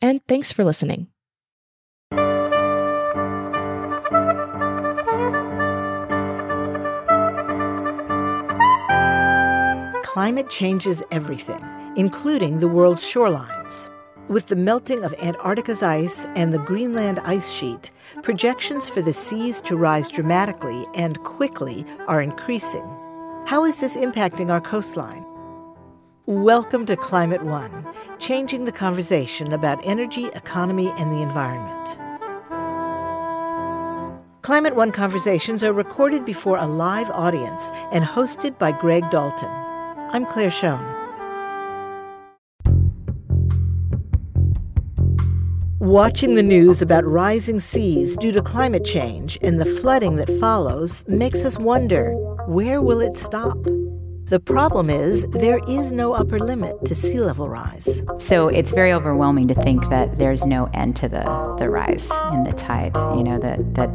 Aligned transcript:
and 0.00 0.20
thanks 0.26 0.52
for 0.52 0.64
listening. 0.64 1.08
Climate 10.04 10.50
changes 10.50 11.02
everything, 11.12 11.64
including 11.94 12.58
the 12.58 12.66
world's 12.66 13.02
shorelines. 13.02 13.88
With 14.26 14.48
the 14.48 14.56
melting 14.56 15.04
of 15.04 15.14
Antarctica's 15.14 15.82
ice 15.82 16.26
and 16.34 16.52
the 16.52 16.58
Greenland 16.58 17.20
ice 17.20 17.52
sheet, 17.52 17.92
projections 18.22 18.88
for 18.88 19.00
the 19.00 19.12
seas 19.12 19.60
to 19.60 19.76
rise 19.76 20.08
dramatically 20.08 20.86
and 20.94 21.22
quickly 21.22 21.86
are 22.08 22.20
increasing. 22.20 22.84
How 23.46 23.64
is 23.64 23.78
this 23.78 23.96
impacting 23.96 24.50
our 24.50 24.60
coastline? 24.60 25.24
Welcome 26.26 26.84
to 26.86 26.96
Climate 26.96 27.44
One, 27.44 27.86
changing 28.18 28.64
the 28.64 28.72
conversation 28.72 29.52
about 29.52 29.80
energy, 29.84 30.26
economy, 30.34 30.92
and 30.98 31.12
the 31.12 31.22
environment. 31.22 31.98
Climate 34.42 34.74
One 34.74 34.92
conversations 34.92 35.62
are 35.62 35.72
recorded 35.72 36.24
before 36.24 36.56
a 36.56 36.66
live 36.66 37.10
audience 37.10 37.70
and 37.92 38.04
hosted 38.04 38.58
by 38.58 38.72
Greg 38.72 39.04
Dalton. 39.10 39.50
I'm 40.10 40.24
Claire 40.24 40.50
Schoen. 40.50 40.82
Watching 45.80 46.34
the 46.34 46.42
news 46.42 46.82
about 46.82 47.04
rising 47.06 47.60
seas 47.60 48.16
due 48.16 48.32
to 48.32 48.42
climate 48.42 48.84
change 48.84 49.38
and 49.42 49.60
the 49.60 49.64
flooding 49.64 50.16
that 50.16 50.30
follows 50.40 51.04
makes 51.08 51.44
us 51.44 51.58
wonder 51.58 52.12
where 52.46 52.82
will 52.82 53.00
it 53.00 53.16
stop? 53.16 53.56
The 54.28 54.38
problem 54.38 54.90
is 54.90 55.26
there 55.30 55.60
is 55.66 55.90
no 55.90 56.12
upper 56.12 56.38
limit 56.38 56.84
to 56.84 56.94
sea 56.94 57.18
level 57.18 57.48
rise. 57.48 58.02
So 58.18 58.48
it's 58.48 58.72
very 58.72 58.92
overwhelming 58.92 59.48
to 59.48 59.54
think 59.54 59.88
that 59.88 60.18
there's 60.18 60.44
no 60.44 60.66
end 60.74 60.96
to 60.96 61.08
the, 61.08 61.22
the 61.58 61.70
rise 61.70 62.10
in 62.32 62.44
the 62.44 62.52
tide. 62.54 62.94
You 63.16 63.24
know, 63.24 63.38
that, 63.38 63.74
that 63.76 63.88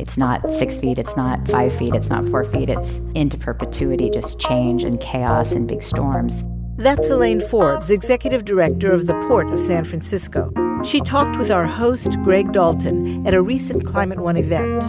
it's 0.00 0.16
not 0.16 0.42
six 0.54 0.76
feet, 0.76 0.98
it's 0.98 1.16
not 1.16 1.46
five 1.46 1.72
feet, 1.72 1.94
it's 1.94 2.10
not 2.10 2.24
four 2.26 2.42
feet, 2.42 2.68
it's 2.68 2.98
into 3.14 3.38
perpetuity, 3.38 4.10
just 4.10 4.40
change 4.40 4.82
and 4.82 5.00
chaos 5.00 5.52
and 5.52 5.68
big 5.68 5.84
storms. 5.84 6.42
That's 6.78 7.08
Elaine 7.08 7.40
Forbes, 7.40 7.88
Executive 7.88 8.44
Director 8.44 8.90
of 8.92 9.06
the 9.06 9.14
Port 9.28 9.48
of 9.50 9.60
San 9.60 9.84
Francisco. 9.84 10.52
She 10.84 11.00
talked 11.00 11.38
with 11.38 11.52
our 11.52 11.66
host, 11.66 12.20
Greg 12.24 12.50
Dalton, 12.50 13.24
at 13.24 13.34
a 13.34 13.40
recent 13.40 13.86
Climate 13.86 14.18
One 14.18 14.36
event. 14.36 14.82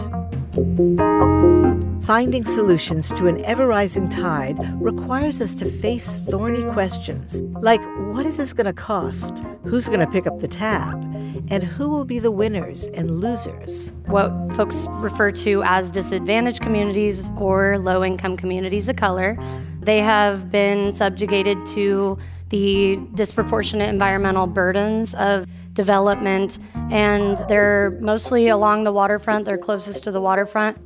Finding 2.08 2.46
solutions 2.46 3.08
to 3.08 3.26
an 3.26 3.44
ever 3.44 3.66
rising 3.66 4.08
tide 4.08 4.56
requires 4.80 5.42
us 5.42 5.54
to 5.56 5.70
face 5.70 6.16
thorny 6.30 6.62
questions 6.72 7.42
like 7.60 7.82
what 8.14 8.24
is 8.24 8.38
this 8.38 8.54
going 8.54 8.64
to 8.64 8.72
cost? 8.72 9.42
Who's 9.64 9.88
going 9.88 10.00
to 10.00 10.06
pick 10.06 10.26
up 10.26 10.40
the 10.40 10.48
tab? 10.48 11.04
And 11.50 11.62
who 11.62 11.90
will 11.90 12.06
be 12.06 12.18
the 12.18 12.30
winners 12.30 12.86
and 12.94 13.20
losers? 13.20 13.92
What 14.06 14.30
folks 14.54 14.86
refer 14.88 15.32
to 15.32 15.62
as 15.64 15.90
disadvantaged 15.90 16.62
communities 16.62 17.30
or 17.36 17.78
low 17.78 18.02
income 18.02 18.38
communities 18.38 18.88
of 18.88 18.96
color, 18.96 19.36
they 19.82 20.00
have 20.00 20.50
been 20.50 20.94
subjugated 20.94 21.66
to 21.66 22.16
the 22.50 22.98
disproportionate 23.14 23.88
environmental 23.88 24.46
burdens 24.46 25.14
of 25.14 25.46
development, 25.72 26.58
and 26.90 27.38
they're 27.48 27.96
mostly 28.00 28.48
along 28.48 28.82
the 28.82 28.92
waterfront. 28.92 29.44
They're 29.44 29.58
closest 29.58 30.02
to 30.04 30.10
the 30.10 30.20
waterfront. 30.20 30.76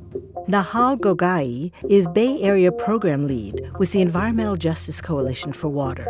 Nahal 0.47 0.97
Ghoghaie 0.97 1.71
is 1.89 2.07
Bay 2.09 2.41
Area 2.41 2.71
program 2.71 3.27
lead 3.27 3.61
with 3.79 3.91
the 3.91 4.01
Environmental 4.01 4.57
Justice 4.57 5.01
Coalition 5.01 5.53
for 5.53 5.69
Water. 5.69 6.05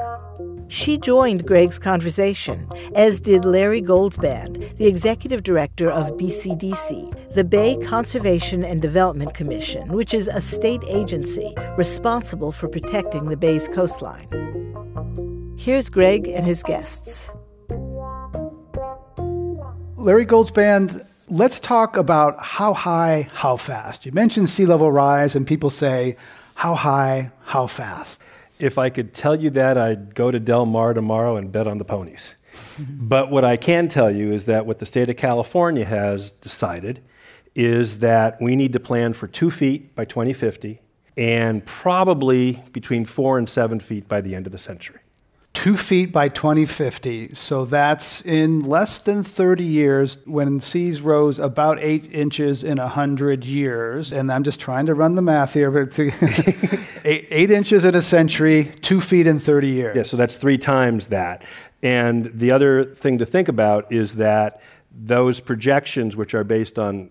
She 0.70 0.98
joined 0.98 1.46
Greg's 1.46 1.78
conversation, 1.78 2.68
as 2.96 3.20
did 3.20 3.46
Larry 3.46 3.82
Goldzband, 3.82 4.78
the 4.78 4.88
executive 4.88 5.44
director 5.44 5.92
of 5.92 6.18
BCDC, 6.18 7.34
the 7.36 7.44
Bay 7.44 7.78
Conservation 7.78 8.66
and 8.66 8.82
Development 8.82 9.34
Commission, 9.36 9.90
which 9.90 10.16
is 10.16 10.28
a 10.28 10.42
state 10.42 10.82
agency 10.88 11.54
responsible 11.78 12.52
for 12.52 12.68
protecting 12.68 13.26
the 13.26 13.38
Bay's 13.38 13.68
coastline. 13.68 14.73
Here's 15.64 15.88
Greg 15.88 16.28
and 16.28 16.46
his 16.46 16.62
guests. 16.62 17.30
Larry 19.96 20.26
Goldzband, 20.26 21.08
let's 21.30 21.58
talk 21.58 21.96
about 21.96 22.36
how 22.44 22.74
high, 22.74 23.30
how 23.32 23.56
fast. 23.56 24.06
You 24.06 24.12
mentioned 24.12 24.50
sea 24.50 24.66
level 24.66 24.92
rise, 24.92 25.36
and 25.36 25.48
people 25.48 25.70
say, 25.70 26.18
how 26.56 26.76
high, 26.76 27.32
how 27.46 27.68
fast. 27.68 28.20
If 28.60 28.78
I 28.78 28.90
could 28.90 29.14
tell 29.14 29.40
you 29.40 29.50
that, 29.52 29.78
I'd 29.78 30.14
go 30.16 30.32
to 30.32 30.40
Del 30.42 30.66
Mar 30.66 30.94
tomorrow 30.94 31.38
and 31.38 31.50
bet 31.50 31.66
on 31.66 31.78
the 31.78 31.86
ponies. 31.86 32.36
but 32.90 33.32
what 33.32 33.46
I 33.46 33.56
can 33.56 33.88
tell 33.88 34.12
you 34.12 34.34
is 34.34 34.44
that 34.48 34.66
what 34.66 34.80
the 34.80 34.86
state 34.86 35.08
of 35.08 35.16
California 35.16 35.86
has 35.86 36.32
decided 36.32 37.02
is 37.56 38.00
that 38.00 38.42
we 38.42 38.58
need 38.58 38.74
to 38.74 38.82
plan 38.82 39.14
for 39.14 39.28
two 39.28 39.50
feet 39.50 39.96
by 39.96 40.04
2050 40.04 40.82
and 41.16 41.66
probably 41.66 42.62
between 42.74 43.06
four 43.06 43.38
and 43.38 43.48
seven 43.48 43.80
feet 43.80 44.10
by 44.10 44.20
the 44.20 44.36
end 44.36 44.46
of 44.46 44.52
the 44.52 44.60
century 44.60 45.00
two 45.64 45.78
feet 45.78 46.12
by 46.12 46.28
2050. 46.28 47.36
So 47.36 47.64
that's 47.64 48.20
in 48.24 48.64
less 48.64 49.00
than 49.00 49.24
30 49.24 49.64
years 49.64 50.18
when 50.26 50.60
seas 50.60 51.00
rose 51.00 51.40
about 51.40 51.80
eight 51.80 52.14
inches 52.14 52.66
in 52.66 52.80
100 52.80 53.46
years. 53.46 54.12
And 54.12 54.30
I'm 54.30 54.44
just 54.44 54.60
trying 54.60 54.88
to 54.88 54.94
run 54.94 55.16
the 55.16 55.22
math 55.22 55.54
here, 55.54 55.72
but 55.72 55.98
eight, 57.06 57.28
eight 57.32 57.50
inches 57.50 57.86
in 57.86 57.96
a 57.96 58.02
century, 58.02 58.74
two 58.82 59.00
feet 59.00 59.26
in 59.26 59.40
30 59.40 59.70
years. 59.70 59.96
Yeah, 59.96 60.04
so 60.04 60.18
that's 60.18 60.36
three 60.36 60.58
times 60.58 61.08
that. 61.08 61.46
And 61.82 62.26
the 62.38 62.52
other 62.52 62.84
thing 62.84 63.20
to 63.20 63.26
think 63.26 63.48
about 63.48 63.90
is 63.90 64.18
that 64.18 64.62
those 64.92 65.40
projections, 65.40 66.18
which 66.18 66.34
are 66.34 66.44
based 66.44 66.78
on 66.78 67.10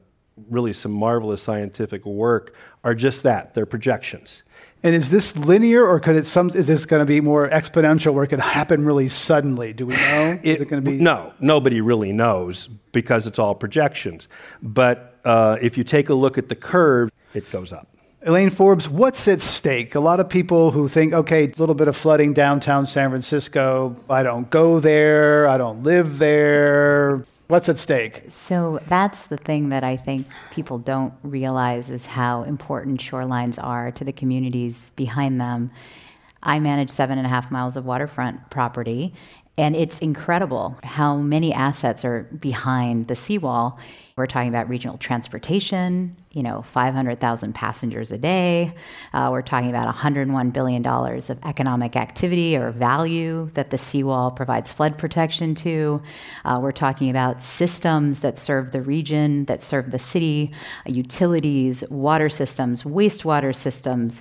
really 0.50 0.74
some 0.74 0.92
marvelous 0.92 1.40
scientific 1.40 2.04
work, 2.04 2.54
are 2.84 2.94
just 2.94 3.22
that 3.22 3.54
they're 3.54 3.64
projections. 3.64 4.42
And 4.84 4.96
is 4.96 5.10
this 5.10 5.36
linear, 5.36 5.86
or 5.86 6.00
could 6.00 6.16
it 6.16 6.26
some? 6.26 6.50
Is 6.50 6.66
this 6.66 6.86
going 6.86 7.00
to 7.00 7.06
be 7.06 7.20
more 7.20 7.48
exponential, 7.48 8.12
where 8.12 8.24
it 8.24 8.28
could 8.28 8.40
happen 8.40 8.84
really 8.84 9.08
suddenly? 9.08 9.72
Do 9.72 9.86
we 9.86 9.94
know? 9.94 10.38
It, 10.42 10.56
is 10.56 10.60
it 10.60 10.68
going 10.68 10.82
to 10.84 10.90
be? 10.90 10.96
No, 10.96 11.32
nobody 11.38 11.80
really 11.80 12.12
knows 12.12 12.66
because 12.66 13.28
it's 13.28 13.38
all 13.38 13.54
projections. 13.54 14.26
But 14.60 15.18
uh, 15.24 15.58
if 15.62 15.78
you 15.78 15.84
take 15.84 16.08
a 16.08 16.14
look 16.14 16.36
at 16.36 16.48
the 16.48 16.56
curve, 16.56 17.10
it 17.32 17.48
goes 17.52 17.72
up. 17.72 17.88
Elaine 18.24 18.50
Forbes, 18.50 18.88
what's 18.88 19.26
at 19.26 19.40
stake? 19.40 19.96
A 19.96 20.00
lot 20.00 20.20
of 20.20 20.28
people 20.28 20.70
who 20.70 20.86
think, 20.88 21.12
okay, 21.12 21.44
a 21.44 21.52
little 21.58 21.74
bit 21.74 21.88
of 21.88 21.96
flooding 21.96 22.32
downtown 22.32 22.86
San 22.86 23.10
Francisco. 23.10 23.96
I 24.08 24.22
don't 24.22 24.48
go 24.48 24.78
there. 24.78 25.48
I 25.48 25.58
don't 25.58 25.82
live 25.82 26.18
there. 26.18 27.24
What's 27.52 27.68
at 27.68 27.76
stake? 27.76 28.24
So 28.30 28.80
that's 28.86 29.26
the 29.26 29.36
thing 29.36 29.68
that 29.68 29.84
I 29.84 29.94
think 29.94 30.26
people 30.52 30.78
don't 30.78 31.12
realize 31.22 31.90
is 31.90 32.06
how 32.06 32.44
important 32.44 32.98
shorelines 32.98 33.62
are 33.62 33.90
to 33.90 34.04
the 34.04 34.12
communities 34.12 34.90
behind 34.96 35.38
them. 35.38 35.70
I 36.42 36.60
manage 36.60 36.88
seven 36.88 37.18
and 37.18 37.26
a 37.26 37.28
half 37.28 37.50
miles 37.50 37.76
of 37.76 37.84
waterfront 37.84 38.48
property, 38.48 39.12
And 39.58 39.76
it's 39.76 39.98
incredible 39.98 40.78
how 40.82 41.18
many 41.18 41.52
assets 41.52 42.06
are 42.06 42.22
behind 42.22 43.08
the 43.08 43.16
seawall. 43.16 43.78
We're 44.14 44.26
talking 44.26 44.50
about 44.50 44.68
regional 44.68 44.98
transportation, 44.98 46.16
you 46.32 46.42
know, 46.42 46.60
500,000 46.60 47.54
passengers 47.54 48.12
a 48.12 48.18
day. 48.18 48.74
Uh, 49.14 49.30
we're 49.32 49.40
talking 49.40 49.70
about 49.70 49.94
$101 49.94 50.52
billion 50.52 50.86
of 50.86 51.38
economic 51.44 51.96
activity 51.96 52.54
or 52.56 52.72
value 52.72 53.50
that 53.54 53.70
the 53.70 53.78
seawall 53.78 54.30
provides 54.30 54.70
flood 54.70 54.98
protection 54.98 55.54
to. 55.54 56.02
Uh, 56.44 56.58
we're 56.60 56.72
talking 56.72 57.08
about 57.08 57.40
systems 57.40 58.20
that 58.20 58.38
serve 58.38 58.72
the 58.72 58.82
region, 58.82 59.46
that 59.46 59.64
serve 59.64 59.90
the 59.90 59.98
city, 59.98 60.52
utilities, 60.84 61.82
water 61.88 62.28
systems, 62.28 62.82
wastewater 62.82 63.54
systems 63.54 64.20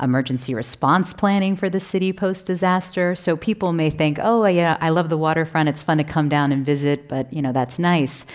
emergency 0.00 0.54
response 0.54 1.12
planning 1.12 1.54
for 1.54 1.70
the 1.70 1.78
city 1.78 2.12
post 2.12 2.46
disaster. 2.46 3.14
So 3.14 3.36
people 3.36 3.72
may 3.72 3.90
think, 3.90 4.18
oh, 4.20 4.44
yeah, 4.44 4.76
I 4.80 4.90
love 4.90 5.08
the 5.08 5.16
waterfront. 5.16 5.68
It's 5.68 5.84
fun 5.84 5.98
to 5.98 6.04
come 6.04 6.28
down 6.28 6.50
and 6.50 6.66
visit, 6.66 7.08
but 7.08 7.32
you 7.32 7.40
know 7.40 7.52
that's 7.52 7.78
nice. 7.78 8.26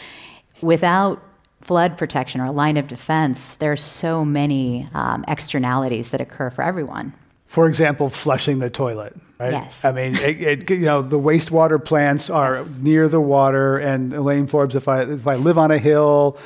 Without 0.62 1.22
flood 1.62 1.98
protection 1.98 2.42
or 2.42 2.46
a 2.46 2.52
line 2.52 2.78
of 2.78 2.88
defense, 2.88 3.56
there 3.56 3.72
are 3.72 3.78
so 3.78 4.24
many 4.24 4.88
um, 4.94 5.26
externalities 5.28 6.12
that 6.12 6.22
occur 6.22 6.50
for 6.50 6.64
everyone. 6.64 7.14
For 7.46 7.68
example, 7.68 8.10
flushing 8.10 8.60
the 8.60 8.70
toilet. 8.70 9.16
Right? 9.40 9.54
Yes. 9.54 9.86
I 9.86 9.92
mean, 9.92 10.16
it, 10.18 10.42
it, 10.42 10.70
you 10.70 10.86
know, 10.86 11.02
the 11.02 11.20
wastewater 11.20 11.84
plants 11.84 12.30
are 12.30 12.56
yes. 12.56 12.78
near 12.78 13.08
the 13.08 13.22
water, 13.22 13.78
and 13.78 14.14
Elaine 14.14 14.48
Forbes, 14.48 14.76
if 14.76 14.88
I 14.88 15.04
if 15.04 15.26
I 15.26 15.36
live 15.36 15.58
on 15.58 15.72
a 15.72 15.78
hill 15.78 16.38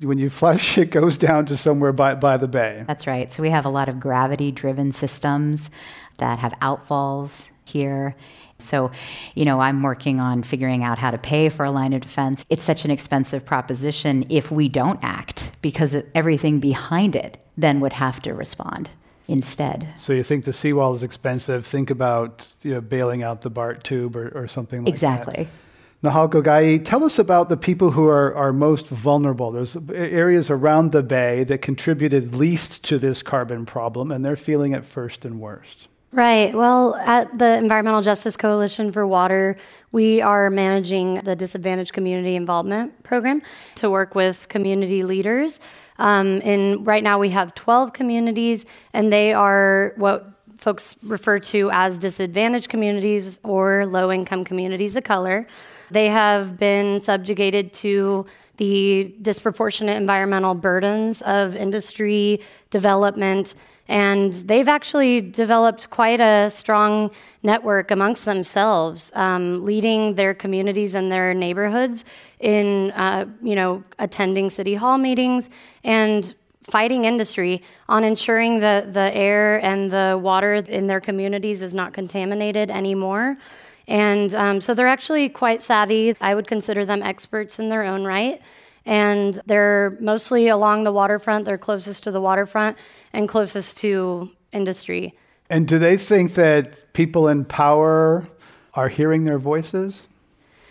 when 0.00 0.18
you 0.18 0.30
flush, 0.30 0.78
it 0.78 0.90
goes 0.90 1.16
down 1.16 1.46
to 1.46 1.56
somewhere 1.56 1.92
by, 1.92 2.14
by 2.14 2.36
the 2.36 2.48
bay. 2.48 2.84
That's 2.86 3.06
right. 3.06 3.32
So 3.32 3.42
we 3.42 3.50
have 3.50 3.64
a 3.64 3.68
lot 3.68 3.88
of 3.88 3.98
gravity 4.00 4.52
driven 4.52 4.92
systems 4.92 5.70
that 6.18 6.38
have 6.38 6.52
outfalls 6.60 7.46
here. 7.64 8.14
So, 8.60 8.90
you 9.36 9.44
know, 9.44 9.60
I'm 9.60 9.82
working 9.82 10.18
on 10.18 10.42
figuring 10.42 10.82
out 10.82 10.98
how 10.98 11.12
to 11.12 11.18
pay 11.18 11.48
for 11.48 11.64
a 11.64 11.70
line 11.70 11.92
of 11.92 12.00
defense. 12.00 12.44
It's 12.50 12.64
such 12.64 12.84
an 12.84 12.90
expensive 12.90 13.46
proposition 13.46 14.26
if 14.28 14.50
we 14.50 14.68
don't 14.68 14.98
act 15.02 15.52
because 15.62 15.96
everything 16.14 16.58
behind 16.58 17.14
it 17.14 17.38
then 17.56 17.78
would 17.80 17.92
have 17.92 18.20
to 18.22 18.34
respond 18.34 18.90
instead. 19.28 19.88
So 19.96 20.12
you 20.12 20.24
think 20.24 20.44
the 20.44 20.52
seawall 20.52 20.94
is 20.94 21.04
expensive? 21.04 21.66
Think 21.66 21.90
about 21.90 22.52
you 22.62 22.72
know, 22.72 22.80
bailing 22.80 23.22
out 23.22 23.42
the 23.42 23.50
BART 23.50 23.84
tube 23.84 24.16
or, 24.16 24.28
or 24.30 24.48
something 24.48 24.84
like 24.84 24.92
exactly. 24.92 25.34
that. 25.34 25.40
Exactly. 25.42 25.62
Nahal 26.02 26.30
Ghoghaie, 26.30 26.84
tell 26.84 27.02
us 27.04 27.18
about 27.18 27.48
the 27.48 27.56
people 27.56 27.90
who 27.90 28.06
are, 28.06 28.34
are 28.34 28.52
most 28.52 28.86
vulnerable. 28.86 29.50
There's 29.50 29.76
areas 29.92 30.48
around 30.48 30.92
the 30.92 31.02
bay 31.02 31.42
that 31.44 31.60
contributed 31.60 32.36
least 32.36 32.84
to 32.84 32.98
this 32.98 33.22
carbon 33.22 33.66
problem, 33.66 34.12
and 34.12 34.24
they're 34.24 34.36
feeling 34.36 34.72
it 34.72 34.84
first 34.84 35.24
and 35.24 35.40
worst. 35.40 35.88
Right. 36.10 36.54
Well, 36.54 36.94
at 36.94 37.38
the 37.38 37.58
Environmental 37.58 38.00
Justice 38.00 38.34
Coalition 38.34 38.92
for 38.92 39.06
Water, 39.06 39.58
we 39.92 40.22
are 40.22 40.48
managing 40.48 41.16
the 41.16 41.36
Disadvantaged 41.36 41.92
Community 41.92 42.34
Involvement 42.34 43.02
Program 43.02 43.42
to 43.74 43.90
work 43.90 44.14
with 44.14 44.48
community 44.48 45.02
leaders. 45.02 45.60
Um, 45.98 46.40
and 46.44 46.86
right 46.86 47.02
now 47.02 47.18
we 47.18 47.28
have 47.30 47.54
12 47.54 47.92
communities, 47.92 48.64
and 48.94 49.12
they 49.12 49.34
are 49.34 49.92
what 49.96 50.32
folks 50.56 50.96
refer 51.02 51.38
to 51.38 51.70
as 51.72 51.98
disadvantaged 51.98 52.70
communities 52.70 53.38
or 53.44 53.84
low 53.84 54.10
income 54.10 54.44
communities 54.44 54.96
of 54.96 55.04
color. 55.04 55.46
They 55.90 56.08
have 56.08 56.56
been 56.56 57.00
subjugated 57.00 57.74
to 57.74 58.24
the 58.56 59.14
disproportionate 59.22 59.96
environmental 59.96 60.54
burdens 60.54 61.22
of 61.22 61.54
industry 61.54 62.40
development. 62.70 63.54
And 63.88 64.34
they've 64.34 64.68
actually 64.68 65.22
developed 65.22 65.88
quite 65.88 66.20
a 66.20 66.50
strong 66.50 67.10
network 67.42 67.90
amongst 67.90 68.26
themselves, 68.26 69.10
um, 69.14 69.64
leading 69.64 70.14
their 70.14 70.34
communities 70.34 70.94
and 70.94 71.10
their 71.10 71.32
neighborhoods 71.32 72.04
in, 72.38 72.90
uh, 72.92 73.24
you 73.42 73.54
know, 73.54 73.82
attending 73.98 74.50
city 74.50 74.74
hall 74.74 74.98
meetings 74.98 75.48
and 75.84 76.34
fighting 76.62 77.06
industry 77.06 77.62
on 77.88 78.04
ensuring 78.04 78.60
that 78.60 78.92
the 78.92 79.14
air 79.16 79.64
and 79.64 79.90
the 79.90 80.20
water 80.22 80.56
in 80.56 80.86
their 80.86 81.00
communities 81.00 81.62
is 81.62 81.72
not 81.72 81.94
contaminated 81.94 82.70
anymore. 82.70 83.38
And 83.86 84.34
um, 84.34 84.60
so 84.60 84.74
they're 84.74 84.86
actually 84.86 85.30
quite 85.30 85.62
savvy. 85.62 86.14
I 86.20 86.34
would 86.34 86.46
consider 86.46 86.84
them 86.84 87.02
experts 87.02 87.58
in 87.58 87.70
their 87.70 87.84
own 87.84 88.04
right. 88.04 88.42
And 88.88 89.38
they're 89.44 89.98
mostly 90.00 90.48
along 90.48 90.84
the 90.84 90.92
waterfront. 90.92 91.44
They're 91.44 91.58
closest 91.58 92.04
to 92.04 92.10
the 92.10 92.22
waterfront 92.22 92.78
and 93.12 93.28
closest 93.28 93.76
to 93.78 94.30
industry. 94.50 95.14
And 95.50 95.68
do 95.68 95.78
they 95.78 95.98
think 95.98 96.34
that 96.34 96.94
people 96.94 97.28
in 97.28 97.44
power 97.44 98.26
are 98.72 98.88
hearing 98.88 99.24
their 99.24 99.38
voices? 99.38 100.08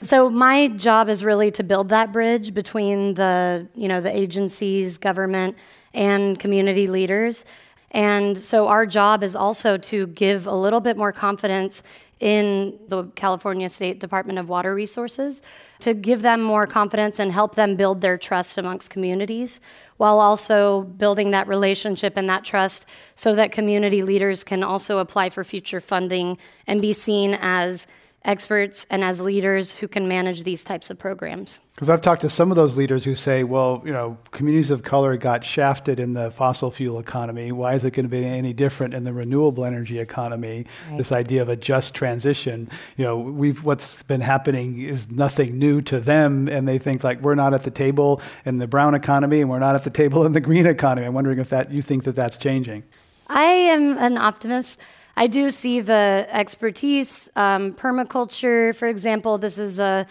So 0.01 0.31
my 0.31 0.67
job 0.67 1.09
is 1.09 1.23
really 1.23 1.51
to 1.51 1.63
build 1.63 1.89
that 1.89 2.11
bridge 2.11 2.55
between 2.55 3.13
the, 3.13 3.67
you 3.75 3.87
know, 3.87 4.01
the 4.01 4.15
agencies, 4.15 4.97
government, 4.97 5.55
and 5.93 6.39
community 6.39 6.87
leaders. 6.87 7.45
And 7.91 8.35
so 8.35 8.67
our 8.67 8.87
job 8.87 9.23
is 9.23 9.35
also 9.35 9.77
to 9.77 10.07
give 10.07 10.47
a 10.47 10.55
little 10.55 10.81
bit 10.81 10.97
more 10.97 11.11
confidence 11.11 11.83
in 12.19 12.77
the 12.87 13.05
California 13.15 13.69
State 13.69 13.99
Department 13.99 14.39
of 14.39 14.49
Water 14.49 14.73
Resources 14.73 15.41
to 15.79 15.93
give 15.93 16.21
them 16.21 16.41
more 16.41 16.65
confidence 16.65 17.19
and 17.19 17.31
help 17.31 17.55
them 17.55 17.75
build 17.75 18.01
their 18.01 18.17
trust 18.17 18.57
amongst 18.57 18.89
communities 18.89 19.59
while 19.97 20.19
also 20.19 20.81
building 20.81 21.31
that 21.31 21.47
relationship 21.47 22.17
and 22.17 22.29
that 22.29 22.43
trust 22.43 22.85
so 23.15 23.35
that 23.35 23.51
community 23.51 24.01
leaders 24.01 24.43
can 24.43 24.63
also 24.63 24.97
apply 24.97 25.29
for 25.29 25.43
future 25.43 25.79
funding 25.79 26.37
and 26.65 26.81
be 26.81 26.93
seen 26.93 27.37
as 27.39 27.85
experts 28.27 28.85
and 28.89 29.03
as 29.03 29.21
leaders 29.21 29.75
who 29.77 29.88
can 29.88 30.07
manage 30.07 30.44
these 30.44 30.63
types 30.63 30.89
of 30.89 31.00
programs. 31.00 31.62
Because 31.74 31.89
I've 31.89 32.01
talked 32.01 32.21
to 32.21 32.29
some 32.29 32.51
of 32.51 32.57
those 32.57 32.75
leaders 32.77 33.03
who 33.03 33.15
say, 33.15 33.44
well, 33.44 33.81
you 33.85 33.94
know, 33.94 34.18
communities 34.31 34.69
of 34.69 34.83
color 34.83 35.15
got 35.15 35.45
shafted 35.45 36.00
in 36.00 36.13
the 36.13 36.31
fossil 36.31 36.69
fuel 36.69 37.00
economy. 37.00 37.51
Why 37.51 37.74
is 37.74 37.85
it 37.85 37.91
going 37.91 38.06
to 38.06 38.09
be 38.09 38.25
any 38.25 38.51
different 38.51 38.94
in 38.94 39.03
the 39.03 39.13
renewable 39.13 39.63
energy 39.63 40.00
economy? 40.00 40.65
Right. 40.89 40.97
This 40.97 41.12
idea 41.12 41.41
of 41.41 41.50
a 41.50 41.56
just 41.56 41.94
transition. 41.94 42.69
You 42.97 43.06
know, 43.06 43.18
we've 43.18 43.63
what's 43.63 44.03
been 44.03 44.21
happening 44.21 44.81
is 44.81 45.09
nothing 45.09 45.57
new 45.57 45.81
to 45.83 46.00
them, 46.00 46.50
and 46.50 46.68
they 46.68 46.79
think 46.79 47.03
like 47.03 47.21
we're 47.21 47.35
not 47.35 47.53
at 47.53 47.63
the 47.63 47.71
table 47.71 48.21
in 48.45 48.57
the 48.57 48.68
brown 48.68 48.94
economy 48.94 49.41
and 49.41 49.50
we're 49.50 49.59
not 49.59 49.75
at 49.75 49.83
the 49.83 49.89
table 49.89 50.25
in 50.25 50.33
the 50.33 50.41
green 50.41 50.65
economy. 50.65 51.07
I'm 51.07 51.13
wondering 51.13 51.39
if 51.39 51.50
that 51.51 51.71
you 51.71 51.81
think 51.81 52.03
that 52.03 52.15
that's 52.15 52.38
changing. 52.38 52.83
I 53.27 53.44
am 53.44 53.97
an 53.97 54.18
optimist. 54.18 54.79
I 55.19 55.25
do 55.25 55.49
see 55.49 55.81
the 55.81 56.27
expertise. 56.29 57.27
Um, 57.35 57.73
permaculture, 57.73 58.75
for 58.75 58.87
example, 58.87 59.39
this 59.39 59.57
is 59.57 59.79
a 59.79 60.05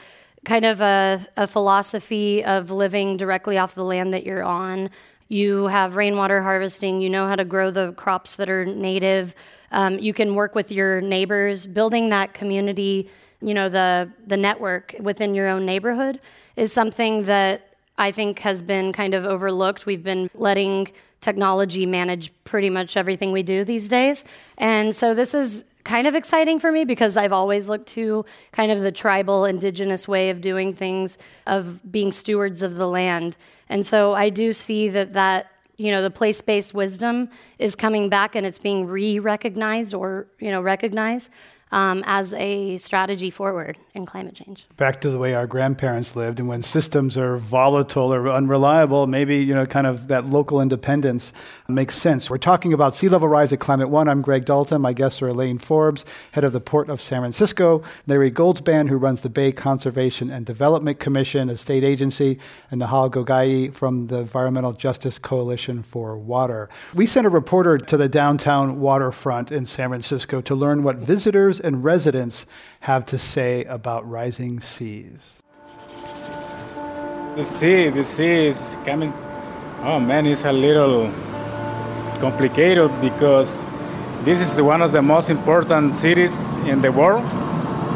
kind 0.45 0.65
of 0.65 0.81
a, 0.81 1.25
a 1.37 1.47
philosophy 1.47 2.45
of 2.45 2.73
living 2.73 3.17
directly 3.17 3.57
off 3.57 3.77
the 3.77 3.85
land 3.85 4.13
that 4.15 4.25
you're 4.25 4.43
on. 4.43 4.91
You 5.29 5.69
have 5.69 5.95
rainwater 5.95 6.43
harvesting, 6.43 7.01
you 7.01 7.09
know 7.09 7.29
how 7.29 7.37
to 7.37 7.45
grow 7.45 7.71
the 7.71 7.93
crops 7.93 8.35
that 8.35 8.51
are 8.51 8.65
native. 8.65 9.33
Um, 9.71 10.01
you 10.01 10.13
can 10.13 10.35
work 10.35 10.57
with 10.57 10.73
your 10.73 11.01
neighbors, 11.01 11.69
building 11.69 12.09
that 12.09 12.35
community, 12.35 13.09
you 13.41 13.55
know, 13.55 13.69
the, 13.69 14.11
the 14.27 14.37
network 14.37 14.97
within 14.99 15.37
your 15.37 15.47
own 15.47 15.65
neighborhood 15.65 16.19
is 16.57 16.73
something 16.73 17.23
that 17.25 17.77
I 17.97 18.11
think 18.11 18.41
has 18.41 18.61
been 18.61 18.93
kind 18.93 19.15
of 19.15 19.25
overlooked. 19.25 19.87
We've 19.87 20.03
been 20.03 20.31
letting 20.35 20.89
technology 21.21 21.87
manage 21.87 22.33
pretty 22.45 22.71
much 22.71 22.97
everything 22.97 23.33
we 23.33 23.43
do 23.43 23.65
these 23.65 23.89
days. 23.89 24.25
And 24.59 24.95
so 24.95 25.15
this 25.15 25.35
is 25.35 25.65
kind 25.85 26.07
of 26.07 26.15
exciting 26.15 26.59
for 26.59 26.73
me 26.73 26.85
because 26.85 27.17
I've 27.17 27.33
always 27.33 27.69
looked 27.69 27.89
to 27.91 28.25
kind 28.53 28.73
of 28.73 28.81
the 28.81 28.93
tribal 28.93 29.45
indigenous 29.45 30.09
way 30.09 30.31
of 30.31 30.41
doing 30.41 30.73
things 30.73 31.17
of 31.47 31.81
being 31.91 32.11
stewards 32.11 32.63
of 32.63 32.75
the 32.75 32.89
land. 32.89 33.37
And 33.69 33.87
so 33.87 34.13
I 34.13 34.31
do 34.31 34.53
see 34.53 34.89
that 34.89 35.13
that 35.15 35.53
you 35.77 35.91
know 35.93 36.03
the 36.03 36.11
place-based 36.11 36.75
wisdom 36.75 37.29
is 37.59 37.75
coming 37.75 38.09
back 38.09 38.35
and 38.35 38.47
it's 38.47 38.59
being 38.59 38.87
re-recognized 38.87 39.95
or 39.95 40.27
you 40.41 40.51
know 40.51 40.61
recognized 40.61 41.31
um, 41.73 42.03
as 42.07 42.33
a 42.35 42.79
strategy 42.79 43.31
forward 43.31 43.77
in 43.95 44.07
climate 44.07 44.35
change. 44.35 44.67
Back 44.77 45.01
to 45.01 45.11
the 45.11 45.19
way 45.19 45.35
our 45.35 45.47
grandparents 45.47 46.15
lived, 46.15 46.39
and 46.39 46.49
when 46.49 46.63
systems 46.63 47.17
are 47.17 47.37
volatile 47.37 48.13
or 48.13 48.29
unreliable, 48.29 49.07
maybe 49.07 49.39
you 49.39 49.55
know, 49.55 49.67
kind 49.67 49.87
of 49.87 50.09
that 50.09 50.27
local 50.27 50.61
independence 50.61 51.33
makes 51.69 51.97
sense. 51.97 52.31
We're 52.31 52.39
talking 52.39 52.73
about 52.73 52.95
sea 52.95 53.09
level 53.09 53.29
rise 53.29 53.53
at 53.53 53.61
Climate 53.61 53.89
One. 53.89 54.09
I'm 54.09 54.23
Greg 54.23 54.45
Dalton. 54.45 54.81
My 54.81 54.93
guests 54.93 55.21
are 55.23 55.29
Elaine 55.29 55.59
Forbes, 55.59 56.05
head 56.33 56.45
of 56.45 56.53
the 56.53 56.61
Port 56.61 56.89
of 56.89 57.01
San 57.01 57.23
Francisco, 57.23 57.83
Larry 58.07 58.31
Goldzband, 58.31 58.89
who 58.89 58.97
runs 58.97 59.23
the 59.23 59.29
Bay 59.29 59.53
Conservation 59.53 60.31
and 60.31 60.47
Development 60.47 60.99
Commission, 60.99 61.51
a 61.51 61.57
state 61.57 61.85
agency, 61.85 62.39
and 62.71 62.81
Nahal 62.81 63.11
Ghoghaie 63.11 63.75
from 63.75 64.07
the 64.07 64.19
Environmental 64.19 64.73
Justice 64.73 65.19
Coalition 65.19 65.83
for 65.83 66.17
Water. 66.17 66.69
We 66.95 67.07
sent 67.07 67.27
a 67.27 67.31
reporter 67.31 67.79
to 67.79 67.97
the 67.97 68.09
downtown 68.09 68.81
waterfront 68.81 69.51
in 69.51 69.67
San 69.67 69.89
Francisco 69.89 70.41
to 70.43 70.55
learn 70.55 70.83
what 70.83 70.97
visitors 70.97 71.56
visitors 71.57 71.61
and 71.61 71.85
residents 71.85 72.47
have 72.81 73.05
to 73.07 73.19
say 73.19 73.65
about 73.65 74.09
rising 74.09 74.61
seas. 74.61 75.43
The 77.37 77.45
sea, 77.45 77.91
the 77.91 78.03
sea 78.03 78.49
is 78.49 78.79
coming. 78.85 79.13
Oh 79.83 80.01
man, 80.01 80.27
it's 80.27 80.45
a 80.45 80.53
little 80.53 81.13
complicated 82.21 82.91
because 83.01 83.65
this 84.25 84.41
is 84.41 84.61
one 84.61 84.83
of 84.83 84.93
the 84.93 85.03
most 85.03 85.31
important 85.31 85.95
cities 85.95 86.57
in 86.67 86.81
the 86.83 86.91
world. 86.91 87.25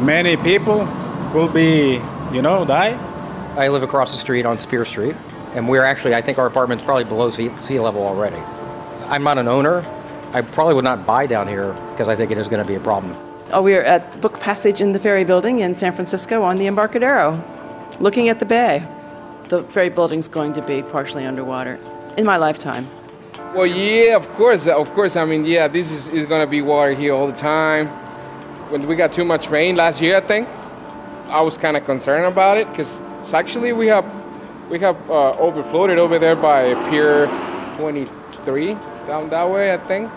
many 0.05 0.35
people 0.37 0.87
could 1.31 1.53
be, 1.53 2.01
you 2.33 2.41
know, 2.41 2.65
die. 2.65 2.97
I 3.57 3.69
live 3.69 3.83
across 3.83 4.11
the 4.11 4.17
street 4.17 4.45
on 4.45 4.57
Spear 4.57 4.85
Street, 4.85 5.15
and 5.53 5.67
we're 5.67 5.83
actually, 5.83 6.15
I 6.15 6.21
think 6.21 6.37
our 6.37 6.47
apartment's 6.47 6.83
probably 6.83 7.03
below 7.03 7.29
sea, 7.29 7.51
sea 7.61 7.79
level 7.79 8.01
already. 8.01 8.41
I'm 9.09 9.23
not 9.23 9.37
an 9.37 9.47
owner. 9.47 9.83
I 10.33 10.41
probably 10.41 10.75
would 10.75 10.85
not 10.85 11.05
buy 11.05 11.27
down 11.27 11.47
here 11.47 11.73
because 11.91 12.07
I 12.09 12.15
think 12.15 12.31
it 12.31 12.37
is 12.37 12.47
going 12.47 12.63
to 12.63 12.67
be 12.67 12.75
a 12.75 12.79
problem. 12.79 13.30
Oh, 13.53 13.61
we 13.61 13.75
are 13.75 13.81
at 13.81 14.21
Book 14.21 14.39
Passage 14.39 14.79
in 14.79 14.93
the 14.93 14.99
Ferry 14.99 15.25
Building 15.25 15.59
in 15.59 15.75
San 15.75 15.91
Francisco 15.91 16.41
on 16.41 16.55
the 16.55 16.67
Embarcadero, 16.67 17.43
looking 17.99 18.29
at 18.29 18.39
the 18.39 18.45
bay. 18.45 18.81
The 19.49 19.63
ferry 19.63 19.89
building's 19.89 20.29
going 20.29 20.53
to 20.53 20.61
be 20.61 20.81
partially 20.83 21.25
underwater 21.25 21.77
in 22.15 22.25
my 22.25 22.37
lifetime. 22.37 22.87
Well, 23.53 23.65
yeah, 23.65 24.15
of 24.15 24.25
course, 24.35 24.67
of 24.67 24.93
course. 24.93 25.17
I 25.17 25.25
mean, 25.25 25.43
yeah, 25.43 25.67
this 25.67 25.91
is, 25.91 26.07
is 26.07 26.25
going 26.25 26.39
to 26.39 26.47
be 26.47 26.61
water 26.61 26.93
here 26.93 27.13
all 27.13 27.27
the 27.27 27.35
time. 27.35 27.87
When 28.71 28.87
we 28.87 28.95
got 28.95 29.11
too 29.11 29.25
much 29.25 29.49
rain 29.49 29.75
last 29.75 30.01
year, 30.01 30.15
I 30.15 30.21
think, 30.21 30.47
I 31.27 31.41
was 31.41 31.57
kind 31.57 31.75
of 31.75 31.83
concerned 31.83 32.25
about 32.25 32.57
it 32.57 32.69
because 32.69 33.01
it's 33.19 33.33
actually 33.33 33.73
we 33.73 33.87
have 33.87 34.05
we 34.69 34.79
have 34.79 34.95
uh, 35.11 35.31
overflowed 35.31 35.89
over 35.89 36.17
there 36.17 36.37
by 36.37 36.73
Pier 36.89 37.27
23 37.75 38.75
down 39.07 39.27
that 39.27 39.49
way, 39.49 39.73
I 39.73 39.77
think. 39.77 40.09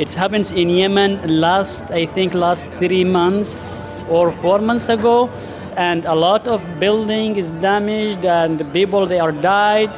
It 0.00 0.14
happens 0.14 0.50
in 0.50 0.70
Yemen 0.70 1.20
last, 1.28 1.90
I 1.90 2.06
think, 2.06 2.32
last 2.32 2.70
three 2.78 3.04
months 3.04 4.02
or 4.08 4.32
four 4.32 4.58
months 4.58 4.88
ago, 4.88 5.28
and 5.76 6.06
a 6.06 6.14
lot 6.14 6.48
of 6.48 6.62
building 6.80 7.36
is 7.36 7.50
damaged 7.50 8.24
and 8.24 8.58
the 8.58 8.64
people 8.64 9.04
they 9.04 9.20
are 9.20 9.30
died. 9.30 9.90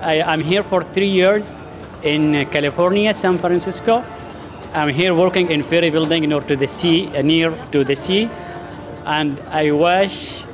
I, 0.00 0.22
I'm 0.22 0.40
here 0.40 0.62
for 0.62 0.82
three 0.82 1.10
years 1.10 1.54
in 2.02 2.46
California, 2.46 3.12
San 3.12 3.36
Francisco. 3.36 4.02
I'm 4.72 4.88
here 4.88 5.14
working 5.14 5.50
in 5.50 5.64
ferry 5.64 5.90
building 5.90 6.22
near 6.30 6.40
to 6.40 6.56
the 6.56 6.66
sea, 6.66 7.08
near 7.20 7.50
to 7.72 7.84
the 7.84 7.94
sea, 7.94 8.30
and 9.04 9.38
I 9.50 9.70
wish 9.70 10.44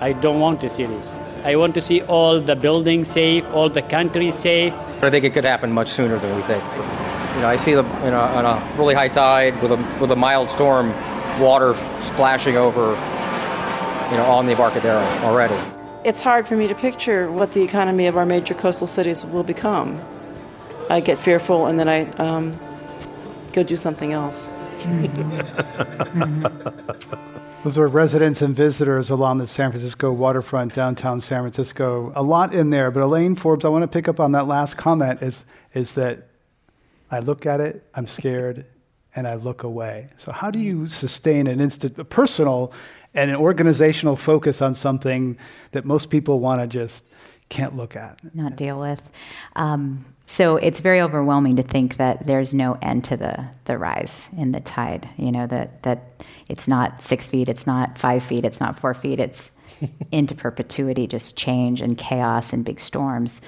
I 0.00 0.14
don't 0.14 0.40
want 0.40 0.60
to 0.62 0.68
see 0.68 0.86
this. 0.86 1.14
I 1.44 1.54
want 1.54 1.74
to 1.74 1.80
see 1.80 2.02
all 2.02 2.40
the 2.40 2.56
buildings 2.56 3.06
safe, 3.06 3.44
all 3.52 3.70
the 3.70 3.82
country 3.82 4.32
safe. 4.32 4.74
But 4.98 5.04
I 5.04 5.10
think 5.10 5.24
it 5.26 5.32
could 5.32 5.44
happen 5.44 5.70
much 5.70 5.90
sooner 5.90 6.18
than 6.18 6.34
we 6.34 6.42
think. 6.42 7.07
You 7.38 7.42
know, 7.42 7.50
I 7.50 7.56
see 7.56 7.72
them 7.72 7.86
you 8.04 8.10
know 8.10 8.18
on 8.18 8.44
a 8.44 8.76
really 8.76 8.94
high 8.94 9.06
tide 9.06 9.62
with 9.62 9.70
a 9.70 9.76
with 10.00 10.10
a 10.10 10.16
mild 10.16 10.50
storm, 10.50 10.90
water 11.40 11.72
splashing 12.02 12.56
over, 12.56 12.80
you 14.10 14.16
know, 14.16 14.26
on 14.28 14.44
the 14.44 14.50
Embarcadero 14.50 14.98
already. 15.22 15.54
It's 16.04 16.20
hard 16.20 16.48
for 16.48 16.56
me 16.56 16.66
to 16.66 16.74
picture 16.74 17.30
what 17.30 17.52
the 17.52 17.62
economy 17.62 18.08
of 18.08 18.16
our 18.16 18.26
major 18.26 18.54
coastal 18.54 18.88
cities 18.88 19.24
will 19.24 19.44
become. 19.44 20.04
I 20.90 20.98
get 20.98 21.16
fearful 21.16 21.66
and 21.66 21.78
then 21.78 21.88
I 21.88 22.10
um, 22.14 22.58
go 23.52 23.62
do 23.62 23.76
something 23.76 24.12
else. 24.12 24.50
Those 27.62 27.78
are 27.78 27.86
residents 27.86 28.42
and 28.42 28.52
visitors 28.52 29.10
along 29.10 29.38
the 29.38 29.46
San 29.46 29.70
Francisco 29.70 30.10
waterfront, 30.10 30.74
downtown 30.74 31.20
San 31.20 31.42
Francisco. 31.42 32.12
A 32.16 32.22
lot 32.24 32.52
in 32.52 32.70
there, 32.70 32.90
but 32.90 33.04
Elaine 33.04 33.36
Forbes, 33.36 33.64
I 33.64 33.68
want 33.68 33.84
to 33.84 33.88
pick 33.88 34.08
up 34.08 34.18
on 34.18 34.32
that 34.32 34.48
last 34.48 34.76
comment 34.76 35.22
is, 35.22 35.44
is 35.72 35.94
that 35.94 36.27
I 37.10 37.20
look 37.20 37.46
at 37.46 37.60
it, 37.60 37.84
I'm 37.94 38.06
scared, 38.06 38.66
and 39.14 39.26
I 39.26 39.34
look 39.34 39.62
away. 39.62 40.10
So, 40.16 40.32
how 40.32 40.50
do 40.50 40.58
you 40.58 40.86
sustain 40.86 41.46
an 41.46 41.60
instant, 41.60 41.98
a 41.98 42.04
personal 42.04 42.72
and 43.14 43.30
an 43.30 43.36
organizational 43.36 44.16
focus 44.16 44.60
on 44.60 44.74
something 44.74 45.38
that 45.72 45.84
most 45.84 46.10
people 46.10 46.40
want 46.40 46.60
to 46.60 46.66
just 46.66 47.04
can't 47.48 47.76
look 47.76 47.96
at? 47.96 48.18
Not 48.34 48.56
deal 48.56 48.78
with. 48.78 49.02
Um, 49.56 50.04
so 50.30 50.56
it's 50.56 50.80
very 50.80 51.00
overwhelming 51.00 51.56
to 51.56 51.62
think 51.62 51.96
that 51.96 52.26
there's 52.26 52.52
no 52.52 52.76
end 52.82 53.04
to 53.04 53.16
the, 53.16 53.46
the 53.64 53.78
rise 53.78 54.28
in 54.36 54.52
the 54.52 54.60
tide. 54.60 55.08
You 55.16 55.32
know, 55.32 55.46
that, 55.46 55.82
that 55.84 56.22
it's 56.50 56.68
not 56.68 57.02
six 57.02 57.26
feet, 57.26 57.48
it's 57.48 57.66
not 57.66 57.96
five 57.96 58.22
feet, 58.22 58.44
it's 58.44 58.60
not 58.60 58.78
four 58.78 58.92
feet, 58.92 59.20
it's 59.20 59.48
into 60.12 60.34
perpetuity, 60.34 61.06
just 61.06 61.34
change 61.34 61.80
and 61.80 61.96
chaos 61.96 62.52
and 62.52 62.62
big 62.62 62.78
storms. 62.78 63.40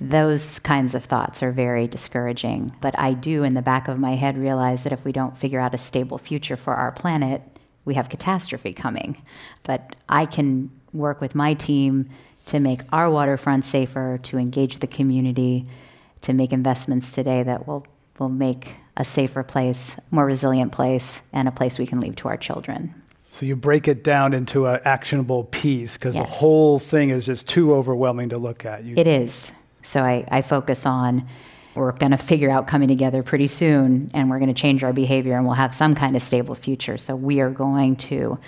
Those 0.00 0.58
kinds 0.60 0.94
of 0.94 1.04
thoughts 1.04 1.42
are 1.42 1.52
very 1.52 1.86
discouraging. 1.86 2.74
But 2.80 2.98
I 2.98 3.12
do, 3.12 3.44
in 3.44 3.54
the 3.54 3.62
back 3.62 3.88
of 3.88 3.98
my 3.98 4.16
head, 4.16 4.36
realize 4.36 4.82
that 4.84 4.92
if 4.92 5.04
we 5.04 5.12
don't 5.12 5.36
figure 5.36 5.60
out 5.60 5.74
a 5.74 5.78
stable 5.78 6.18
future 6.18 6.56
for 6.56 6.74
our 6.74 6.92
planet, 6.92 7.42
we 7.84 7.94
have 7.94 8.08
catastrophe 8.08 8.72
coming. 8.72 9.22
But 9.62 9.94
I 10.08 10.26
can 10.26 10.70
work 10.92 11.20
with 11.20 11.34
my 11.34 11.54
team 11.54 12.10
to 12.46 12.60
make 12.60 12.82
our 12.92 13.10
waterfront 13.10 13.64
safer, 13.64 14.18
to 14.24 14.38
engage 14.38 14.80
the 14.80 14.86
community, 14.86 15.66
to 16.22 16.32
make 16.32 16.52
investments 16.52 17.12
today 17.12 17.42
that 17.42 17.66
will, 17.66 17.86
will 18.18 18.28
make 18.28 18.74
a 18.96 19.04
safer 19.04 19.42
place, 19.42 19.96
more 20.10 20.26
resilient 20.26 20.72
place, 20.72 21.22
and 21.32 21.48
a 21.48 21.52
place 21.52 21.78
we 21.78 21.86
can 21.86 22.00
leave 22.00 22.16
to 22.16 22.28
our 22.28 22.36
children. 22.36 22.94
So 23.32 23.46
you 23.46 23.56
break 23.56 23.88
it 23.88 24.04
down 24.04 24.32
into 24.32 24.66
an 24.66 24.80
actionable 24.84 25.44
piece 25.44 25.94
because 25.94 26.14
yes. 26.14 26.24
the 26.24 26.32
whole 26.34 26.78
thing 26.78 27.10
is 27.10 27.26
just 27.26 27.48
too 27.48 27.74
overwhelming 27.74 28.28
to 28.28 28.38
look 28.38 28.64
at. 28.64 28.84
You, 28.84 28.94
it 28.96 29.08
is. 29.08 29.50
So 29.84 30.02
I, 30.02 30.26
I 30.30 30.42
focus 30.42 30.86
on 30.86 31.26
we're 31.74 31.92
going 31.92 32.12
to 32.12 32.18
figure 32.18 32.50
out 32.50 32.66
coming 32.66 32.88
together 32.88 33.22
pretty 33.22 33.48
soon 33.48 34.10
and 34.14 34.30
we're 34.30 34.38
going 34.38 34.52
to 34.52 34.60
change 34.60 34.84
our 34.84 34.92
behavior 34.92 35.36
and 35.36 35.44
we'll 35.44 35.54
have 35.54 35.74
some 35.74 35.94
kind 35.94 36.16
of 36.16 36.22
stable 36.22 36.54
future. 36.54 36.98
So 36.98 37.16
we 37.16 37.40
are 37.40 37.50
going 37.50 37.96
to 37.96 38.38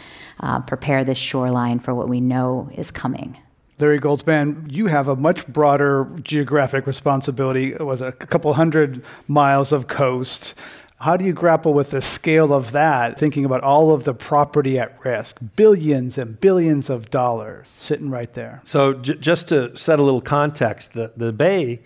uh, 0.41 0.61
prepare 0.61 1.05
this 1.05 1.19
shoreline 1.19 1.81
for 1.81 1.95
what 1.95 2.09
we 2.09 2.21
know 2.21 2.71
is 2.75 2.91
coming. 2.91 3.37
Larry 3.79 4.01
Goldzband, 4.01 4.73
you 4.73 4.87
have 4.87 5.09
a 5.09 5.17
much 5.17 5.47
broader 5.49 6.11
geographic 6.23 6.87
responsibility. 6.87 7.73
It 7.73 7.85
was 7.85 8.01
a 8.01 8.13
couple 8.13 8.53
hundred 8.55 9.05
miles 9.29 9.71
of 9.71 9.87
coast. 9.87 10.55
How 10.99 11.19
do 11.19 11.25
you 11.25 11.35
grapple 11.35 11.75
with 11.75 11.91
the 11.91 12.01
scale 12.01 12.55
of 12.55 12.73
that, 12.73 13.19
thinking 13.19 13.45
about 13.45 13.63
all 13.63 13.91
of 13.93 14.05
the 14.05 14.15
property 14.15 14.79
at 14.79 15.05
risk, 15.05 15.39
billions 15.55 16.17
and 16.17 16.41
billions 16.41 16.89
of 16.89 17.11
dollars 17.11 17.69
sitting 17.77 18.09
right 18.09 18.33
there? 18.33 18.63
So, 18.65 18.95
j- 18.95 19.17
just 19.17 19.49
to 19.51 19.77
set 19.77 19.99
a 19.99 20.03
little 20.03 20.23
context, 20.23 20.95
the, 20.95 21.13
the 21.15 21.33
bay 21.33 21.83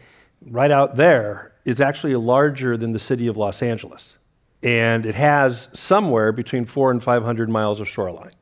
right 0.47 0.71
out 0.71 0.95
there 0.97 1.52
is 1.64 1.81
actually 1.81 2.14
larger 2.14 2.76
than 2.76 2.93
the 2.93 3.00
city 3.00 3.26
of 3.26 3.37
Los 3.37 3.62
Angeles. 3.62 4.14
And 4.62 5.05
it 5.05 5.17
has 5.17 5.69
somewhere 5.73 6.31
between 6.31 6.64
four 6.64 6.90
and 6.90 7.02
500 7.02 7.49
miles 7.49 7.81
of 7.81 7.88
shoreline 7.88 8.33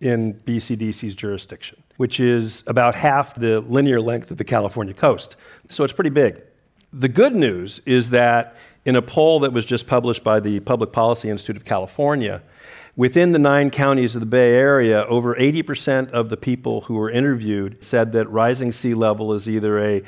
in 0.00 0.34
BCDC's 0.34 1.14
jurisdiction, 1.14 1.82
which 1.96 2.20
is 2.20 2.62
about 2.66 2.94
half 2.94 3.34
the 3.34 3.60
linear 3.60 4.00
length 4.00 4.30
of 4.30 4.36
the 4.36 4.44
California 4.44 4.94
coast. 4.94 5.36
So 5.68 5.84
it's 5.84 5.92
pretty 5.92 6.10
big. 6.10 6.42
The 6.92 7.08
good 7.08 7.36
news 7.36 7.80
is 7.86 8.10
that 8.10 8.56
in 8.84 8.96
a 8.96 9.02
poll 9.02 9.40
that 9.40 9.52
was 9.52 9.64
just 9.64 9.86
published 9.86 10.24
by 10.24 10.40
the 10.40 10.60
Public 10.60 10.92
Policy 10.92 11.28
Institute 11.28 11.56
of 11.56 11.64
California, 11.64 12.42
within 12.96 13.32
the 13.32 13.38
nine 13.38 13.70
counties 13.70 14.14
of 14.14 14.20
the 14.20 14.26
Bay 14.26 14.54
Area, 14.54 15.04
over 15.06 15.34
80% 15.34 16.10
of 16.10 16.28
the 16.28 16.36
people 16.36 16.82
who 16.82 16.94
were 16.94 17.10
interviewed 17.10 17.82
said 17.82 18.12
that 18.12 18.28
rising 18.30 18.72
sea 18.72 18.94
level 18.94 19.32
is 19.32 19.48
either 19.48 19.78
a 19.78 20.02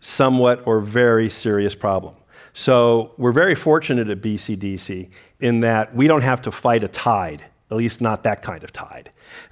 somewhat 0.00 0.66
or 0.66 0.80
very 0.80 1.28
serious 1.28 1.74
problem. 1.74 2.14
So 2.52 3.12
we're 3.18 3.32
very 3.32 3.54
fortunate 3.54 4.08
at 4.08 4.20
BCDC 4.20 5.08
in 5.40 5.60
that 5.60 5.94
we 5.94 6.06
don't 6.06 6.22
have 6.22 6.42
to 6.42 6.50
fight 6.50 6.82
a 6.82 6.88
tide, 6.88 7.44
at 7.70 7.76
least 7.76 8.00
not 8.00 8.24
that 8.24 8.42
kind 8.42 8.62
of 8.64 8.72
tide 8.72 9.10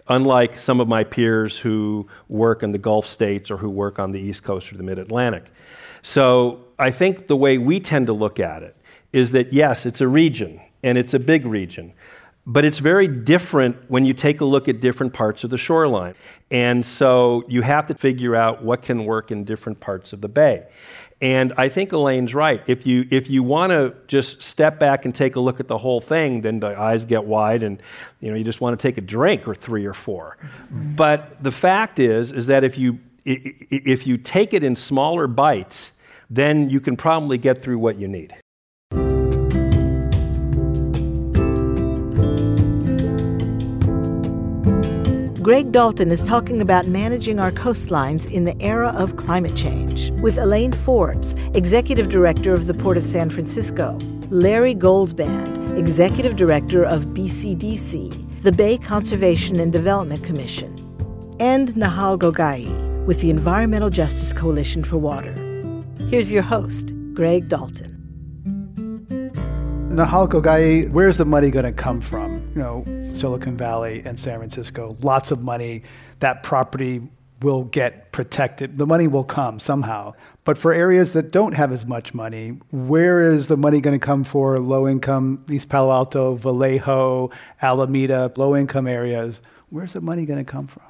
unlike 0.09 0.59
some 0.59 0.81
of 0.81 0.89
my 0.89 1.05
peers 1.05 1.59
who 1.59 2.07
work 2.29 2.63
in 2.63 2.73
the 2.73 2.79
Gulf 2.79 3.07
states 3.07 3.51
or 3.51 3.57
who 3.57 3.71
work 3.71 3.99
on 3.99 4.13
the 4.13 4.21
East 4.21 4.43
Coast 4.43 4.73
or 4.73 4.77
the 4.77 4.83
Mid 4.83 4.99
Atlantic. 4.99 5.47
So 6.03 6.66
I 6.79 6.91
think 6.91 7.27
the 7.27 7.37
way 7.37 7.59
we 7.59 7.81
tend 7.81 8.07
to 8.09 8.13
look 8.13 8.39
at 8.39 8.63
it 8.63 8.77
is 9.13 9.33
that 9.33 9.53
yes, 9.53 9.87
it's 9.87 10.01
a 10.01 10.09
region 10.09 10.61
and 10.83 10.99
it's 10.99 11.15
a 11.15 11.19
big 11.19 11.47
region, 11.47 11.95
but 12.47 12.65
it's 12.65 12.79
very 12.79 13.09
different 13.09 13.77
when 13.89 14.05
you 14.05 14.13
take 14.13 14.41
a 14.41 14.45
look 14.45 14.69
at 14.69 14.81
different 14.81 15.13
parts 15.13 15.43
of 15.43 15.51
the 15.51 15.59
shoreline. 15.59 16.15
And 16.51 16.85
so 16.85 17.45
you 17.49 17.63
have 17.63 17.87
to 17.87 17.95
figure 17.95 18.37
out 18.37 18.63
what 18.63 18.83
can 18.83 19.05
work 19.05 19.31
in 19.31 19.45
different 19.45 19.81
parts 19.81 20.13
of 20.13 20.21
the 20.21 20.29
bay. 20.29 20.67
And 21.21 21.55
I 21.57 21.71
think 21.71 21.93
Elaine's 21.93 22.35
right. 22.35 22.63
If 22.67 22.87
you, 22.87 23.07
if 23.11 23.31
you 23.31 23.43
want 23.43 23.71
to 23.71 23.95
just 24.07 24.43
step 24.43 24.79
back 24.79 25.07
and 25.07 25.15
take 25.15 25.37
a 25.37 25.41
look 25.41 25.61
at 25.61 25.67
the 25.67 25.79
whole 25.79 26.01
thing, 26.01 26.43
then 26.43 26.61
the 26.61 26.79
eyes 26.79 27.07
get 27.07 27.25
wide 27.25 27.63
and 27.63 27.81
you, 28.21 28.31
know, 28.31 28.37
you 28.37 28.45
just 28.45 28.61
want 28.61 28.79
to 28.79 28.89
take 28.89 28.99
a 28.99 29.01
drink 29.01 29.49
or 29.49 29.55
three 29.55 29.87
or 29.87 29.95
4 29.95 30.37
mm-hmm. 30.39 30.95
But 30.95 31.43
the 31.43 31.53
fact 31.53 31.99
is, 31.99 32.33
is 32.33 32.49
that 32.49 32.65
if 32.65 32.77
you, 32.77 32.99
if 33.25 34.07
you 34.07 34.19
take 34.19 34.53
it 34.53 34.63
in 34.63 34.77
smaller 34.77 35.27
bites, 35.27 35.93
then 36.31 36.71
you 36.71 36.81
can 36.81 36.97
probably 36.97 37.39
get 37.39 37.61
through 37.61 37.79
what 37.79 37.99
you 37.99 38.09
need. 38.09 38.35
Greg 45.47 45.71
Dalton 45.71 46.11
is 46.11 46.25
talking 46.25 46.61
about 46.61 46.89
managing 46.89 47.39
our 47.39 47.53
coastlines 47.53 48.29
in 48.29 48.43
the 48.43 48.61
era 48.61 48.89
of 48.97 49.17
climate 49.17 49.55
change 49.55 50.11
with 50.21 50.39
Elaine 50.39 50.73
Forbes, 50.73 51.35
Executive 51.55 52.09
Director 52.09 52.53
of 52.53 52.67
the 52.67 52.75
Port 52.75 52.97
of 52.97 53.05
San 53.05 53.31
Francisco, 53.31 53.97
Larry 54.31 54.75
Goldzband, 54.75 55.79
Executive 55.79 56.35
Director 56.35 56.83
of 56.83 57.05
BCDC, 57.15 58.43
the 58.43 58.51
Bay 58.51 58.77
Conservation 58.77 59.61
and 59.61 59.73
Development 59.73 60.25
Commission, 60.25 60.75
and 61.39 61.69
Nahal 61.77 62.19
Ghoghaie 62.19 63.07
with 63.07 63.21
the 63.21 63.31
Environmental 63.31 63.89
Justice 63.89 64.33
Coalition 64.33 64.83
for 64.83 64.97
Water. 64.97 65.46
Here's 66.09 66.31
your 66.31 66.43
host, 66.43 66.93
Greg 67.15 67.49
Dalton. 67.49 67.93
Nahal 69.93 70.29
Ghoghaie, 70.29 70.91
where's 70.91 71.19
the 71.19 71.25
money 71.25 71.51
going 71.51 71.65
to 71.65 71.73
come 71.73 72.01
from? 72.01 72.47
you 72.57 72.63
know, 72.63 72.85
Silicon 73.13 73.57
Valley 73.57 74.03
and 74.07 74.19
San 74.19 74.39
Francisco, 74.39 74.97
lots 75.03 75.31
of 75.31 75.43
money. 75.43 75.83
That 76.21 76.43
property 76.43 77.03
will 77.43 77.65
get 77.65 78.13
protected. 78.13 78.79
The 78.79 78.87
money 78.87 79.07
will 79.07 79.25
come 79.25 79.59
somehow. 79.59 80.15
But 80.45 80.57
for 80.57 80.73
areas 80.73 81.13
that 81.13 81.33
don't 81.33 81.53
have 81.53 81.71
as 81.71 81.85
much 81.85 82.15
money, 82.15 82.59
where 82.71 83.31
is 83.31 83.49
the 83.49 83.59
money 83.59 83.83
going 83.83 83.99
to 83.99 84.05
come 84.05 84.25
for 84.25 84.59
low 84.59 84.89
income, 84.89 85.45
East 85.51 85.69
Palo 85.69 85.93
Alto, 85.93 86.37
Vallejo, 86.37 87.31
Alameda, 87.61 88.33
low 88.37 88.57
income 88.57 88.87
areas? 88.87 89.43
Where's 89.69 89.93
the 89.93 90.01
money 90.01 90.25
going 90.25 90.43
to 90.43 90.51
come 90.51 90.67
from? 90.67 90.83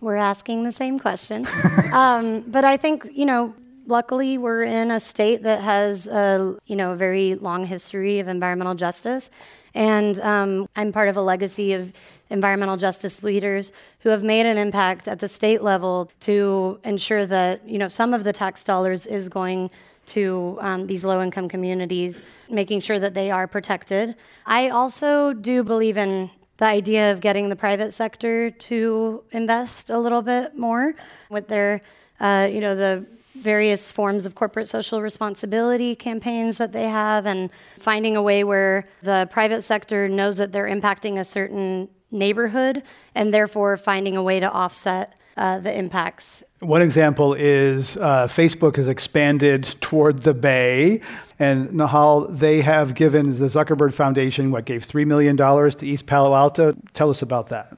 We're 0.00 0.16
asking 0.16 0.62
the 0.64 0.72
same 0.72 0.98
question. 0.98 1.46
um, 1.92 2.40
but 2.46 2.64
I 2.64 2.78
think, 2.78 3.06
you 3.12 3.26
know, 3.26 3.54
luckily 3.86 4.38
we're 4.38 4.64
in 4.64 4.90
a 4.90 5.00
state 5.00 5.42
that 5.44 5.60
has 5.60 6.06
a, 6.06 6.56
you 6.66 6.76
know, 6.76 6.92
a 6.92 6.96
very 6.96 7.34
long 7.34 7.64
history 7.64 8.18
of 8.18 8.28
environmental 8.28 8.74
justice. 8.74 9.30
And 9.74 10.20
um, 10.20 10.68
I'm 10.76 10.92
part 10.92 11.08
of 11.08 11.16
a 11.16 11.22
legacy 11.22 11.72
of 11.72 11.92
environmental 12.30 12.76
justice 12.76 13.22
leaders 13.22 13.72
who 14.00 14.08
have 14.08 14.22
made 14.24 14.46
an 14.46 14.58
impact 14.58 15.06
at 15.06 15.20
the 15.20 15.28
state 15.28 15.62
level 15.62 16.10
to 16.20 16.80
ensure 16.84 17.26
that 17.26 17.68
you 17.68 17.78
know 17.78 17.88
some 17.88 18.12
of 18.12 18.24
the 18.24 18.32
tax 18.32 18.64
dollars 18.64 19.06
is 19.06 19.28
going 19.28 19.70
to 20.06 20.56
um, 20.60 20.86
these 20.86 21.04
low 21.04 21.22
income 21.22 21.48
communities, 21.48 22.22
making 22.48 22.80
sure 22.80 22.98
that 22.98 23.14
they 23.14 23.30
are 23.30 23.46
protected. 23.46 24.14
I 24.46 24.68
also 24.68 25.32
do 25.32 25.64
believe 25.64 25.96
in 25.96 26.30
the 26.58 26.64
idea 26.64 27.12
of 27.12 27.20
getting 27.20 27.48
the 27.48 27.56
private 27.56 27.92
sector 27.92 28.50
to 28.50 29.24
invest 29.32 29.90
a 29.90 29.98
little 29.98 30.22
bit 30.22 30.56
more 30.56 30.94
with 31.28 31.48
their, 31.48 31.82
uh, 32.20 32.48
you 32.50 32.60
know, 32.60 32.74
the 32.74 33.04
various 33.46 33.92
forms 33.92 34.26
of 34.26 34.34
corporate 34.34 34.68
social 34.68 35.00
responsibility 35.00 35.94
campaigns 35.94 36.58
that 36.58 36.72
they 36.72 36.88
have 36.88 37.26
and 37.26 37.48
finding 37.78 38.16
a 38.16 38.20
way 38.20 38.42
where 38.42 38.88
the 39.02 39.28
private 39.30 39.62
sector 39.62 40.08
knows 40.08 40.36
that 40.38 40.50
they're 40.50 40.66
impacting 40.66 41.16
a 41.20 41.24
certain 41.24 41.88
neighborhood 42.10 42.82
and 43.14 43.32
therefore 43.32 43.76
finding 43.76 44.16
a 44.16 44.22
way 44.22 44.40
to 44.40 44.50
offset 44.50 45.14
uh, 45.36 45.60
the 45.60 45.72
impacts. 45.72 46.42
One 46.58 46.82
example 46.82 47.34
is 47.34 47.96
uh, 47.98 48.26
Facebook 48.26 48.76
has 48.76 48.88
expanded 48.88 49.62
toward 49.80 50.22
the 50.22 50.34
Bay. 50.34 51.00
And 51.38 51.68
Nahal, 51.70 52.36
they 52.36 52.62
have 52.62 52.94
given 52.94 53.26
the 53.30 53.46
Zuckerberg 53.46 53.92
Foundation, 53.92 54.50
what, 54.50 54.64
gave 54.64 54.84
$3 54.84 55.06
million 55.06 55.36
to 55.36 55.86
East 55.86 56.06
Palo 56.06 56.34
Alto. 56.34 56.74
Tell 56.94 57.10
us 57.10 57.22
about 57.22 57.48
that. 57.48 57.76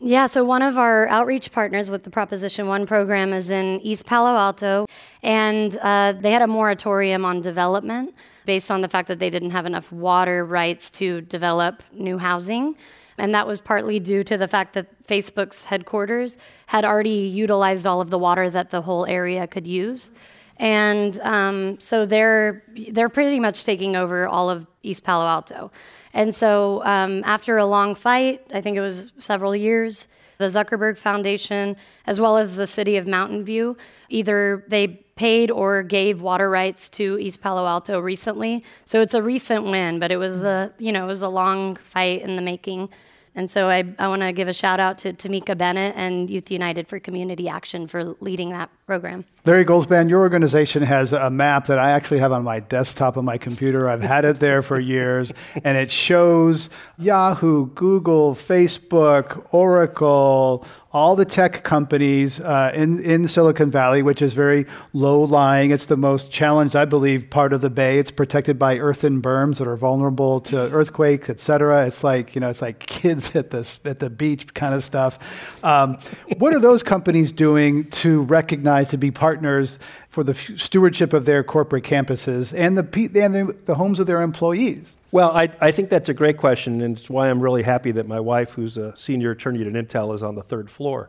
Yeah, 0.00 0.26
so 0.26 0.44
one 0.44 0.62
of 0.62 0.78
our 0.78 1.08
outreach 1.08 1.50
partners 1.50 1.90
with 1.90 2.04
the 2.04 2.10
Proposition 2.10 2.68
1 2.68 2.86
program 2.86 3.32
is 3.32 3.50
in 3.50 3.80
East 3.80 4.06
Palo 4.06 4.36
Alto, 4.36 4.86
and 5.24 5.76
uh, 5.78 6.12
they 6.12 6.30
had 6.30 6.40
a 6.40 6.46
moratorium 6.46 7.24
on 7.24 7.40
development 7.40 8.14
based 8.46 8.70
on 8.70 8.80
the 8.80 8.88
fact 8.88 9.08
that 9.08 9.18
they 9.18 9.28
didn't 9.28 9.50
have 9.50 9.66
enough 9.66 9.90
water 9.90 10.44
rights 10.44 10.88
to 10.90 11.22
develop 11.22 11.82
new 11.92 12.16
housing. 12.16 12.76
And 13.18 13.34
that 13.34 13.48
was 13.48 13.60
partly 13.60 13.98
due 13.98 14.22
to 14.22 14.38
the 14.38 14.46
fact 14.46 14.74
that 14.74 14.86
Facebook's 15.04 15.64
headquarters 15.64 16.38
had 16.66 16.84
already 16.84 17.26
utilized 17.26 17.84
all 17.84 18.00
of 18.00 18.10
the 18.10 18.18
water 18.18 18.48
that 18.50 18.70
the 18.70 18.82
whole 18.82 19.04
area 19.04 19.48
could 19.48 19.66
use. 19.66 20.12
And 20.58 21.18
um, 21.20 21.80
so 21.80 22.06
they're, 22.06 22.62
they're 22.90 23.08
pretty 23.08 23.40
much 23.40 23.64
taking 23.64 23.96
over 23.96 24.28
all 24.28 24.48
of 24.48 24.64
East 24.84 25.02
Palo 25.02 25.26
Alto. 25.26 25.72
And 26.12 26.34
so 26.34 26.82
um, 26.84 27.22
after 27.24 27.58
a 27.58 27.66
long 27.66 27.94
fight, 27.94 28.46
I 28.52 28.60
think 28.60 28.76
it 28.76 28.80
was 28.80 29.12
several 29.18 29.54
years, 29.54 30.08
the 30.38 30.46
Zuckerberg 30.46 30.96
Foundation, 30.96 31.76
as 32.06 32.20
well 32.20 32.38
as 32.38 32.56
the 32.56 32.66
city 32.66 32.96
of 32.96 33.06
Mountain 33.06 33.44
View, 33.44 33.76
either 34.08 34.64
they 34.68 34.88
paid 35.16 35.50
or 35.50 35.82
gave 35.82 36.22
water 36.22 36.48
rights 36.48 36.88
to 36.88 37.18
East 37.18 37.40
Palo 37.40 37.66
Alto 37.66 37.98
recently. 37.98 38.64
So 38.84 39.00
it's 39.00 39.14
a 39.14 39.22
recent 39.22 39.64
win, 39.64 39.98
but 39.98 40.12
it 40.12 40.16
was 40.16 40.42
a 40.42 40.72
you 40.78 40.92
know 40.92 41.04
it 41.04 41.08
was 41.08 41.22
a 41.22 41.28
long 41.28 41.76
fight 41.76 42.22
in 42.22 42.36
the 42.36 42.42
making. 42.42 42.88
And 43.34 43.50
so 43.50 43.68
I, 43.68 43.84
I 43.98 44.08
want 44.08 44.22
to 44.22 44.32
give 44.32 44.48
a 44.48 44.52
shout 44.52 44.80
out 44.80 44.98
to 44.98 45.12
Tamika 45.12 45.56
Bennett 45.56 45.94
and 45.96 46.28
Youth 46.28 46.50
United 46.50 46.88
for 46.88 46.98
Community 46.98 47.48
Action 47.48 47.86
for 47.86 48.16
leading 48.20 48.50
that 48.50 48.70
program. 48.86 49.24
Larry 49.44 49.64
Goldzband, 49.64 50.08
your 50.10 50.20
organization 50.20 50.82
has 50.82 51.12
a 51.12 51.30
map 51.30 51.66
that 51.66 51.78
I 51.78 51.90
actually 51.90 52.18
have 52.18 52.32
on 52.32 52.44
my 52.44 52.60
desktop 52.60 53.16
on 53.16 53.24
my 53.24 53.38
computer. 53.38 53.88
I've 53.88 54.02
had 54.02 54.24
it 54.24 54.40
there 54.40 54.62
for 54.62 54.78
years, 54.80 55.32
and 55.64 55.78
it 55.78 55.90
shows 55.90 56.68
Yahoo, 56.98 57.66
Google, 57.74 58.34
Facebook, 58.34 59.46
Oracle, 59.52 60.66
all 60.90 61.16
the 61.16 61.24
tech 61.24 61.64
companies 61.64 62.40
uh, 62.40 62.72
in, 62.74 63.02
in 63.02 63.28
Silicon 63.28 63.70
Valley, 63.70 64.02
which 64.02 64.22
is 64.22 64.32
very 64.32 64.66
low 64.94 65.22
lying. 65.22 65.70
It's 65.70 65.84
the 65.84 65.98
most 65.98 66.30
challenged, 66.32 66.74
I 66.74 66.86
believe, 66.86 67.28
part 67.28 67.52
of 67.52 67.60
the 67.60 67.68
Bay. 67.68 67.98
It's 67.98 68.10
protected 68.10 68.58
by 68.58 68.78
earthen 68.78 69.20
berms 69.20 69.58
that 69.58 69.68
are 69.68 69.76
vulnerable 69.76 70.40
to 70.42 70.56
earthquakes, 70.72 71.28
et 71.28 71.40
cetera. 71.40 71.86
It's 71.86 72.02
like, 72.02 72.34
you 72.34 72.40
know, 72.40 72.48
it's 72.48 72.62
like 72.62 72.78
kids 72.78 73.36
at 73.36 73.50
the, 73.50 73.78
at 73.84 73.98
the 73.98 74.08
beach 74.08 74.54
kind 74.54 74.74
of 74.74 74.82
stuff. 74.82 75.62
Um, 75.62 75.98
what 76.38 76.54
are 76.54 76.60
those 76.60 76.82
companies 76.82 77.32
doing 77.32 77.90
to 77.90 78.22
recognize, 78.22 78.88
to 78.88 78.98
be 78.98 79.10
partners 79.10 79.78
for 80.08 80.24
the 80.24 80.34
stewardship 80.34 81.12
of 81.12 81.26
their 81.26 81.44
corporate 81.44 81.84
campuses 81.84 82.56
and 82.56 82.78
the, 82.78 83.10
and 83.22 83.34
the, 83.34 83.56
the 83.66 83.74
homes 83.74 84.00
of 84.00 84.06
their 84.06 84.22
employees? 84.22 84.96
Well, 85.10 85.30
I, 85.30 85.48
I 85.60 85.70
think 85.70 85.88
that's 85.88 86.10
a 86.10 86.14
great 86.14 86.36
question, 86.36 86.82
and 86.82 86.98
it's 86.98 87.08
why 87.08 87.30
I'm 87.30 87.40
really 87.40 87.62
happy 87.62 87.92
that 87.92 88.06
my 88.06 88.20
wife, 88.20 88.52
who's 88.52 88.76
a 88.76 88.94
senior 88.96 89.30
attorney 89.30 89.62
at 89.62 89.72
Intel, 89.72 90.14
is 90.14 90.22
on 90.22 90.34
the 90.34 90.42
third 90.42 90.68
floor. 90.68 91.08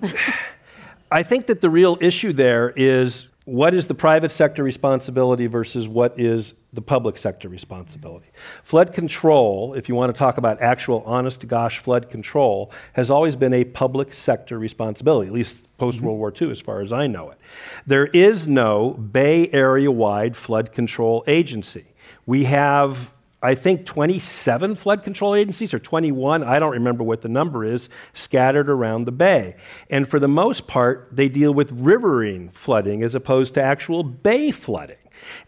I 1.10 1.22
think 1.22 1.46
that 1.46 1.60
the 1.60 1.68
real 1.68 1.98
issue 2.00 2.32
there 2.32 2.72
is 2.76 3.26
what 3.44 3.74
is 3.74 3.88
the 3.88 3.94
private 3.94 4.30
sector 4.30 4.62
responsibility 4.62 5.48
versus 5.48 5.88
what 5.88 6.18
is 6.18 6.54
the 6.72 6.80
public 6.80 7.18
sector 7.18 7.48
responsibility? 7.48 8.28
Flood 8.62 8.92
control, 8.92 9.74
if 9.74 9.88
you 9.88 9.96
want 9.96 10.14
to 10.14 10.18
talk 10.18 10.38
about 10.38 10.62
actual 10.62 11.02
honest 11.04 11.40
to 11.40 11.46
gosh 11.48 11.80
flood 11.80 12.08
control, 12.08 12.70
has 12.92 13.10
always 13.10 13.34
been 13.34 13.52
a 13.52 13.64
public 13.64 14.14
sector 14.14 14.58
responsibility, 14.58 15.26
at 15.26 15.34
least 15.34 15.76
post 15.76 16.00
World 16.00 16.14
mm-hmm. 16.14 16.20
War 16.20 16.32
II, 16.40 16.50
as 16.52 16.60
far 16.60 16.80
as 16.80 16.92
I 16.92 17.08
know 17.08 17.30
it. 17.30 17.38
There 17.84 18.06
is 18.06 18.46
no 18.46 18.90
Bay 18.90 19.50
Area 19.50 19.90
wide 19.90 20.36
flood 20.36 20.72
control 20.72 21.24
agency. 21.26 21.86
We 22.24 22.44
have 22.44 23.12
I 23.42 23.54
think 23.56 23.84
27 23.86 24.76
flood 24.76 25.02
control 25.02 25.34
agencies 25.34 25.74
or 25.74 25.78
21, 25.80 26.44
I 26.44 26.58
don't 26.58 26.72
remember 26.72 27.02
what 27.02 27.22
the 27.22 27.28
number 27.28 27.64
is, 27.64 27.88
scattered 28.14 28.70
around 28.70 29.04
the 29.04 29.12
bay. 29.12 29.56
And 29.90 30.08
for 30.08 30.20
the 30.20 30.28
most 30.28 30.66
part, 30.66 31.08
they 31.10 31.28
deal 31.28 31.52
with 31.52 31.72
riverine 31.72 32.50
flooding 32.50 33.02
as 33.02 33.14
opposed 33.14 33.54
to 33.54 33.62
actual 33.62 34.04
bay 34.04 34.52
flooding. 34.52 34.96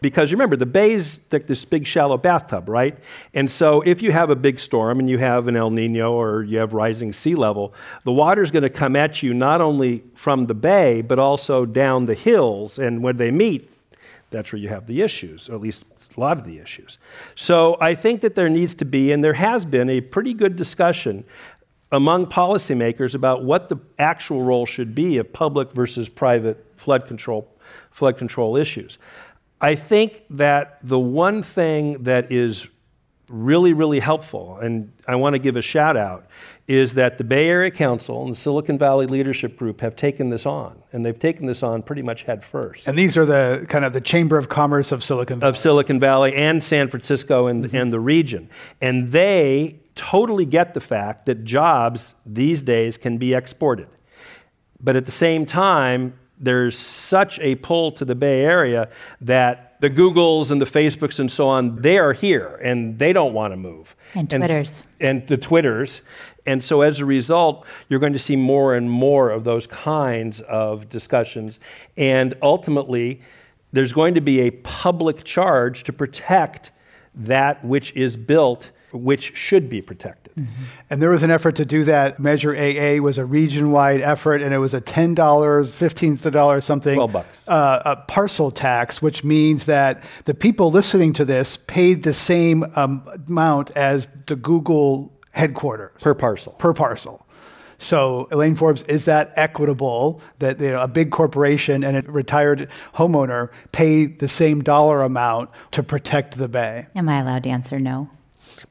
Because 0.01 0.31
remember, 0.31 0.55
the 0.55 0.65
bay 0.65 0.93
is 0.93 1.19
like 1.31 1.47
this 1.47 1.65
big 1.65 1.85
shallow 1.85 2.17
bathtub, 2.17 2.69
right? 2.69 2.97
And 3.33 3.49
so 3.49 3.81
if 3.81 4.01
you 4.01 4.11
have 4.11 4.29
a 4.29 4.35
big 4.35 4.59
storm 4.59 4.99
and 4.99 5.09
you 5.09 5.17
have 5.17 5.47
an 5.47 5.55
El 5.55 5.69
Nino 5.69 6.13
or 6.13 6.43
you 6.43 6.59
have 6.59 6.73
rising 6.73 7.13
sea 7.13 7.35
level, 7.35 7.73
the 8.03 8.11
water 8.11 8.41
is 8.41 8.51
going 8.51 8.63
to 8.63 8.69
come 8.69 8.95
at 8.95 9.21
you 9.21 9.33
not 9.33 9.61
only 9.61 10.03
from 10.13 10.47
the 10.47 10.53
bay, 10.53 11.01
but 11.01 11.19
also 11.19 11.65
down 11.65 12.05
the 12.05 12.13
hills. 12.13 12.79
And 12.79 13.03
when 13.03 13.17
they 13.17 13.31
meet, 13.31 13.69
that's 14.35 14.51
where 14.51 14.61
you 14.61 14.69
have 14.69 14.85
the 14.87 15.01
issues, 15.01 15.49
or 15.49 15.55
at 15.55 15.61
least 15.61 15.85
a 16.15 16.19
lot 16.19 16.37
of 16.37 16.43
the 16.43 16.59
issues. 16.59 16.97
So 17.35 17.77
I 17.79 17.95
think 17.95 18.21
that 18.21 18.35
there 18.35 18.49
needs 18.49 18.75
to 18.75 18.85
be, 18.85 19.11
and 19.11 19.23
there 19.23 19.33
has 19.33 19.65
been, 19.65 19.89
a 19.89 20.01
pretty 20.01 20.33
good 20.33 20.55
discussion 20.55 21.23
among 21.91 22.25
policymakers 22.25 23.15
about 23.15 23.43
what 23.43 23.69
the 23.69 23.77
actual 23.97 24.41
role 24.43 24.65
should 24.65 24.93
be 24.93 25.17
of 25.17 25.31
public 25.31 25.71
versus 25.71 26.09
private 26.09 26.65
flood 26.75 27.07
control, 27.07 27.47
flood 27.91 28.17
control 28.17 28.57
issues. 28.57 28.97
I 29.61 29.75
think 29.75 30.25
that 30.31 30.79
the 30.83 30.99
one 30.99 31.41
thing 31.41 32.03
that 32.03 32.31
is 32.31 32.67
really, 33.29 33.73
really 33.73 33.99
helpful, 33.99 34.57
and 34.57 34.91
I 35.07 35.15
want 35.15 35.33
to 35.33 35.39
give 35.39 35.55
a 35.55 35.61
shout 35.61 35.97
out, 35.97 36.27
is 36.67 36.95
that 36.95 37.17
the 37.17 37.23
Bay 37.23 37.47
Area 37.47 37.71
Council 37.71 38.23
and 38.23 38.31
the 38.31 38.35
Silicon 38.35 38.77
Valley 38.77 39.05
Leadership 39.05 39.57
Group 39.57 39.81
have 39.81 39.95
taken 39.95 40.29
this 40.29 40.45
on, 40.45 40.81
and 40.91 41.05
they've 41.05 41.17
taken 41.17 41.45
this 41.45 41.63
on 41.63 41.83
pretty 41.83 42.01
much 42.01 42.23
head 42.23 42.43
first. 42.43 42.87
And 42.87 42.97
these 42.97 43.17
are 43.17 43.25
the 43.25 43.65
kind 43.69 43.85
of 43.85 43.93
the 43.93 44.01
Chamber 44.01 44.37
of 44.37 44.49
Commerce 44.49 44.91
of 44.91 45.03
Silicon 45.03 45.39
Valley. 45.39 45.49
Of 45.49 45.57
Silicon 45.57 45.99
Valley 45.99 46.35
and 46.35 46.63
San 46.63 46.89
Francisco 46.89 47.47
and, 47.47 47.65
mm-hmm. 47.65 47.75
and 47.75 47.93
the 47.93 47.99
region. 47.99 48.49
And 48.81 49.11
they 49.11 49.79
totally 49.95 50.45
get 50.45 50.73
the 50.73 50.81
fact 50.81 51.25
that 51.25 51.43
jobs 51.43 52.15
these 52.25 52.63
days 52.63 52.97
can 52.97 53.17
be 53.17 53.33
exported. 53.33 53.87
But 54.79 54.95
at 54.95 55.05
the 55.05 55.11
same 55.11 55.45
time, 55.45 56.19
there's 56.39 56.77
such 56.77 57.39
a 57.39 57.55
pull 57.55 57.91
to 57.93 58.05
the 58.05 58.15
Bay 58.15 58.41
Area 58.41 58.89
that 59.21 59.75
the 59.81 59.89
Googles 59.89 60.51
and 60.51 60.61
the 60.61 60.65
Facebooks 60.65 61.19
and 61.19 61.31
so 61.31 61.47
on, 61.47 61.81
they 61.81 61.97
are 61.97 62.13
here 62.13 62.59
and 62.63 62.97
they 62.97 63.13
don't 63.13 63.33
want 63.33 63.53
to 63.53 63.57
move. 63.57 63.95
And 64.13 64.29
Twitters. 64.29 64.83
And, 64.99 65.19
and 65.19 65.27
the 65.27 65.37
Twitters. 65.37 66.01
And 66.45 66.63
so 66.63 66.81
as 66.81 66.99
a 66.99 67.05
result, 67.05 67.65
you're 67.89 67.99
going 67.99 68.13
to 68.13 68.19
see 68.19 68.35
more 68.35 68.75
and 68.75 68.89
more 68.89 69.29
of 69.31 69.43
those 69.43 69.67
kinds 69.67 70.41
of 70.41 70.89
discussions. 70.89 71.59
And 71.97 72.35
ultimately, 72.41 73.21
there's 73.71 73.93
going 73.93 74.15
to 74.15 74.21
be 74.21 74.41
a 74.41 74.51
public 74.51 75.23
charge 75.23 75.83
to 75.85 75.93
protect 75.93 76.71
that 77.13 77.63
which 77.63 77.93
is 77.93 78.17
built 78.17 78.71
which 78.95 79.35
should 79.35 79.69
be 79.69 79.81
protected. 79.81 80.33
Mm-hmm. 80.35 80.63
And 80.89 81.01
there 81.01 81.09
was 81.09 81.23
an 81.23 81.31
effort 81.31 81.55
to 81.57 81.65
do 81.65 81.83
that. 81.85 82.19
Measure 82.19 82.55
AA 82.55 83.01
was 83.01 83.17
a 83.17 83.25
region-wide 83.25 84.01
effort, 84.01 84.41
and 84.41 84.53
it 84.53 84.57
was 84.57 84.73
a 84.73 84.81
ten 84.81 85.13
dollars, 85.13 85.75
fifteen 85.75 86.15
dollars 86.15 86.65
something, 86.65 86.95
twelve 86.95 87.13
bucks, 87.13 87.47
uh, 87.47 87.81
a 87.85 87.95
parcel 88.07 88.51
tax, 88.51 89.01
which 89.01 89.23
means 89.23 89.65
that 89.65 90.03
the 90.25 90.33
people 90.33 90.71
listening 90.71 91.13
to 91.13 91.25
this 91.25 91.57
paid 91.67 92.03
the 92.03 92.13
same 92.13 92.65
um, 92.75 93.07
amount 93.27 93.71
as 93.71 94.09
the 94.27 94.35
Google 94.35 95.13
headquarters 95.31 96.01
per 96.01 96.13
parcel. 96.13 96.53
Per 96.53 96.73
parcel. 96.73 97.25
So 97.77 98.27
Elaine 98.31 98.55
Forbes, 98.55 98.83
is 98.83 99.05
that 99.05 99.33
equitable 99.35 100.21
that 100.39 100.59
you 100.59 100.71
know, 100.71 100.81
a 100.81 100.87
big 100.87 101.11
corporation 101.11 101.83
and 101.83 101.97
a 101.97 102.11
retired 102.11 102.69
homeowner 102.95 103.49
pay 103.71 104.05
the 104.05 104.29
same 104.29 104.63
dollar 104.63 105.01
amount 105.01 105.49
to 105.71 105.83
protect 105.83 106.37
the 106.37 106.47
bay? 106.47 106.87
Am 106.95 107.09
I 107.09 107.19
allowed 107.19 107.43
to 107.43 107.49
answer 107.49 107.79
no? 107.79 108.09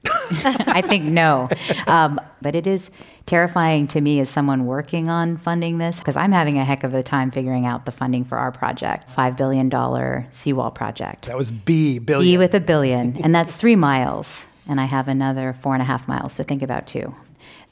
I 0.10 0.82
think 0.82 1.04
no. 1.04 1.48
Um, 1.86 2.20
but 2.42 2.54
it 2.54 2.66
is 2.66 2.90
terrifying 3.26 3.86
to 3.88 4.00
me 4.00 4.20
as 4.20 4.28
someone 4.28 4.66
working 4.66 5.08
on 5.08 5.36
funding 5.36 5.78
this 5.78 5.98
because 5.98 6.16
I'm 6.16 6.32
having 6.32 6.58
a 6.58 6.64
heck 6.64 6.84
of 6.84 6.94
a 6.94 7.02
time 7.02 7.30
figuring 7.30 7.66
out 7.66 7.86
the 7.86 7.92
funding 7.92 8.24
for 8.24 8.36
our 8.36 8.52
project 8.52 9.08
$5 9.08 9.36
billion 9.36 10.30
seawall 10.30 10.70
project. 10.70 11.26
That 11.26 11.36
was 11.36 11.50
B, 11.50 11.98
billion. 11.98 12.34
B 12.34 12.38
with 12.38 12.54
a 12.54 12.60
billion. 12.60 13.16
and 13.22 13.34
that's 13.34 13.56
three 13.56 13.76
miles. 13.76 14.44
And 14.68 14.80
I 14.80 14.84
have 14.84 15.08
another 15.08 15.52
four 15.52 15.74
and 15.74 15.82
a 15.82 15.86
half 15.86 16.08
miles 16.08 16.36
to 16.36 16.44
think 16.44 16.62
about 16.62 16.86
too. 16.86 17.14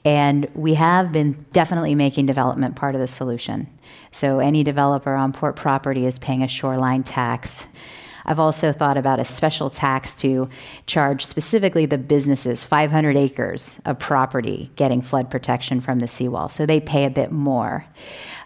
And 0.04 0.48
we 0.54 0.74
have 0.74 1.12
been 1.12 1.44
definitely 1.52 1.94
making 1.94 2.26
development 2.26 2.76
part 2.76 2.94
of 2.94 3.00
the 3.00 3.08
solution. 3.08 3.68
So 4.10 4.40
any 4.40 4.64
developer 4.64 5.14
on 5.14 5.32
port 5.32 5.56
property 5.56 6.06
is 6.06 6.18
paying 6.18 6.42
a 6.42 6.48
shoreline 6.48 7.02
tax. 7.02 7.66
I've 8.24 8.38
also 8.38 8.72
thought 8.72 8.96
about 8.96 9.20
a 9.20 9.24
special 9.24 9.70
tax 9.70 10.14
to 10.20 10.48
charge 10.87 11.24
specifically 11.24 11.87
the 11.87 11.98
businesses 11.98 12.64
500 12.64 13.16
acres 13.16 13.78
of 13.85 13.98
property 13.98 14.70
getting 14.76 15.02
flood 15.02 15.30
protection 15.30 15.80
from 15.80 15.98
the 15.98 16.08
seawall. 16.08 16.48
So 16.48 16.66
they 16.66 16.80
pay 16.80 17.04
a 17.04 17.11
bit 17.11 17.32
more. 17.32 17.85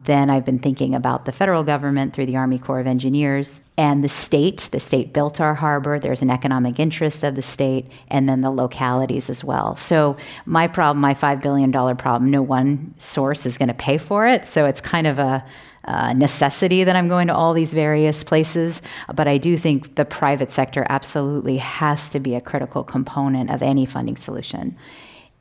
Then 0.07 0.31
I've 0.31 0.45
been 0.45 0.61
thinking 0.61 0.95
about 0.95 1.25
the 1.25 1.33
federal 1.33 1.65
government 1.65 2.15
through 2.15 2.27
the 2.27 2.37
Army 2.37 2.61
Corps 2.61 2.79
of 2.79 2.87
Engineers 2.87 3.61
and 3.77 4.05
the 4.05 4.09
state. 4.09 4.69
The 4.71 4.79
state 4.79 5.13
built 5.13 5.41
our 5.41 5.55
harbor. 5.55 5.99
There's 5.99 6.23
an 6.23 6.31
economic 6.31 6.79
interest 6.79 7.25
of 7.25 7.35
the 7.35 7.43
state, 7.43 7.91
and 8.09 8.29
then 8.29 8.41
the 8.41 8.51
localities 8.51 9.29
as 9.29 9.43
well. 9.43 9.75
So, 9.77 10.17
my 10.45 10.69
problem, 10.69 11.01
my 11.01 11.13
$5 11.13 11.43
billion 11.43 11.73
problem, 11.73 12.31
no 12.31 12.41
one 12.41 12.95
source 12.99 13.47
is 13.47 13.59
going 13.59 13.69
to 13.69 13.75
pay 13.75 13.99
for 13.99 14.27
it. 14.29 14.47
So, 14.47 14.65
it's 14.65 14.81
kind 14.81 15.09
of 15.09 15.19
a 15.19 15.45
uh, 15.87 16.13
necessity 16.15 16.85
that 16.85 16.95
I'm 16.95 17.09
going 17.09 17.27
to 17.27 17.35
all 17.35 17.53
these 17.53 17.75
various 17.75 18.25
places, 18.25 18.83
but 19.15 19.29
I 19.29 19.39
do 19.39 19.57
think 19.57 19.97
the 19.97 20.05
private 20.05 20.53
sector 20.53 20.87
absolutely 20.89 21.59
has 21.59 22.11
to 22.11 22.21
be 22.21 22.35
a 22.35 22.41
critical 22.41 22.83
component 22.85 23.51
of 23.51 23.63
any 23.63 23.87
funding 23.87 24.17
solution. 24.17 24.77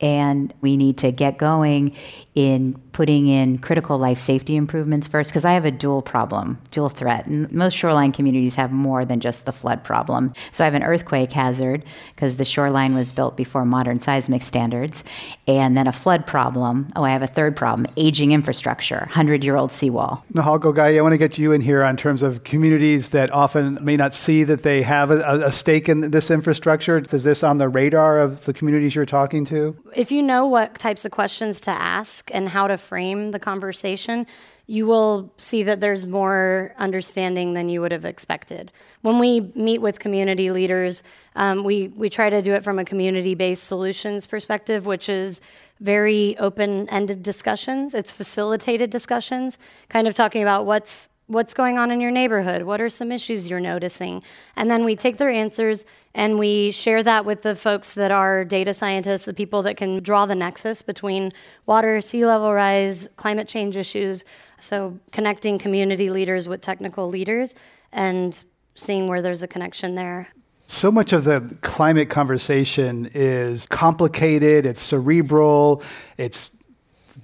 And 0.00 0.52
we 0.60 0.76
need 0.76 0.98
to 0.98 1.10
get 1.10 1.38
going 1.38 1.96
in 2.34 2.80
putting 2.96 3.26
in 3.26 3.58
critical 3.58 3.98
life 3.98 4.18
safety 4.18 4.56
improvements 4.56 5.06
first 5.06 5.28
because 5.30 5.44
I 5.44 5.52
have 5.52 5.66
a 5.66 5.70
dual 5.70 6.00
problem, 6.00 6.58
dual 6.70 6.88
threat. 6.88 7.26
And 7.26 7.52
most 7.52 7.74
shoreline 7.74 8.10
communities 8.10 8.54
have 8.54 8.72
more 8.72 9.04
than 9.04 9.20
just 9.20 9.44
the 9.44 9.52
flood 9.52 9.84
problem. 9.84 10.32
So 10.50 10.64
I 10.64 10.66
have 10.66 10.72
an 10.72 10.82
earthquake 10.82 11.30
hazard 11.30 11.84
because 12.14 12.36
the 12.36 12.44
shoreline 12.46 12.94
was 12.94 13.12
built 13.12 13.36
before 13.36 13.66
modern 13.66 14.00
seismic 14.00 14.42
standards, 14.42 15.04
and 15.46 15.76
then 15.76 15.86
a 15.86 15.92
flood 15.92 16.26
problem. 16.26 16.88
Oh, 16.96 17.04
I 17.04 17.10
have 17.10 17.20
a 17.20 17.26
third 17.26 17.54
problem 17.54 17.86
aging 17.98 18.32
infrastructure, 18.32 19.00
100 19.00 19.44
year 19.44 19.56
old 19.56 19.72
seawall. 19.72 20.24
Nahal 20.32 20.58
Ghoghaie, 20.58 20.96
I 20.96 21.02
want 21.02 21.12
to 21.12 21.18
get 21.18 21.36
you 21.36 21.52
in 21.52 21.60
here 21.60 21.84
on 21.84 21.98
terms 21.98 22.22
of 22.22 22.44
communities 22.44 23.10
that 23.10 23.30
often 23.30 23.78
may 23.82 23.98
not 23.98 24.14
see 24.14 24.42
that 24.44 24.62
they 24.62 24.80
have 24.80 25.10
a, 25.10 25.20
a 25.44 25.52
stake 25.52 25.90
in 25.90 26.12
this 26.12 26.30
infrastructure. 26.30 27.04
Is 27.12 27.24
this 27.24 27.44
on 27.44 27.58
the 27.58 27.68
radar 27.68 28.18
of 28.18 28.46
the 28.46 28.54
communities 28.54 28.94
you're 28.94 29.04
talking 29.04 29.44
to? 29.46 29.76
If 29.94 30.10
you 30.10 30.22
know 30.22 30.46
what 30.46 30.78
types 30.78 31.04
of 31.04 31.10
questions 31.10 31.60
to 31.60 31.70
ask 31.70 32.30
and 32.32 32.48
how 32.48 32.66
to 32.68 32.85
frame 32.86 33.30
the 33.30 33.38
conversation, 33.38 34.26
you 34.66 34.86
will 34.86 35.32
see 35.36 35.62
that 35.64 35.80
there's 35.80 36.06
more 36.06 36.74
understanding 36.78 37.52
than 37.52 37.68
you 37.68 37.80
would 37.80 37.92
have 37.92 38.04
expected. 38.04 38.72
When 39.02 39.18
we 39.18 39.52
meet 39.54 39.80
with 39.80 39.98
community 39.98 40.50
leaders, 40.50 41.02
um, 41.36 41.62
we, 41.62 41.88
we 41.88 42.08
try 42.08 42.30
to 42.30 42.42
do 42.42 42.52
it 42.54 42.64
from 42.64 42.78
a 42.78 42.84
community 42.84 43.34
based 43.34 43.64
solutions 43.64 44.26
perspective, 44.26 44.86
which 44.86 45.08
is 45.08 45.40
very 45.80 46.36
open 46.38 46.88
ended 46.88 47.22
discussions. 47.22 47.94
It's 47.94 48.10
facilitated 48.10 48.90
discussions, 48.90 49.58
kind 49.88 50.08
of 50.08 50.14
talking 50.14 50.42
about 50.42 50.66
what's 50.66 51.08
what's 51.26 51.54
going 51.54 51.78
on 51.78 51.90
in 51.90 52.00
your 52.00 52.10
neighborhood? 52.10 52.62
What 52.62 52.80
are 52.80 52.88
some 52.88 53.10
issues 53.10 53.48
you're 53.48 53.60
noticing? 53.60 54.22
And 54.54 54.70
then 54.70 54.84
we 54.84 54.96
take 54.96 55.16
their 55.16 55.30
answers 55.30 55.84
and 56.14 56.38
we 56.38 56.70
share 56.70 57.02
that 57.02 57.24
with 57.24 57.42
the 57.42 57.54
folks 57.54 57.94
that 57.94 58.10
are 58.10 58.44
data 58.44 58.72
scientists 58.72 59.26
the 59.26 59.34
people 59.34 59.62
that 59.62 59.76
can 59.76 60.02
draw 60.02 60.24
the 60.24 60.34
nexus 60.34 60.82
between 60.82 61.32
water 61.66 62.00
sea 62.00 62.24
level 62.24 62.52
rise 62.52 63.06
climate 63.16 63.46
change 63.48 63.76
issues 63.76 64.24
so 64.58 64.98
connecting 65.12 65.58
community 65.58 66.08
leaders 66.08 66.48
with 66.48 66.62
technical 66.62 67.08
leaders 67.08 67.54
and 67.92 68.44
seeing 68.74 69.08
where 69.08 69.22
there's 69.22 69.42
a 69.42 69.48
connection 69.48 69.94
there. 69.94 70.28
So 70.68 70.90
much 70.90 71.12
of 71.12 71.24
the 71.24 71.56
climate 71.60 72.10
conversation 72.10 73.08
is 73.14 73.66
complicated, 73.66 74.66
it's 74.66 74.82
cerebral, 74.82 75.82
it's 76.18 76.50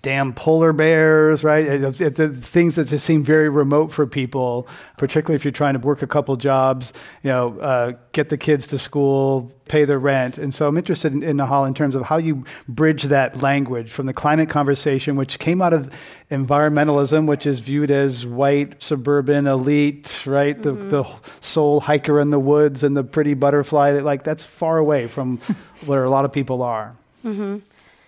damn 0.03 0.33
polar 0.33 0.73
bears, 0.73 1.45
right? 1.45 1.65
It, 1.65 2.01
it, 2.01 2.19
it, 2.19 2.35
things 2.35 2.75
that 2.75 2.89
just 2.89 3.07
seem 3.07 3.23
very 3.23 3.49
remote 3.49 3.93
for 3.93 4.05
people, 4.05 4.67
particularly 4.99 5.37
if 5.37 5.45
you're 5.45 5.53
trying 5.53 5.75
to 5.75 5.79
work 5.79 6.03
a 6.03 6.09
couple 6.09 6.37
jobs, 6.37 6.93
you 7.23 7.31
know, 7.31 7.57
uh, 7.61 7.93
get 8.11 8.29
the 8.29 8.37
kids 8.37 8.67
to 8.69 8.81
school, 8.81 9.53
pay 9.69 9.85
their 9.85 10.01
rent. 10.01 10.39
And 10.39 10.53
so 10.53 10.67
I'm 10.67 10.77
interested 10.77 11.13
in, 11.13 11.23
in 11.23 11.37
Nahal 11.37 11.69
in 11.69 11.73
terms 11.73 11.95
of 11.95 12.03
how 12.03 12.17
you 12.17 12.45
bridge 12.69 13.05
that 13.05 13.41
language 13.43 13.93
from 13.93 14.07
the 14.07 14.13
climate 14.13 14.51
conversation, 14.51 15.15
which 15.15 15.39
came 15.39 15.63
out 15.63 15.73
of 15.73 15.89
environmentalism, 16.33 17.29
which 17.29 17.47
is 17.47 17.61
viewed 17.61 17.93
as 17.93 18.27
white, 18.27 18.83
suburban, 18.83 19.47
elite, 19.47 20.27
right? 20.27 20.61
Mm-hmm. 20.61 20.91
The, 20.91 21.03
the 21.03 21.11
soul 21.41 21.79
hiker 21.79 22.19
in 22.19 22.31
the 22.31 22.41
woods 22.41 22.83
and 22.83 22.97
the 22.97 23.05
pretty 23.05 23.35
butterfly. 23.35 23.93
Like, 24.01 24.25
that's 24.25 24.45
far 24.45 24.79
away 24.79 25.07
from 25.07 25.39
where 25.87 26.03
a 26.03 26.11
lot 26.11 26.25
of 26.25 26.33
people 26.33 26.63
are. 26.63 26.97
Mm-hmm. 27.25 27.59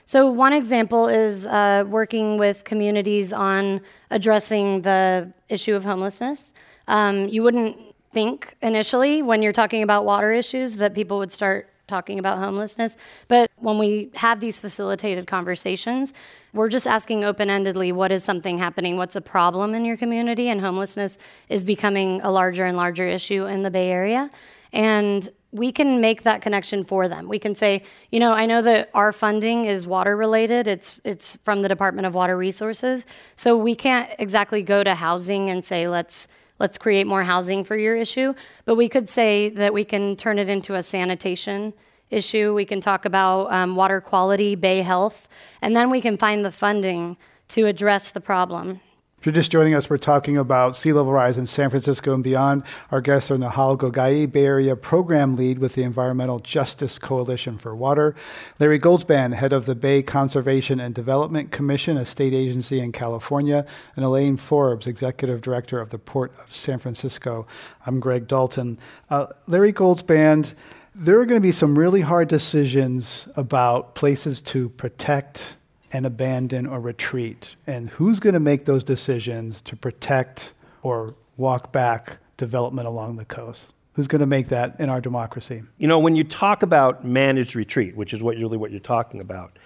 So, 0.07 0.31
one 0.31 0.53
example 0.53 1.09
is 1.09 1.47
uh, 1.47 1.85
working 1.87 2.37
with 2.37 2.65
communities 2.65 3.33
on 3.33 3.81
addressing 4.11 4.83
the 4.83 5.33
issue 5.49 5.75
of 5.75 5.85
homelessness. 5.85 6.53
Um, 6.89 7.25
you 7.25 7.43
wouldn't 7.43 7.77
think 8.13 8.55
initially 8.61 9.23
when 9.23 9.43
you're 9.43 9.53
talking 9.53 9.83
about 9.83 10.05
water 10.05 10.31
issues 10.33 10.77
that 10.77 10.95
people 10.95 11.19
would 11.19 11.33
start 11.33 11.71
talking 11.87 12.19
about 12.19 12.39
homelessness. 12.39 12.97
But 13.29 13.51
when 13.57 13.79
we 13.79 14.11
have 14.15 14.41
these 14.41 14.59
facilitated 14.59 15.27
conversations, 15.27 16.13
we're 16.53 16.69
just 16.69 16.87
asking 16.87 17.25
open 17.25 17.49
endedly 17.49 17.93
what 17.93 18.13
is 18.13 18.25
something 18.25 18.59
happening? 18.59 18.97
What's 18.97 19.17
a 19.17 19.21
problem 19.21 19.75
in 19.75 19.85
your 19.85 19.97
community? 19.97 20.49
And 20.49 20.61
homelessness 20.61 21.19
is 21.49 21.65
becoming 21.65 22.21
a 22.23 22.31
larger 22.31 22.65
and 22.65 22.77
larger 22.77 23.07
issue 23.07 23.47
in 23.47 23.63
the 23.63 23.71
Bay 23.71 23.89
Area. 23.89 24.31
And 24.73 25.29
we 25.55 25.71
can 25.71 26.01
make 26.01 26.23
that 26.23 26.43
connection 26.43 26.83
for 26.83 27.07
them. 27.07 27.29
We 27.29 27.39
can 27.39 27.55
say, 27.55 27.85
you 28.11 28.19
know, 28.19 28.33
I 28.33 28.45
know 28.45 28.61
that 28.63 28.91
our 28.93 29.13
funding 29.13 29.67
is 29.67 29.87
water 29.87 30.17
related. 30.17 30.67
It's 30.67 31.01
it's 31.05 31.37
from 31.45 31.63
the 31.63 31.69
Department 31.69 32.07
of 32.07 32.15
Water 32.15 32.37
Resources. 32.37 33.07
So 33.37 33.57
we 33.57 33.77
can't 33.77 34.11
exactly 34.19 34.63
go 34.63 34.83
to 34.83 34.97
housing 34.97 35.51
and 35.51 35.65
say 35.65 35.87
let's 35.87 36.27
let's 36.59 36.77
create 36.77 37.07
more 37.07 37.23
housing 37.23 37.63
for 37.63 37.77
your 37.77 37.97
issue, 37.97 38.35
but 38.65 38.75
we 38.75 38.89
could 38.89 39.09
say 39.09 39.49
that 39.51 39.73
we 39.73 39.85
can 39.85 40.17
turn 40.17 40.39
it 40.41 40.49
into 40.49 40.75
a 40.75 40.83
sanitation 40.83 41.73
issue. 42.11 42.53
We 42.53 42.65
can 42.65 42.81
talk 42.81 43.05
about 43.05 43.53
um, 43.53 43.77
water 43.77 44.01
quality, 44.01 44.57
bay 44.57 44.83
health, 44.83 45.29
and 45.63 45.77
then 45.77 45.89
we 45.89 46.01
can 46.01 46.17
find 46.17 46.45
the 46.45 46.53
funding 46.53 47.17
to 47.49 47.67
address 47.67 48.11
the 48.11 48.21
problem. 48.21 48.81
If 49.25 49.27
you're 49.29 49.41
just 49.41 49.51
joining 49.51 49.75
us, 49.75 49.89
we're 49.89 49.97
talking 49.97 50.37
about 50.37 50.77
sea 50.77 50.93
level 50.93 51.11
rise 51.11 51.39
in 51.39 51.47
San 51.47 51.71
Francisco 51.71 52.13
and 52.13 52.23
beyond. 52.23 52.63
Our 52.91 53.01
guests 53.01 53.31
are 53.31 53.39
Nahal 53.39 53.75
Ghoghaie, 53.79 54.31
Bay 54.31 54.45
Area 54.45 54.77
Program 54.77 55.35
Lead 55.35 55.61
with 55.61 55.77
the 55.77 55.83
Environmental 55.83 56.41
Justice 56.41 56.99
Coalition 56.99 57.57
for 57.57 57.75
Water, 57.75 58.15
Larry 58.59 58.79
Goldzband, 58.79 59.33
Head 59.33 59.55
of 59.55 59.65
the 59.65 59.75
Bay 59.75 60.03
Conservation 60.03 60.79
and 60.79 60.95
Development 60.95 61.51
Commission, 61.51 61.97
a 61.97 62.05
state 62.05 62.35
agency 62.35 62.81
in 62.81 62.93
California, 62.93 63.65
and 63.97 64.05
Elaine 64.05 64.37
Forbes, 64.37 64.87
Executive 64.87 65.41
Director 65.41 65.81
of 65.81 65.89
the 65.89 65.99
Port 65.99 66.31
of 66.39 66.55
San 66.55 66.79
Francisco. 66.79 67.47
I'm 67.87 68.01
Greg 68.01 68.29
Dalton. 68.29 68.79
Uh, 69.09 69.29
Larry 69.47 69.73
Goldzband, 69.73 70.53
there 70.95 71.19
are 71.19 71.25
going 71.25 71.41
to 71.41 71.43
be 71.43 71.51
some 71.51 71.79
really 71.79 72.03
hard 72.03 72.29
decisions 72.29 73.27
about 73.37 73.95
places 73.95 74.43
to 74.43 74.69
protect 74.69 75.57
and 75.95 76.05
abandon 76.05 76.67
or 76.67 76.81
retreat. 76.81 77.55
And 77.69 77.89
who's 77.89 78.19
going 78.19 78.35
to 78.35 78.41
make 78.41 78.65
those 78.65 78.83
decisions 78.83 79.63
to 79.63 79.77
protect 79.77 80.53
or 80.83 81.15
walk 81.37 81.73
back 81.73 82.19
development 82.37 82.89
along 82.89 83.17
the 83.17 83.25
coast? 83.25 83.73
Who's 83.93 84.09
going 84.09 84.21
to 84.21 84.27
make 84.27 84.49
that 84.49 84.75
in 84.81 84.91
our 84.91 85.01
democracy? 85.01 85.63
You 85.79 85.87
know, 85.87 86.01
when 86.01 86.17
you 86.17 86.25
talk 86.25 86.65
about 86.65 87.05
managed 87.05 87.55
retreat, 87.55 87.97
which 87.97 88.13
is 88.13 88.25
what 88.25 88.37
really 88.37 88.59
what 88.59 88.73
you're 88.73 88.81
talking 88.81 89.21
about, 89.21 89.57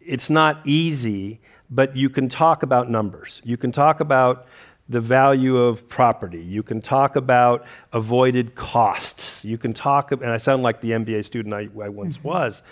it's 0.00 0.30
not 0.30 0.66
easy, 0.66 1.38
but 1.68 1.94
you 1.94 2.08
can 2.08 2.30
talk 2.30 2.62
about 2.62 2.88
numbers. 2.88 3.42
You 3.44 3.58
can 3.58 3.70
talk 3.70 4.00
about 4.00 4.46
the 4.88 5.00
value 5.00 5.58
of 5.58 5.86
property. 5.88 6.40
You 6.40 6.62
can 6.62 6.80
talk 6.80 7.16
about 7.16 7.66
avoided 7.92 8.54
costs. 8.54 9.44
You 9.44 9.58
can 9.58 9.74
talk, 9.74 10.12
and 10.12 10.24
I 10.24 10.38
sound 10.38 10.62
like 10.62 10.80
the 10.80 10.92
MBA 10.92 11.24
student 11.24 11.54
I, 11.54 11.68
I 11.82 11.88
once 11.88 12.18
mm-hmm. 12.18 12.28
was. 12.28 12.62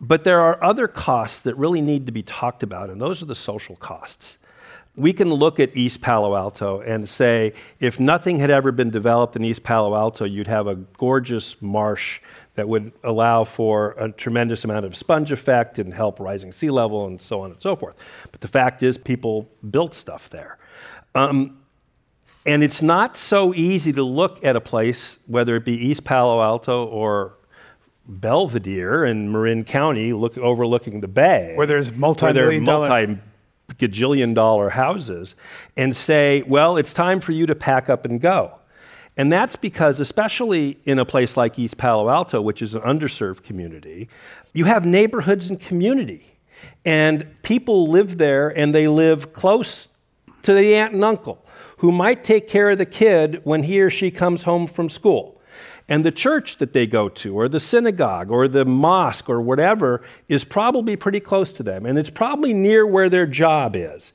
But 0.00 0.24
there 0.24 0.40
are 0.40 0.62
other 0.62 0.86
costs 0.86 1.40
that 1.42 1.56
really 1.56 1.80
need 1.80 2.06
to 2.06 2.12
be 2.12 2.22
talked 2.22 2.62
about, 2.62 2.90
and 2.90 3.00
those 3.00 3.22
are 3.22 3.26
the 3.26 3.34
social 3.34 3.76
costs. 3.76 4.38
We 4.94 5.12
can 5.12 5.32
look 5.32 5.60
at 5.60 5.76
East 5.76 6.00
Palo 6.00 6.34
Alto 6.34 6.80
and 6.80 7.08
say 7.08 7.52
if 7.78 8.00
nothing 8.00 8.38
had 8.38 8.50
ever 8.50 8.72
been 8.72 8.90
developed 8.90 9.36
in 9.36 9.44
East 9.44 9.62
Palo 9.62 9.94
Alto, 9.94 10.24
you'd 10.24 10.48
have 10.48 10.66
a 10.66 10.74
gorgeous 10.74 11.60
marsh 11.62 12.20
that 12.54 12.68
would 12.68 12.90
allow 13.04 13.44
for 13.44 13.92
a 13.92 14.10
tremendous 14.10 14.64
amount 14.64 14.84
of 14.84 14.96
sponge 14.96 15.30
effect 15.30 15.78
and 15.78 15.94
help 15.94 16.18
rising 16.18 16.50
sea 16.50 16.70
level 16.70 17.06
and 17.06 17.22
so 17.22 17.42
on 17.42 17.52
and 17.52 17.62
so 17.62 17.76
forth. 17.76 17.94
But 18.32 18.40
the 18.40 18.48
fact 18.48 18.82
is, 18.82 18.98
people 18.98 19.48
built 19.70 19.94
stuff 19.94 20.28
there. 20.30 20.58
Um, 21.14 21.58
and 22.46 22.62
it's 22.62 22.80
not 22.80 23.16
so 23.16 23.54
easy 23.54 23.92
to 23.92 24.02
look 24.02 24.42
at 24.44 24.56
a 24.56 24.60
place, 24.60 25.18
whether 25.26 25.56
it 25.56 25.64
be 25.64 25.74
East 25.74 26.04
Palo 26.04 26.40
Alto 26.40 26.86
or 26.86 27.34
Belvedere 28.08 29.04
in 29.04 29.30
Marin 29.30 29.64
County, 29.64 30.14
look, 30.14 30.38
overlooking 30.38 31.00
the 31.00 31.08
bay, 31.08 31.52
where 31.56 31.66
there's 31.66 31.92
multi-million 31.92 32.64
multi 32.64 33.18
gajillion 33.74 34.34
dollar 34.34 34.70
houses, 34.70 35.34
and 35.76 35.94
say, 35.94 36.42
well, 36.46 36.78
it's 36.78 36.94
time 36.94 37.20
for 37.20 37.32
you 37.32 37.44
to 37.44 37.54
pack 37.54 37.90
up 37.90 38.06
and 38.06 38.20
go. 38.20 38.58
And 39.18 39.30
that's 39.30 39.56
because, 39.56 40.00
especially 40.00 40.78
in 40.86 40.98
a 40.98 41.04
place 41.04 41.36
like 41.36 41.58
East 41.58 41.76
Palo 41.76 42.08
Alto, 42.08 42.40
which 42.40 42.62
is 42.62 42.74
an 42.74 42.82
underserved 42.82 43.42
community, 43.42 44.08
you 44.54 44.64
have 44.64 44.86
neighborhoods 44.86 45.48
and 45.48 45.60
community. 45.60 46.38
And 46.86 47.26
people 47.42 47.88
live 47.88 48.16
there 48.16 48.48
and 48.48 48.74
they 48.74 48.88
live 48.88 49.32
close 49.32 49.88
to 50.48 50.54
the 50.54 50.74
aunt 50.74 50.94
and 50.94 51.04
uncle 51.04 51.44
who 51.76 51.92
might 51.92 52.24
take 52.24 52.48
care 52.48 52.70
of 52.70 52.78
the 52.78 52.86
kid 52.86 53.38
when 53.44 53.64
he 53.64 53.82
or 53.82 53.90
she 53.90 54.10
comes 54.10 54.44
home 54.44 54.66
from 54.66 54.88
school. 54.88 55.38
And 55.90 56.06
the 56.06 56.10
church 56.10 56.56
that 56.56 56.72
they 56.72 56.86
go 56.86 57.10
to, 57.10 57.38
or 57.38 57.50
the 57.50 57.60
synagogue, 57.60 58.30
or 58.30 58.48
the 58.48 58.64
mosque, 58.64 59.28
or 59.28 59.42
whatever, 59.42 60.00
is 60.26 60.44
probably 60.44 60.96
pretty 60.96 61.20
close 61.20 61.52
to 61.52 61.62
them. 61.62 61.84
And 61.84 61.98
it's 61.98 62.08
probably 62.08 62.54
near 62.54 62.86
where 62.86 63.10
their 63.10 63.26
job 63.26 63.76
is. 63.76 64.14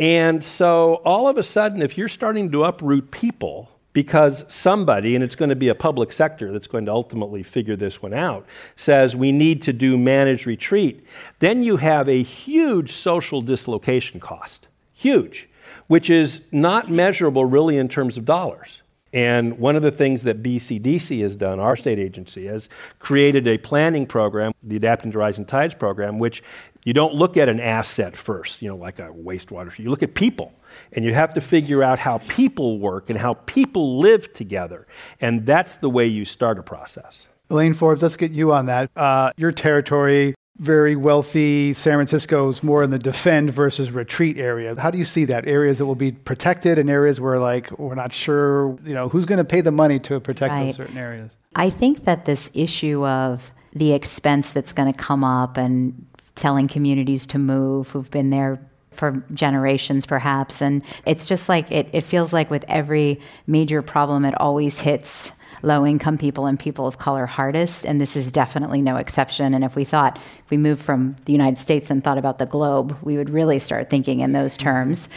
And 0.00 0.42
so 0.42 1.02
all 1.04 1.28
of 1.28 1.36
a 1.36 1.42
sudden, 1.42 1.82
if 1.82 1.98
you're 1.98 2.08
starting 2.08 2.50
to 2.52 2.64
uproot 2.64 3.10
people, 3.10 3.70
because 3.92 4.46
somebody, 4.48 5.14
and 5.14 5.22
it's 5.22 5.36
going 5.36 5.50
to 5.50 5.56
be 5.56 5.68
a 5.68 5.74
public 5.74 6.14
sector 6.14 6.50
that's 6.50 6.66
going 6.66 6.86
to 6.86 6.92
ultimately 6.92 7.42
figure 7.42 7.76
this 7.76 8.00
one 8.00 8.14
out, 8.14 8.46
says 8.74 9.14
we 9.14 9.32
need 9.32 9.60
to 9.62 9.74
do 9.74 9.98
managed 9.98 10.46
retreat, 10.46 11.06
then 11.40 11.62
you 11.62 11.76
have 11.76 12.08
a 12.08 12.22
huge 12.22 12.92
social 12.92 13.42
dislocation 13.42 14.18
cost. 14.18 14.68
Huge 14.94 15.46
which 15.88 16.10
is 16.10 16.42
not 16.52 16.90
measurable 16.90 17.44
really 17.44 17.78
in 17.78 17.88
terms 17.88 18.16
of 18.16 18.24
dollars. 18.24 18.82
And 19.12 19.58
one 19.58 19.76
of 19.76 19.82
the 19.82 19.92
things 19.92 20.24
that 20.24 20.42
BCDC 20.42 21.20
has 21.22 21.36
done, 21.36 21.60
our 21.60 21.76
state 21.76 22.00
agency, 22.00 22.46
has 22.46 22.68
created 22.98 23.46
a 23.46 23.58
planning 23.58 24.06
program, 24.06 24.52
the 24.60 24.74
Adapting 24.74 25.12
to 25.12 25.18
Rising 25.18 25.44
Tides 25.44 25.74
program, 25.74 26.18
which 26.18 26.42
you 26.82 26.92
don't 26.92 27.14
look 27.14 27.36
at 27.36 27.48
an 27.48 27.60
asset 27.60 28.16
first, 28.16 28.60
you 28.60 28.68
know, 28.68 28.76
like 28.76 28.98
a 28.98 29.10
wastewater. 29.12 29.78
You 29.78 29.88
look 29.88 30.02
at 30.02 30.14
people, 30.14 30.52
and 30.92 31.04
you 31.04 31.14
have 31.14 31.32
to 31.34 31.40
figure 31.40 31.82
out 31.82 32.00
how 32.00 32.18
people 32.26 32.80
work 32.80 33.08
and 33.08 33.16
how 33.18 33.34
people 33.46 34.00
live 34.00 34.32
together. 34.32 34.86
And 35.20 35.46
that's 35.46 35.76
the 35.76 35.88
way 35.88 36.06
you 36.06 36.24
start 36.24 36.58
a 36.58 36.62
process. 36.64 37.28
Elaine 37.50 37.74
Forbes, 37.74 38.02
let's 38.02 38.16
get 38.16 38.32
you 38.32 38.52
on 38.52 38.66
that. 38.66 38.90
Uh, 38.96 39.32
your 39.36 39.52
territory 39.52 40.33
very 40.56 40.94
wealthy 40.94 41.74
San 41.74 41.94
Francisco 41.94 42.48
is 42.48 42.62
more 42.62 42.82
in 42.82 42.90
the 42.90 42.98
defend 42.98 43.50
versus 43.50 43.90
retreat 43.90 44.38
area. 44.38 44.78
How 44.78 44.90
do 44.90 44.98
you 44.98 45.04
see 45.04 45.24
that? 45.26 45.48
Areas 45.48 45.78
that 45.78 45.86
will 45.86 45.96
be 45.96 46.12
protected 46.12 46.78
and 46.78 46.88
areas 46.88 47.20
where 47.20 47.38
like 47.38 47.76
we're 47.78 47.96
not 47.96 48.12
sure, 48.12 48.78
you 48.84 48.94
know, 48.94 49.08
who's 49.08 49.24
going 49.24 49.38
to 49.38 49.44
pay 49.44 49.60
the 49.60 49.72
money 49.72 49.98
to 50.00 50.20
protect 50.20 50.52
right. 50.52 50.66
those 50.66 50.76
certain 50.76 50.98
areas? 50.98 51.32
I 51.56 51.70
think 51.70 52.04
that 52.04 52.24
this 52.24 52.50
issue 52.54 53.04
of 53.04 53.50
the 53.72 53.92
expense 53.92 54.52
that's 54.52 54.72
going 54.72 54.92
to 54.92 54.96
come 54.96 55.24
up 55.24 55.56
and 55.56 56.06
telling 56.36 56.68
communities 56.68 57.26
to 57.26 57.38
move 57.38 57.88
who've 57.90 58.10
been 58.10 58.30
there 58.30 58.60
for 58.92 59.24
generations 59.32 60.06
perhaps 60.06 60.62
and 60.62 60.82
it's 61.04 61.26
just 61.26 61.48
like 61.48 61.70
it, 61.72 61.88
it 61.92 62.02
feels 62.02 62.32
like 62.32 62.48
with 62.48 62.64
every 62.68 63.20
major 63.48 63.82
problem 63.82 64.24
it 64.24 64.40
always 64.40 64.80
hits 64.80 65.32
low 65.64 65.86
income 65.86 66.18
people 66.18 66.46
and 66.46 66.58
people 66.58 66.86
of 66.86 66.98
color 66.98 67.26
hardest, 67.26 67.84
and 67.86 68.00
this 68.00 68.16
is 68.16 68.30
definitely 68.30 68.82
no 68.82 68.96
exception. 68.96 69.54
And 69.54 69.64
if 69.64 69.76
we 69.76 69.84
thought, 69.84 70.16
if 70.18 70.50
we 70.50 70.56
moved 70.56 70.82
from 70.82 71.16
the 71.24 71.32
United 71.32 71.58
States 71.60 71.90
and 71.90 72.02
thought 72.02 72.18
about 72.18 72.38
the 72.38 72.46
globe, 72.46 72.96
we 73.02 73.16
would 73.16 73.30
really 73.30 73.58
start 73.58 73.90
thinking 73.90 74.20
in 74.20 74.32
those 74.32 74.56
terms. 74.56 75.08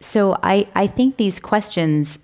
So 0.00 0.36
I, 0.42 0.68
I 0.74 0.86
think 0.86 1.16
these 1.16 1.40
questions, 1.40 2.18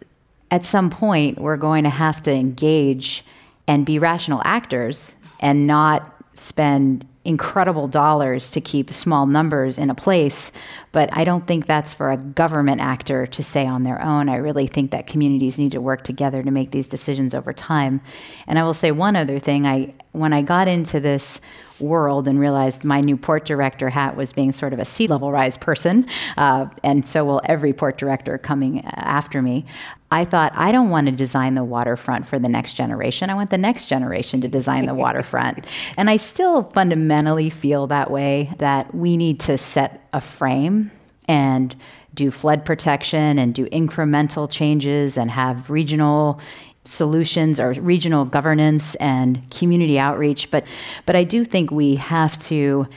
at 0.50 0.66
some 0.66 0.90
point, 0.90 1.38
we're 1.38 1.56
going 1.56 1.84
to 1.84 1.90
have 1.90 2.22
to 2.24 2.32
engage 2.32 3.24
and 3.66 3.86
be 3.86 3.98
rational 3.98 4.42
actors 4.44 5.14
and 5.40 5.66
not 5.66 6.14
spend 6.34 7.06
incredible 7.30 7.88
dollars 7.88 8.50
to 8.50 8.60
keep 8.60 8.92
small 8.92 9.24
numbers 9.24 9.78
in 9.78 9.88
a 9.88 9.94
place, 9.94 10.52
but 10.92 11.08
I 11.16 11.24
don't 11.24 11.46
think 11.46 11.64
that's 11.64 11.94
for 11.94 12.10
a 12.10 12.16
government 12.16 12.80
actor 12.80 13.26
to 13.28 13.42
say 13.42 13.66
on 13.66 13.84
their 13.84 14.02
own. 14.02 14.28
I 14.28 14.36
really 14.36 14.66
think 14.66 14.90
that 14.90 15.06
communities 15.06 15.58
need 15.58 15.72
to 15.72 15.80
work 15.80 16.04
together 16.04 16.42
to 16.42 16.50
make 16.50 16.72
these 16.72 16.86
decisions 16.86 17.34
over 17.34 17.52
time. 17.52 18.02
And 18.46 18.58
I 18.58 18.64
will 18.64 18.74
say 18.74 18.90
one 18.90 19.16
other 19.16 19.38
thing, 19.38 19.66
I 19.66 19.94
when 20.12 20.32
I 20.32 20.42
got 20.42 20.66
into 20.66 20.98
this 20.98 21.40
world 21.78 22.26
and 22.26 22.38
realized 22.38 22.84
my 22.84 23.00
new 23.00 23.16
port 23.16 23.46
director 23.46 23.88
hat 23.88 24.16
was 24.16 24.32
being 24.32 24.52
sort 24.52 24.72
of 24.72 24.80
a 24.80 24.84
sea 24.84 25.06
level 25.06 25.30
rise 25.30 25.56
person, 25.56 26.06
uh, 26.36 26.66
and 26.82 27.06
so 27.06 27.24
will 27.24 27.40
every 27.44 27.72
port 27.72 27.96
director 27.96 28.36
coming 28.36 28.84
after 28.84 29.40
me. 29.40 29.64
I 30.12 30.24
thought, 30.24 30.52
I 30.56 30.72
don't 30.72 30.90
want 30.90 31.06
to 31.06 31.12
design 31.12 31.54
the 31.54 31.62
waterfront 31.62 32.26
for 32.26 32.38
the 32.38 32.48
next 32.48 32.72
generation. 32.72 33.30
I 33.30 33.34
want 33.34 33.50
the 33.50 33.58
next 33.58 33.86
generation 33.86 34.40
to 34.40 34.48
design 34.48 34.86
the 34.86 34.94
waterfront. 34.94 35.66
And 35.96 36.08
I 36.08 36.16
still 36.16 36.64
fundamentally 36.70 37.50
feel 37.50 37.86
that 37.88 38.10
way 38.10 38.52
that 38.58 38.94
we 38.94 39.16
need 39.16 39.40
to 39.40 39.58
set 39.58 40.08
a 40.12 40.20
frame 40.20 40.90
and 41.28 41.76
do 42.14 42.30
flood 42.30 42.64
protection 42.64 43.38
and 43.38 43.54
do 43.54 43.66
incremental 43.66 44.50
changes 44.50 45.16
and 45.16 45.30
have 45.30 45.68
regional 45.68 46.40
solutions 46.84 47.60
or 47.60 47.72
regional 47.72 48.24
governance 48.24 48.94
and 48.96 49.48
community 49.50 49.98
outreach. 49.98 50.50
But, 50.50 50.66
but 51.06 51.16
I 51.16 51.24
do 51.24 51.44
think 51.44 51.70
we 51.70 51.96
have 51.96 52.40
to 52.44 52.88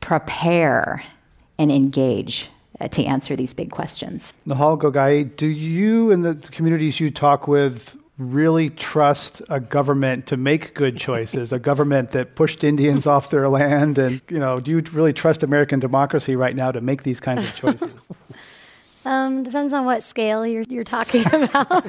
prepare 0.00 1.02
and 1.58 1.70
engage 1.70 2.48
uh, 2.80 2.88
to 2.88 3.04
answer 3.04 3.36
these 3.36 3.54
big 3.54 3.70
questions. 3.70 4.32
Nehal 4.46 4.78
Ghoghaie, 4.78 5.36
do 5.36 5.46
you 5.46 6.10
and 6.10 6.24
the 6.24 6.34
communities 6.50 7.00
you 7.00 7.10
talk 7.10 7.48
with 7.48 7.96
really 8.18 8.70
trust 8.70 9.42
a 9.48 9.60
government 9.60 10.26
to 10.26 10.36
make 10.36 10.74
good 10.74 10.96
choices, 11.08 11.52
a 11.52 11.58
government 11.58 12.10
that 12.10 12.34
pushed 12.34 12.64
Indians 12.64 13.06
off 13.14 13.30
their 13.30 13.48
land? 13.48 13.98
And, 13.98 14.20
you 14.30 14.38
know, 14.38 14.60
do 14.60 14.70
you 14.70 14.82
really 14.92 15.12
trust 15.12 15.42
American 15.42 15.80
democracy 15.80 16.36
right 16.36 16.54
now 16.54 16.72
to 16.72 16.80
make 16.80 17.02
these 17.02 17.20
kinds 17.20 17.48
of 17.48 17.54
choices? 17.56 17.90
Um, 19.06 19.44
depends 19.44 19.72
on 19.72 19.84
what 19.84 20.02
scale 20.02 20.44
you're, 20.44 20.64
you're 20.64 20.82
talking 20.82 21.24
about. 21.32 21.86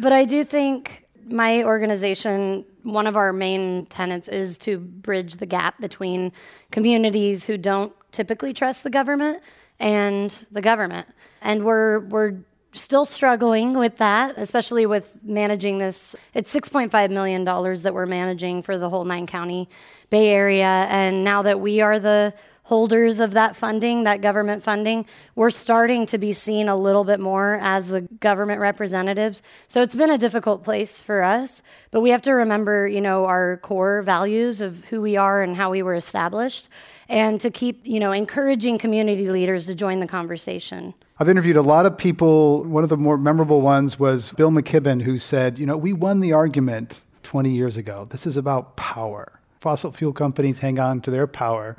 but 0.00 0.12
I 0.12 0.26
do 0.26 0.44
think 0.44 1.06
my 1.26 1.64
organization, 1.64 2.66
one 2.82 3.06
of 3.06 3.16
our 3.16 3.32
main 3.32 3.86
tenets 3.86 4.28
is 4.28 4.58
to 4.58 4.78
bridge 4.78 5.36
the 5.36 5.46
gap 5.46 5.80
between 5.80 6.32
communities 6.70 7.46
who 7.46 7.56
don't 7.56 7.90
typically 8.12 8.52
trust 8.52 8.84
the 8.84 8.90
government 8.90 9.42
and 9.78 10.46
the 10.50 10.60
government. 10.60 11.08
And 11.42 11.64
we're, 11.64 12.00
we're 12.00 12.34
still 12.72 13.04
struggling 13.04 13.78
with 13.78 13.96
that, 13.98 14.34
especially 14.36 14.86
with 14.86 15.16
managing 15.22 15.78
this. 15.78 16.14
It's 16.34 16.54
$6.5 16.54 17.10
million 17.10 17.44
that 17.44 17.92
we're 17.94 18.06
managing 18.06 18.62
for 18.62 18.76
the 18.76 18.88
whole 18.88 19.04
nine 19.04 19.26
county 19.26 19.68
Bay 20.10 20.28
Area. 20.28 20.86
And 20.88 21.24
now 21.24 21.42
that 21.42 21.60
we 21.60 21.80
are 21.80 21.98
the 21.98 22.34
holders 22.66 23.20
of 23.20 23.30
that 23.30 23.54
funding, 23.54 24.02
that 24.02 24.20
government 24.20 24.60
funding, 24.60 25.06
we're 25.36 25.50
starting 25.50 26.04
to 26.04 26.18
be 26.18 26.32
seen 26.32 26.68
a 26.68 26.74
little 26.74 27.04
bit 27.04 27.20
more 27.20 27.60
as 27.62 27.86
the 27.86 28.00
government 28.00 28.60
representatives. 28.60 29.40
So 29.68 29.82
it's 29.82 29.94
been 29.94 30.10
a 30.10 30.18
difficult 30.18 30.64
place 30.64 31.00
for 31.00 31.22
us, 31.22 31.62
but 31.92 32.00
we 32.00 32.10
have 32.10 32.22
to 32.22 32.32
remember, 32.32 32.88
you 32.88 33.00
know, 33.00 33.24
our 33.24 33.58
core 33.58 34.02
values 34.02 34.60
of 34.60 34.84
who 34.86 35.00
we 35.00 35.16
are 35.16 35.42
and 35.42 35.56
how 35.56 35.70
we 35.70 35.80
were 35.80 35.94
established 35.94 36.68
and 37.08 37.40
to 37.40 37.52
keep, 37.52 37.86
you 37.86 38.00
know, 38.00 38.10
encouraging 38.10 38.78
community 38.78 39.30
leaders 39.30 39.66
to 39.66 39.74
join 39.76 40.00
the 40.00 40.08
conversation. 40.08 40.92
I've 41.20 41.28
interviewed 41.28 41.56
a 41.56 41.62
lot 41.62 41.86
of 41.86 41.96
people. 41.96 42.64
One 42.64 42.82
of 42.82 42.90
the 42.90 42.96
more 42.96 43.16
memorable 43.16 43.60
ones 43.60 43.96
was 43.96 44.32
Bill 44.32 44.50
McKibben, 44.50 45.02
who 45.02 45.18
said, 45.18 45.56
you 45.56 45.66
know, 45.66 45.76
we 45.76 45.92
won 45.92 46.18
the 46.18 46.32
argument 46.32 47.00
20 47.22 47.48
years 47.48 47.76
ago. 47.76 48.08
This 48.10 48.26
is 48.26 48.36
about 48.36 48.76
power. 48.76 49.38
Fossil 49.60 49.92
fuel 49.92 50.12
companies 50.12 50.58
hang 50.58 50.80
on 50.80 51.00
to 51.02 51.12
their 51.12 51.28
power. 51.28 51.76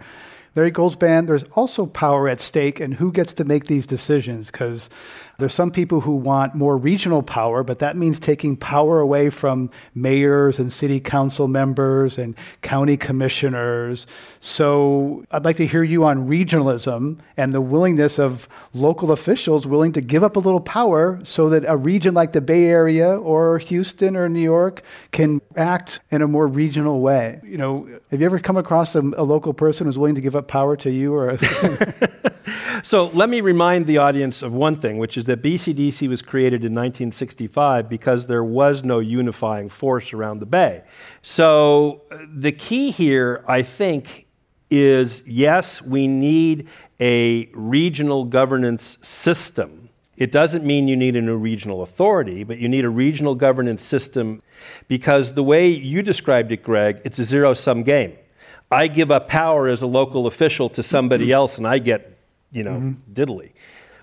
Larry 0.58 0.72
Goldzband, 0.72 1.28
there's 1.28 1.44
also 1.54 1.86
power 1.86 2.28
at 2.28 2.40
stake 2.40 2.80
and 2.80 2.96
who 2.96 3.12
gets 3.12 3.36
to 3.36 3.44
make 3.44 3.68
these 3.68 3.86
decisions 3.86 4.50
because 4.50 4.90
there's 5.40 5.54
some 5.54 5.70
people 5.70 6.02
who 6.02 6.16
want 6.16 6.56
more 6.56 6.78
regional 6.78 7.22
power, 7.22 7.64
but 7.64 7.78
that 7.78 7.96
means 7.96 8.20
taking 8.20 8.58
power 8.58 9.00
away 9.00 9.30
from 9.30 9.70
mayors 9.94 10.58
and 10.58 10.74
city 10.74 11.00
council 11.00 11.48
members 11.48 12.18
and 12.18 12.36
county 12.64 12.98
commissioners. 12.98 14.08
So 14.40 15.24
I'd 15.30 15.46
like 15.46 15.58
to 15.58 15.68
hear 15.68 15.84
you 15.84 16.06
on 16.06 16.28
regionalism 16.28 17.20
and 17.38 17.54
the 17.54 17.62
willingness 17.62 18.18
of 18.18 18.50
local 18.74 19.12
officials 19.12 19.68
willing 19.68 19.92
to 19.92 20.02
give 20.02 20.24
up 20.24 20.38
a 20.38 20.40
little 20.40 20.60
power 20.60 21.20
so 21.24 21.50
that 21.50 21.64
a 21.68 21.78
region 21.78 22.16
like 22.16 22.34
the 22.34 22.42
Bay 22.42 22.66
Area 22.66 23.16
or 23.16 23.60
Houston 23.60 24.16
or 24.16 24.28
New 24.30 24.42
York 24.42 24.82
can 25.12 25.40
act 25.56 26.00
in 26.10 26.24
a 26.24 26.28
more 26.28 26.48
regional 26.48 27.00
way. 27.00 27.40
You 27.44 27.58
know, 27.58 27.88
have 28.10 28.20
you 28.20 28.26
ever 28.26 28.40
come 28.40 28.58
across 28.58 28.96
a, 28.96 29.02
a 29.02 29.24
local 29.24 29.54
person 29.54 29.86
who's 29.86 30.00
willing 30.00 30.16
to 30.16 30.22
give 30.22 30.36
up 30.36 30.48
power 30.48 30.76
to 30.78 30.90
you? 30.90 31.14
Or 31.14 31.38
so 32.84 33.10
let 33.14 33.30
me 33.30 33.42
remind 33.42 33.86
the 33.86 34.00
audience 34.00 34.42
of 34.42 34.54
one 34.54 34.80
thing, 34.80 34.98
which 34.98 35.16
is 35.16 35.27
that 35.28 35.42
BCDC 35.42 36.10
was 36.10 36.22
created 36.22 36.66
in 36.66 36.74
1965 36.74 37.88
because 37.88 38.28
there 38.28 38.44
was 38.44 38.84
no 38.84 39.00
unifying 39.00 39.70
force 39.70 40.12
around 40.12 40.40
the 40.40 40.46
Bay. 40.46 40.84
So 41.22 42.02
uh, 42.12 42.18
the 42.34 42.52
key 42.52 42.92
here, 42.92 43.46
I 43.48 43.62
think, 43.62 44.28
is 44.70 45.24
yes, 45.26 45.82
we 45.82 46.08
need 46.08 46.68
a 47.00 47.50
regional 47.54 48.26
governance 48.26 48.98
system. 49.02 49.90
It 50.18 50.32
doesn't 50.32 50.66
mean 50.66 50.88
you 50.88 50.98
need 50.98 51.16
a 51.16 51.22
new 51.22 51.38
regional 51.38 51.84
authority, 51.84 52.44
but 52.44 52.58
you 52.58 52.68
need 52.68 52.84
a 52.84 52.90
regional 52.90 53.36
governance 53.36 53.84
system 53.84 54.42
because 54.88 55.34
the 55.34 55.44
way 55.44 55.70
you 55.70 56.02
described 56.02 56.52
it, 56.52 56.64
Greg, 56.64 57.02
it's 57.06 57.20
a 57.20 57.24
zero 57.24 57.54
sum 57.54 57.84
game. 57.84 58.18
I 58.72 58.88
give 58.88 59.12
up 59.12 59.28
power 59.28 59.68
as 59.68 59.82
a 59.82 59.88
local 59.88 60.28
official 60.28 60.70
to 60.70 60.84
somebody 60.84 61.32
else 61.32 61.58
and 61.58 61.68
I 61.68 61.78
get, 61.78 62.18
you 62.52 62.64
know, 62.64 62.72
mm-hmm. 62.72 63.14
diddly. 63.14 63.52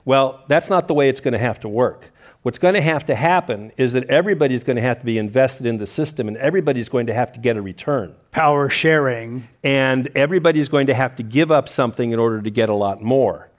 Well, 0.05 0.45
that's 0.49 0.69
not 0.69 0.89
the 0.89 0.95
way 0.95 1.09
it's 1.09 1.21
going 1.21 1.33
to 1.33 1.39
have 1.39 1.61
to 1.61 1.69
work. 1.69 2.11
What's 2.43 2.59
going 2.59 2.75
to 2.75 2.83
have 2.83 3.07
to 3.07 3.15
happen 3.15 3.73
is 3.79 3.95
that 3.95 4.05
everybody's 4.11 4.65
going 4.65 4.77
to 4.77 4.83
have 4.83 4.99
to 4.99 5.07
be 5.07 5.17
invested 5.17 5.65
in 5.65 5.79
the 5.79 5.87
system 5.87 6.29
and 6.29 6.37
everybody's 6.37 6.91
going 6.91 7.07
to 7.07 7.15
have 7.15 7.33
to 7.33 7.41
get 7.41 7.57
a 7.57 7.63
return. 7.63 8.15
Power 8.33 8.69
sharing. 8.69 9.49
And 9.63 10.11
everybody's 10.15 10.69
going 10.69 10.89
to 10.89 10.95
have 10.95 11.17
to 11.17 11.23
give 11.23 11.51
up 11.51 11.71
something 11.71 12.11
in 12.11 12.19
order 12.19 12.43
to 12.43 12.51
get 12.51 12.69
a 12.69 12.75
lot 12.75 13.01
more. 13.01 13.51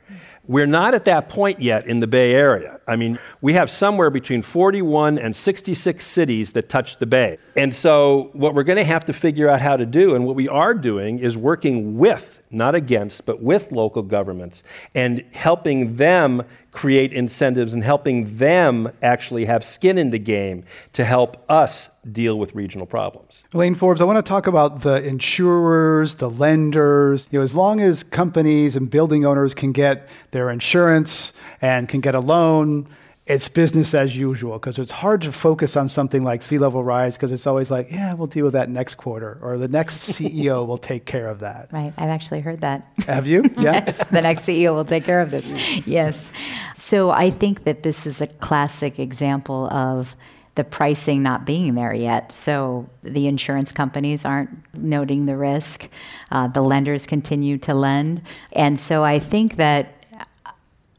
We're 0.48 0.68
not 0.68 0.94
at 0.94 1.06
that 1.06 1.30
point 1.30 1.60
yet 1.60 1.88
in 1.88 2.00
the 2.00 2.06
Bay 2.06 2.36
Area. 2.36 2.80
I 2.88 2.96
mean, 2.96 3.18
we 3.42 3.54
have 3.54 3.72
somewhere 3.72 4.12
between 4.12 4.44
41 4.44 5.18
and 5.18 5.36
66 5.36 6.06
cities 6.06 6.52
that 6.52 6.70
touch 6.70 6.98
the 6.98 7.08
Bay. 7.08 7.40
And 7.56 7.76
so, 7.76 8.30
what 8.34 8.54
we're 8.54 8.64
going 8.64 8.78
to 8.78 8.84
have 8.84 9.06
to 9.06 9.14
figure 9.14 9.50
out 9.50 9.62
how 9.62 9.76
to 9.76 9.88
do, 9.88 10.14
and 10.14 10.26
what 10.26 10.36
we 10.36 10.48
are 10.48 10.76
doing, 10.76 11.18
is 11.18 11.36
working 11.36 11.98
with, 11.98 12.35
not 12.52 12.76
against, 12.76 13.26
but 13.26 13.42
with 13.42 13.72
local 13.72 14.04
governments 14.04 14.64
and 14.94 15.24
helping 15.34 15.96
them 15.96 16.44
create 16.72 17.14
incentives 17.14 17.74
and 17.74 17.84
helping 17.84 18.38
them 18.38 18.92
actually 19.02 19.46
have 19.46 19.64
skin 19.64 19.98
in 19.98 20.10
the 20.10 20.20
game 20.20 20.64
to 20.94 21.06
help 21.06 21.44
us 21.50 21.90
deal 22.12 22.38
with 22.38 22.54
regional 22.54 22.86
problems. 22.86 23.44
Elaine 23.54 23.76
Forbes, 23.76 24.02
I 24.02 24.04
want 24.04 24.24
to 24.24 24.30
talk 24.30 24.46
about 24.46 24.82
the 24.82 25.02
insurers, 25.04 26.16
the 26.16 26.30
lenders. 26.30 27.28
You 27.32 27.40
know, 27.40 27.44
as 27.44 27.56
long 27.56 27.80
as 27.80 28.04
companies 28.04 28.76
and 28.76 28.90
building 28.90 29.26
owners 29.26 29.54
can 29.54 29.72
get 29.72 30.08
their 30.32 30.50
insurance 30.50 31.32
and 31.62 31.88
can 31.88 32.02
get 32.02 32.14
a 32.14 32.20
loan, 32.20 32.88
it's 33.28 33.50
business 33.50 33.96
as 33.96 34.16
usual 34.16 34.54
because 34.60 34.78
it's 34.78 34.92
hard 34.92 35.22
to 35.24 35.32
focus 35.32 35.76
on 35.76 35.90
something 35.90 36.24
like 36.24 36.44
sea 36.44 36.60
level 36.60 36.84
rise 36.84 37.16
because 37.16 37.32
it's 37.32 37.48
always 37.48 37.72
like, 37.72 37.90
yeah, 37.90 38.14
we'll 38.14 38.28
deal 38.28 38.46
with 38.46 38.54
that 38.54 38.70
next 38.70 38.96
quarter 38.96 39.40
or 39.42 39.58
the 39.58 39.68
next 39.68 39.98
CEO 40.12 40.66
will 40.68 40.78
take 40.78 41.06
care 41.06 41.28
of 41.28 41.40
that. 41.40 41.70
Right. 41.72 41.92
I've 41.98 42.10
actually 42.10 42.42
heard 42.42 42.62
that. 42.62 42.88
Have 43.08 43.26
you? 43.28 43.44
Yeah. 43.58 43.84
yes, 43.86 44.08
the 44.10 44.22
next 44.22 44.44
CEO 44.44 44.76
will 44.76 44.86
take 44.86 45.06
care 45.06 45.22
of 45.22 45.32
this. 45.32 45.46
yes. 45.88 46.30
So 46.76 47.10
I 47.10 47.32
think 47.32 47.64
that 47.64 47.82
this 47.84 48.06
is 48.06 48.22
a 48.22 48.28
classic 48.28 49.00
example 49.00 49.68
of 49.74 50.16
the 50.54 50.64
pricing 50.64 51.24
not 51.24 51.46
being 51.46 51.74
there 51.76 51.94
yet. 51.94 52.32
So 52.32 52.88
the 53.02 53.28
insurance 53.28 53.72
companies 53.72 54.24
aren't 54.24 54.50
noting 54.74 55.26
the 55.26 55.36
risk. 55.36 55.90
Uh, 56.32 56.48
the 56.48 56.62
lenders 56.62 57.08
continue 57.08 57.58
to 57.60 57.74
lend. 57.74 58.22
And 58.54 58.80
so 58.80 59.04
I 59.04 59.20
think 59.20 59.56
that 59.56 60.05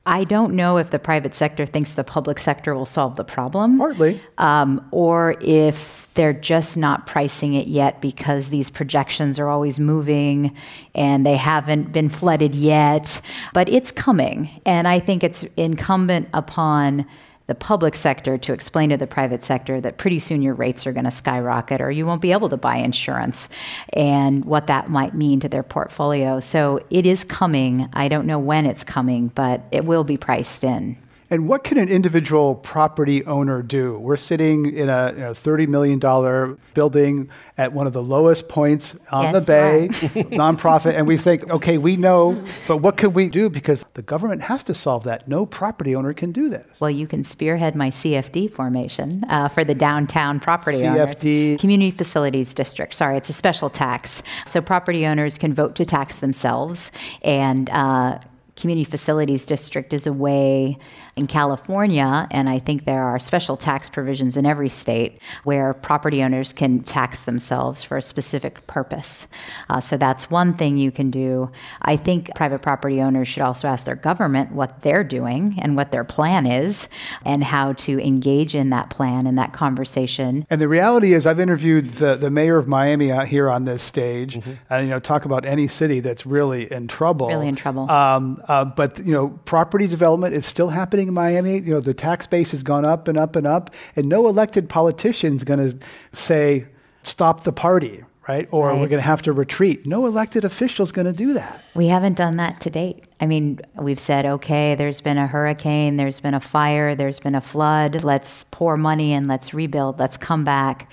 I 0.06 0.24
don't 0.24 0.54
know 0.54 0.78
if 0.78 0.90
the 0.90 0.98
private 0.98 1.34
sector 1.34 1.66
thinks 1.66 1.94
the 1.94 2.04
public 2.04 2.38
sector 2.38 2.74
will 2.74 2.86
solve 2.86 3.16
the 3.16 3.24
problem. 3.24 3.78
Partly. 3.78 4.20
Um, 4.38 4.86
or 4.92 5.36
if 5.40 6.08
they're 6.14 6.32
just 6.32 6.76
not 6.76 7.06
pricing 7.06 7.54
it 7.54 7.66
yet 7.66 8.00
because 8.00 8.48
these 8.48 8.70
projections 8.70 9.38
are 9.38 9.48
always 9.48 9.78
moving 9.78 10.56
and 10.94 11.26
they 11.26 11.36
haven't 11.36 11.92
been 11.92 12.08
flooded 12.08 12.54
yet. 12.54 13.20
But 13.52 13.68
it's 13.68 13.92
coming. 13.92 14.48
And 14.64 14.88
I 14.88 14.98
think 14.98 15.22
it's 15.22 15.44
incumbent 15.56 16.28
upon 16.32 17.06
the 17.46 17.54
public 17.54 17.94
sector 17.94 18.36
to 18.38 18.52
explain 18.52 18.90
to 18.90 18.96
the 18.96 19.06
private 19.06 19.44
sector 19.44 19.80
that 19.80 19.98
pretty 19.98 20.18
soon 20.18 20.42
your 20.42 20.54
rates 20.54 20.86
are 20.86 20.92
going 20.92 21.04
to 21.04 21.10
skyrocket 21.10 21.80
or 21.80 21.90
you 21.90 22.06
won't 22.06 22.22
be 22.22 22.32
able 22.32 22.48
to 22.48 22.56
buy 22.56 22.76
insurance 22.76 23.48
and 23.92 24.44
what 24.44 24.66
that 24.66 24.90
might 24.90 25.14
mean 25.14 25.40
to 25.40 25.48
their 25.48 25.62
portfolio. 25.62 26.40
So 26.40 26.84
it 26.90 27.06
is 27.06 27.24
coming. 27.24 27.88
I 27.92 28.08
don't 28.08 28.26
know 28.26 28.38
when 28.38 28.66
it's 28.66 28.84
coming, 28.84 29.28
but 29.28 29.62
it 29.70 29.84
will 29.84 30.04
be 30.04 30.16
priced 30.16 30.64
in. 30.64 30.96
And 31.28 31.48
what 31.48 31.64
can 31.64 31.78
an 31.78 31.88
individual 31.88 32.54
property 32.54 33.24
owner 33.26 33.62
do? 33.62 33.98
We're 33.98 34.16
sitting 34.16 34.66
in 34.66 34.88
a 34.88 35.12
you 35.12 35.20
know, 35.20 35.32
$30 35.32 35.66
million 35.66 36.58
building 36.74 37.28
at 37.58 37.72
one 37.72 37.86
of 37.86 37.92
the 37.92 38.02
lowest 38.02 38.48
points 38.48 38.96
on 39.10 39.32
the 39.32 39.40
bay, 39.40 39.88
nonprofit, 39.90 40.94
and 40.94 41.06
we 41.06 41.16
think, 41.16 41.48
okay, 41.50 41.78
we 41.78 41.96
know, 41.96 42.42
but 42.68 42.78
what 42.78 42.96
can 42.96 43.12
we 43.12 43.28
do? 43.28 43.50
Because 43.50 43.84
the 43.94 44.02
government 44.02 44.42
has 44.42 44.62
to 44.64 44.74
solve 44.74 45.04
that. 45.04 45.26
No 45.26 45.46
property 45.46 45.96
owner 45.96 46.12
can 46.12 46.32
do 46.32 46.48
this. 46.48 46.66
Well, 46.80 46.90
you 46.90 47.06
can 47.06 47.24
spearhead 47.24 47.74
my 47.74 47.90
CFD 47.90 48.52
formation 48.52 49.24
uh, 49.28 49.48
for 49.48 49.64
the 49.64 49.74
downtown 49.74 50.38
property 50.38 50.78
CFD. 50.78 51.48
Owners. 51.48 51.60
Community 51.60 51.90
Facilities 51.90 52.54
District. 52.54 52.94
Sorry, 52.94 53.16
it's 53.16 53.30
a 53.30 53.32
special 53.32 53.70
tax. 53.70 54.22
So 54.46 54.60
property 54.60 55.06
owners 55.06 55.38
can 55.38 55.54
vote 55.54 55.74
to 55.76 55.84
tax 55.84 56.16
themselves 56.16 56.92
and 57.22 57.68
uh, 57.70 58.18
Community 58.56 58.84
Facilities 58.84 59.44
District 59.44 59.92
is 59.92 60.06
a 60.06 60.12
way 60.12 60.78
in 61.14 61.26
California, 61.26 62.26
and 62.30 62.48
I 62.48 62.58
think 62.58 62.84
there 62.84 63.04
are 63.04 63.18
special 63.18 63.56
tax 63.56 63.88
provisions 63.88 64.36
in 64.36 64.44
every 64.44 64.68
state 64.68 65.20
where 65.44 65.72
property 65.72 66.22
owners 66.22 66.52
can 66.52 66.82
tax 66.82 67.24
themselves 67.24 67.82
for 67.82 67.96
a 67.96 68.02
specific 68.02 68.66
purpose. 68.66 69.26
Uh, 69.70 69.80
so 69.80 69.96
that's 69.96 70.30
one 70.30 70.54
thing 70.54 70.76
you 70.76 70.90
can 70.90 71.10
do. 71.10 71.50
I 71.82 71.96
think 71.96 72.34
private 72.34 72.60
property 72.60 73.00
owners 73.00 73.28
should 73.28 73.42
also 73.42 73.68
ask 73.68 73.86
their 73.86 73.96
government 73.96 74.52
what 74.52 74.82
they're 74.82 75.04
doing 75.04 75.58
and 75.60 75.76
what 75.76 75.90
their 75.90 76.04
plan 76.04 76.46
is 76.46 76.88
and 77.24 77.44
how 77.44 77.72
to 77.74 77.98
engage 78.00 78.54
in 78.54 78.70
that 78.70 78.90
plan 78.90 79.26
and 79.26 79.38
that 79.38 79.52
conversation. 79.52 80.46
And 80.50 80.60
the 80.60 80.68
reality 80.68 81.14
is, 81.14 81.26
I've 81.26 81.40
interviewed 81.40 81.94
the, 81.94 82.16
the 82.16 82.30
mayor 82.30 82.58
of 82.58 82.68
Miami 82.68 83.10
out 83.10 83.28
here 83.28 83.50
on 83.50 83.64
this 83.64 83.82
stage, 83.82 84.36
mm-hmm. 84.36 84.52
and 84.68 84.86
you 84.86 84.90
know, 84.90 85.00
talk 85.00 85.24
about 85.24 85.46
any 85.46 85.68
city 85.68 86.00
that's 86.00 86.26
really 86.26 86.70
in 86.70 86.88
trouble. 86.88 87.28
Really 87.28 87.48
in 87.48 87.56
trouble. 87.56 87.90
Um, 87.90 88.42
uh, 88.48 88.64
but 88.64 88.98
you 88.98 89.12
know, 89.12 89.28
property 89.44 89.86
development 89.86 90.34
is 90.34 90.46
still 90.46 90.68
happening 90.68 91.08
in 91.08 91.14
Miami. 91.14 91.58
You 91.58 91.74
know, 91.74 91.80
the 91.80 91.94
tax 91.94 92.26
base 92.26 92.52
has 92.52 92.62
gone 92.62 92.84
up 92.84 93.08
and 93.08 93.18
up 93.18 93.36
and 93.36 93.46
up, 93.46 93.70
and 93.94 94.06
no 94.06 94.28
elected 94.28 94.68
politician 94.68 95.36
is 95.36 95.44
going 95.44 95.58
to 95.58 95.78
say, 96.12 96.66
"Stop 97.02 97.44
the 97.44 97.52
party." 97.52 98.04
Right? 98.28 98.48
Or 98.50 98.66
right. 98.66 98.80
we're 98.80 98.88
going 98.88 99.00
to 99.00 99.06
have 99.06 99.22
to 99.22 99.32
retreat. 99.32 99.86
No 99.86 100.04
elected 100.04 100.44
official 100.44 100.82
is 100.82 100.90
going 100.90 101.06
to 101.06 101.12
do 101.12 101.32
that. 101.34 101.62
We 101.76 101.86
haven't 101.86 102.14
done 102.14 102.38
that 102.38 102.60
to 102.62 102.70
date. 102.70 103.04
I 103.20 103.26
mean, 103.26 103.60
we've 103.76 104.00
said, 104.00 104.26
okay, 104.26 104.74
there's 104.74 105.00
been 105.00 105.16
a 105.16 105.28
hurricane, 105.28 105.96
there's 105.96 106.18
been 106.18 106.34
a 106.34 106.40
fire, 106.40 106.96
there's 106.96 107.20
been 107.20 107.36
a 107.36 107.40
flood. 107.40 108.02
Let's 108.02 108.44
pour 108.50 108.76
money 108.76 109.12
and 109.12 109.28
let's 109.28 109.54
rebuild, 109.54 110.00
let's 110.00 110.16
come 110.16 110.42
back. 110.42 110.90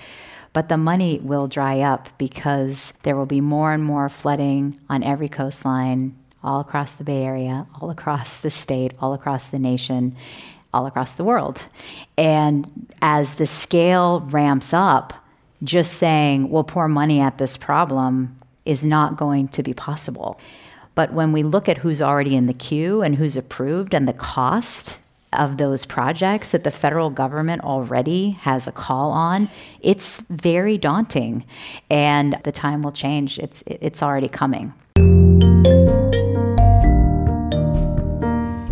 But 0.52 0.68
the 0.68 0.76
money 0.76 1.18
will 1.24 1.48
dry 1.48 1.80
up 1.80 2.08
because 2.18 2.92
there 3.02 3.16
will 3.16 3.26
be 3.26 3.40
more 3.40 3.72
and 3.72 3.82
more 3.82 4.08
flooding 4.08 4.80
on 4.88 5.02
every 5.02 5.28
coastline 5.28 6.14
all 6.44 6.60
across 6.60 6.92
the 6.92 7.04
Bay 7.04 7.24
Area, 7.24 7.66
all 7.80 7.90
across 7.90 8.40
the 8.40 8.50
state, 8.50 8.92
all 9.00 9.14
across 9.14 9.48
the 9.48 9.58
nation, 9.58 10.14
all 10.72 10.86
across 10.86 11.14
the 11.14 11.24
world. 11.24 11.66
And 12.18 12.92
as 13.00 13.36
the 13.36 13.46
scale 13.46 14.20
ramps 14.20 14.72
up, 14.72 15.14
just 15.62 15.94
saying 15.94 16.50
we'll 16.50 16.64
pour 16.64 16.88
money 16.88 17.20
at 17.20 17.38
this 17.38 17.56
problem 17.56 18.36
is 18.66 18.84
not 18.84 19.16
going 19.16 19.48
to 19.48 19.62
be 19.62 19.72
possible. 19.72 20.38
But 20.94 21.12
when 21.12 21.32
we 21.32 21.42
look 21.42 21.68
at 21.68 21.78
who's 21.78 22.02
already 22.02 22.36
in 22.36 22.46
the 22.46 22.54
queue 22.54 23.02
and 23.02 23.16
who's 23.16 23.36
approved 23.36 23.94
and 23.94 24.06
the 24.06 24.12
cost 24.12 24.98
of 25.32 25.56
those 25.56 25.84
projects 25.84 26.50
that 26.50 26.62
the 26.62 26.70
federal 26.70 27.10
government 27.10 27.62
already 27.62 28.30
has 28.30 28.68
a 28.68 28.72
call 28.72 29.10
on, 29.10 29.48
it's 29.80 30.22
very 30.30 30.78
daunting. 30.78 31.44
And 31.90 32.38
the 32.44 32.52
time 32.52 32.82
will 32.82 32.92
change. 32.92 33.38
It's, 33.38 33.62
it's 33.66 34.02
already 34.02 34.28
coming. 34.28 34.72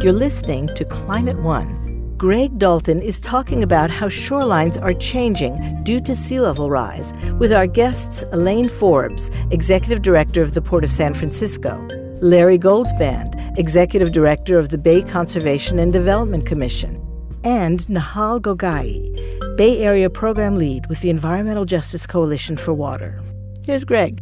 You're 0.03 0.13
listening 0.13 0.67
to 0.75 0.85
Climate 0.85 1.39
One. 1.39 2.17
Greg 2.19 2.59
Dalton 2.59 3.01
is 3.01 3.21
talking 3.21 3.63
about 3.63 3.89
how 3.89 4.09
shorelines 4.09 4.83
are 4.83 4.95
changing 4.95 5.81
due 5.85 6.01
to 6.01 6.17
sea 6.17 6.41
level 6.41 6.71
rise 6.71 7.15
with 7.39 7.53
our 7.53 7.69
guests 7.69 8.25
Elaine 8.33 8.69
Forbes, 8.69 9.31
Executive 9.53 10.03
Director 10.03 10.43
of 10.43 10.55
the 10.55 10.61
Port 10.61 10.83
of 10.83 10.91
San 10.91 11.15
Francisco, 11.15 11.79
Larry 12.21 12.59
Goldzband, 12.59 13.57
Executive 13.57 14.11
Director 14.11 14.59
of 14.59 14.71
the 14.71 14.79
Bay 14.79 15.03
Conservation 15.03 15.79
and 15.79 15.93
Development 15.93 16.45
Commission, 16.45 17.01
and 17.45 17.87
Nahal 17.87 18.41
Ghoghaie, 18.41 19.57
Bay 19.57 19.79
Area 19.85 20.11
Program 20.11 20.57
Lead 20.57 20.87
with 20.87 20.99
the 20.99 21.11
Environmental 21.11 21.65
Justice 21.65 22.09
Coalition 22.09 22.57
for 22.57 22.75
Water. 22.75 23.23
Here's 23.65 23.85
Greg. 23.85 24.21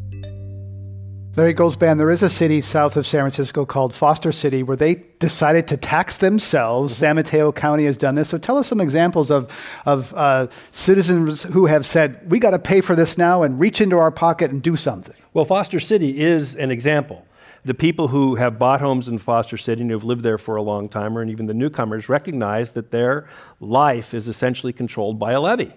Larry 1.37 1.55
Goldzband, 1.55 1.99
there 1.99 2.11
is 2.11 2.25
a 2.25 2.29
city 2.29 2.61
south 2.61 2.97
of 2.97 3.07
San 3.07 3.21
Francisco 3.21 3.65
called 3.65 3.95
Foster 3.95 4.33
City 4.33 4.65
where 4.65 4.77
they 4.77 4.97
decided 5.21 5.69
to 5.69 5.77
tax 5.77 6.17
themselves. 6.17 6.93
Mm-hmm. 6.93 7.01
San 7.01 7.17
Mateo 7.17 7.53
County 7.53 7.85
has 7.85 7.97
done 7.97 8.17
this. 8.17 8.29
So 8.29 8.37
tell 8.37 8.59
us 8.59 8.67
some 8.67 8.81
examples 8.81 9.31
of, 9.31 9.51
of 9.87 10.13
uh, 10.15 10.49
citizens 10.73 11.45
who 11.45 11.67
have 11.67 11.87
said, 11.87 12.29
we 12.29 12.41
got 12.41 12.51
to 12.51 12.59
pay 12.59 12.81
for 12.81 12.97
this 12.97 13.17
now 13.17 13.43
and 13.45 13.61
reach 13.61 13.81
into 13.81 13.97
our 13.97 14.11
pocket 14.11 14.51
and 14.51 14.61
do 14.61 14.77
something. 14.77 15.15
Well, 15.33 15.45
Foster 15.45 15.79
City 15.79 16.21
is 16.21 16.57
an 16.57 16.73
example. 16.73 17.25
the 17.65 17.75
people 17.75 18.09
who 18.09 18.37
have 18.37 18.59
bought 18.59 18.81
homes 18.81 19.09
in 19.09 19.19
Foster 19.19 19.57
City 19.57 19.83
and 19.83 19.91
who've 19.91 20.05
lived 20.05 20.23
there 20.23 20.39
for 20.39 20.57
a 20.57 20.63
long 20.63 20.89
time, 20.89 21.17
or 21.17 21.25
even 21.25 21.47
the 21.47 21.55
newcomers, 21.55 22.09
recognize 22.09 22.73
that 22.73 22.91
their 22.91 23.29
life 23.61 24.15
is 24.15 24.29
essentially 24.29 24.73
controlled 24.73 25.19
by 25.19 25.33
a 25.33 25.41
levy. 25.41 25.73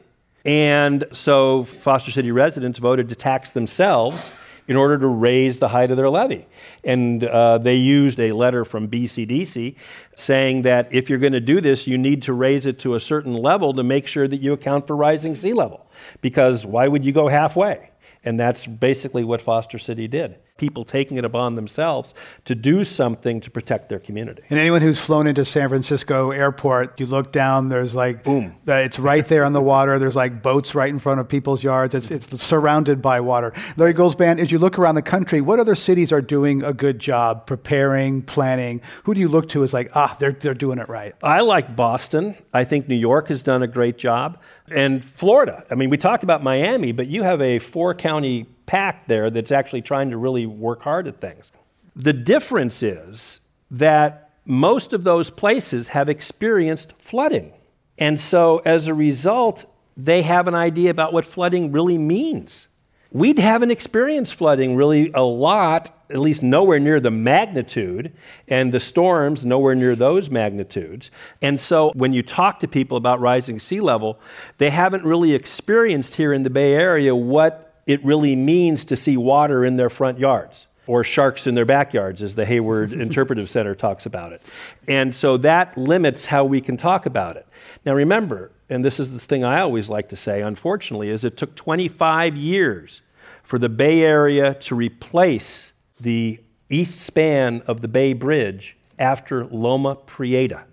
And 0.46 1.06
so 1.12 1.64
Foster 1.64 2.12
City 2.12 2.32
residents 2.32 2.80
voted 2.80 3.10
to 3.10 3.16
tax 3.16 3.52
themselves 3.52 4.32
in 4.68 4.76
order 4.76 4.98
to 4.98 5.08
raise 5.08 5.60
the 5.60 5.68
height 5.70 5.92
of 5.92 5.98
their 5.98 6.10
levee. 6.10 6.46
And 6.84 7.24
uh, 7.24 7.58
they 7.58 7.76
used 7.76 8.20
a 8.20 8.32
letter 8.32 8.66
from 8.66 8.88
BCDC 8.88 9.76
saying 10.16 10.62
that 10.64 10.94
if 10.94 11.10
you're 11.10 11.20
going 11.20 11.34
to 11.34 11.40
do 11.40 11.62
this, 11.62 11.88
you 11.88 11.98
need 11.98 12.24
to 12.24 12.34
raise 12.34 12.66
it 12.66 12.80
to 12.80 12.96
a 12.96 13.00
certain 13.00 13.34
level 13.34 13.74
to 13.74 13.84
make 13.84 14.08
sure 14.08 14.28
that 14.28 14.38
you 14.38 14.54
account 14.54 14.88
for 14.88 14.96
rising 14.96 15.36
sea 15.36 15.54
level. 15.54 15.90
Because 16.22 16.66
why 16.66 16.88
would 16.88 17.06
you 17.06 17.12
go 17.12 17.28
halfway? 17.28 17.90
And 18.24 18.40
that's 18.40 18.66
basically 18.66 19.24
what 19.24 19.42
Foster 19.42 19.80
City 19.80 20.08
did 20.08 20.38
people 20.58 20.86
taking 20.86 21.18
it 21.18 21.26
upon 21.26 21.56
themselves 21.56 22.14
to 22.46 22.54
do 22.54 22.84
something 22.84 23.42
to 23.42 23.50
protect 23.50 23.90
their 23.90 24.00
community. 24.00 24.44
And 24.50 24.60
anyone 24.60 24.82
who's 24.82 25.00
flown 25.00 25.26
into 25.26 25.44
San 25.44 25.68
Francisco 25.68 26.30
airport, 26.30 27.00
you 27.00 27.08
look 27.08 27.32
down, 27.32 27.70
there's 27.70 27.96
like, 27.96 28.24
boom, 28.24 28.56
it's 28.68 29.00
right 29.00 29.26
there 29.26 29.46
on 29.46 29.54
the 29.54 29.62
water. 29.62 29.98
There's 29.98 30.16
like 30.16 30.44
boats 30.44 30.76
right 30.76 30.90
in 30.90 31.00
front 31.00 31.20
of 31.20 31.28
people's 31.28 31.64
yards. 31.64 31.96
It's, 31.96 32.12
it's 32.12 32.44
surrounded 32.44 33.02
by 33.02 33.20
water. 33.20 33.52
Larry 33.78 33.96
Goldzband, 33.96 34.40
as 34.40 34.52
you 34.52 34.60
look 34.60 34.78
around 34.78 34.94
the 34.94 35.02
country, 35.02 35.42
what 35.42 35.60
other 35.60 35.76
cities 35.76 36.12
are 36.12 36.22
doing 36.22 36.64
a 36.64 36.74
good 36.74 37.00
job 37.00 37.48
preparing, 37.48 38.22
planning? 38.22 38.82
Who 39.06 39.16
do 39.16 39.20
you 39.20 39.30
look 39.30 39.50
to 39.50 39.64
as 39.64 39.74
like, 39.74 39.90
ah, 39.96 40.16
they're, 40.20 40.34
they're 40.34 40.54
doing 40.54 40.78
it 40.78 40.88
right? 40.88 41.16
I 41.24 41.42
like 41.42 41.76
Boston. 41.76 42.38
I 42.54 42.64
think 42.64 42.88
New 42.88 42.96
York 42.96 43.30
has 43.30 43.42
done 43.42 43.64
a 43.64 43.68
great 43.68 43.98
job. 43.98 44.40
And 44.70 45.04
Florida. 45.04 45.66
I 45.72 45.76
mean, 45.76 45.90
we 45.90 45.98
talked 45.98 46.24
about 46.24 46.44
Miami, 46.44 46.92
but 46.92 47.08
you 47.08 47.24
have 47.24 47.42
a 47.42 47.58
four 47.58 47.96
county 47.96 48.46
pack 48.66 49.08
there 49.08 49.30
that's 49.30 49.52
actually 49.52 49.82
trying 49.82 50.10
to 50.12 50.18
really 50.18 50.46
work 50.46 50.82
hard 50.82 51.08
at 51.08 51.20
things. 51.20 51.52
The 51.96 52.14
difference 52.14 52.82
is 52.84 53.40
that 53.72 54.32
most 54.46 54.94
of 54.94 55.04
those 55.04 55.30
places 55.30 55.90
have 55.90 56.10
experienced 56.10 56.94
flooding. 56.98 57.54
And 57.98 58.20
so 58.20 58.62
as 58.66 58.88
a 58.88 58.94
result, 58.94 59.66
they 59.96 60.24
have 60.24 60.48
an 60.48 60.56
idea 60.56 60.90
about 60.90 61.14
what 61.14 61.26
flooding 61.26 61.72
really 61.72 61.98
means. 61.98 62.68
We 63.12 63.36
haven't 63.40 63.70
experienced 63.70 64.34
flooding 64.34 64.76
really 64.76 65.12
a 65.14 65.22
lot, 65.22 65.92
at 66.10 66.18
least 66.18 66.42
nowhere 66.42 66.80
near 66.80 67.00
the 67.00 67.12
magnitude, 67.12 68.12
and 68.48 68.74
the 68.74 68.80
storms 68.80 69.46
nowhere 69.46 69.76
near 69.76 69.96
those 69.96 70.32
magnitudes. 70.32 71.12
And 71.40 71.62
so 71.62 71.92
when 71.94 72.14
you 72.14 72.24
talk 72.24 72.60
to 72.60 72.68
people 72.68 72.98
about 72.98 73.20
rising 73.20 73.60
sea 73.60 73.82
level, 73.82 74.20
they 74.58 74.72
haven't 74.72 75.06
really 75.06 75.34
experienced 75.34 76.16
here 76.16 76.34
in 76.34 76.42
the 76.42 76.50
Bay 76.50 76.74
Area 76.74 77.16
what 77.16 77.73
it 77.86 78.04
really 78.04 78.36
means 78.36 78.86
to 78.86 78.96
see 78.96 79.18
water 79.18 79.66
in 79.66 79.78
their 79.78 79.90
front 79.90 80.20
yards 80.20 80.68
or 80.86 81.04
sharks 81.04 81.48
in 81.48 81.56
their 81.56 81.66
backyards, 81.66 82.22
as 82.22 82.36
the 82.36 82.46
Hayward 82.46 82.92
Interpretive 82.94 83.50
Center 83.50 83.74
talks 83.74 84.06
about 84.06 84.34
it. 84.34 84.42
And 84.88 85.16
so 85.16 85.38
that 85.38 85.78
limits 85.78 86.26
how 86.26 86.44
we 86.44 86.60
can 86.60 86.76
talk 86.76 87.06
about 87.06 87.38
it. 87.38 87.48
Now, 87.86 87.94
remember, 87.94 88.52
and 88.70 88.84
this 88.84 89.00
is 89.00 89.12
the 89.12 89.20
thing 89.20 89.44
I 89.46 89.62
always 89.62 89.90
like 89.90 90.10
to 90.10 90.16
say, 90.16 90.42
unfortunately, 90.42 91.10
is 91.10 91.24
it 91.24 91.38
took 91.38 91.56
25 91.56 92.36
years 92.36 93.02
for 93.44 93.58
the 93.60 93.70
Bay 93.70 94.02
Area 94.02 94.56
to 94.56 94.76
replace 94.76 95.74
the 96.00 96.40
east 96.70 97.00
span 97.00 97.62
of 97.68 97.82
the 97.82 97.88
Bay 97.88 98.14
Bridge 98.14 98.78
after 98.98 99.46
Loma 99.46 99.96
Prieta. 99.96 100.64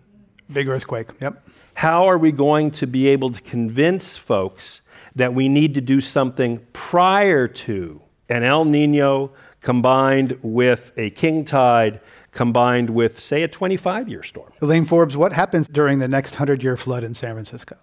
Big 0.52 0.68
earthquake, 0.68 1.08
yep. 1.20 1.42
How 1.74 2.06
are 2.06 2.18
we 2.18 2.32
going 2.32 2.72
to 2.72 2.86
be 2.86 3.08
able 3.08 3.30
to 3.30 3.40
convince 3.40 4.16
folks 4.16 4.82
that 5.20 5.34
we 5.34 5.48
need 5.48 5.74
to 5.74 5.80
do 5.80 6.00
something 6.00 6.64
prior 6.72 7.46
to 7.46 8.00
an 8.28 8.42
El 8.42 8.64
Nino 8.64 9.32
combined 9.60 10.38
with 10.42 10.92
a 10.96 11.10
king 11.10 11.44
tide 11.44 12.00
combined 12.32 12.90
with, 12.90 13.20
say, 13.20 13.42
a 13.42 13.48
25 13.48 14.08
year 14.08 14.22
storm. 14.22 14.50
Elaine 14.62 14.84
Forbes, 14.84 15.16
what 15.16 15.32
happens 15.32 15.68
during 15.68 15.98
the 15.98 16.08
next 16.08 16.32
100 16.32 16.62
year 16.62 16.76
flood 16.76 17.04
in 17.04 17.14
San 17.14 17.34
Francisco? 17.34 17.76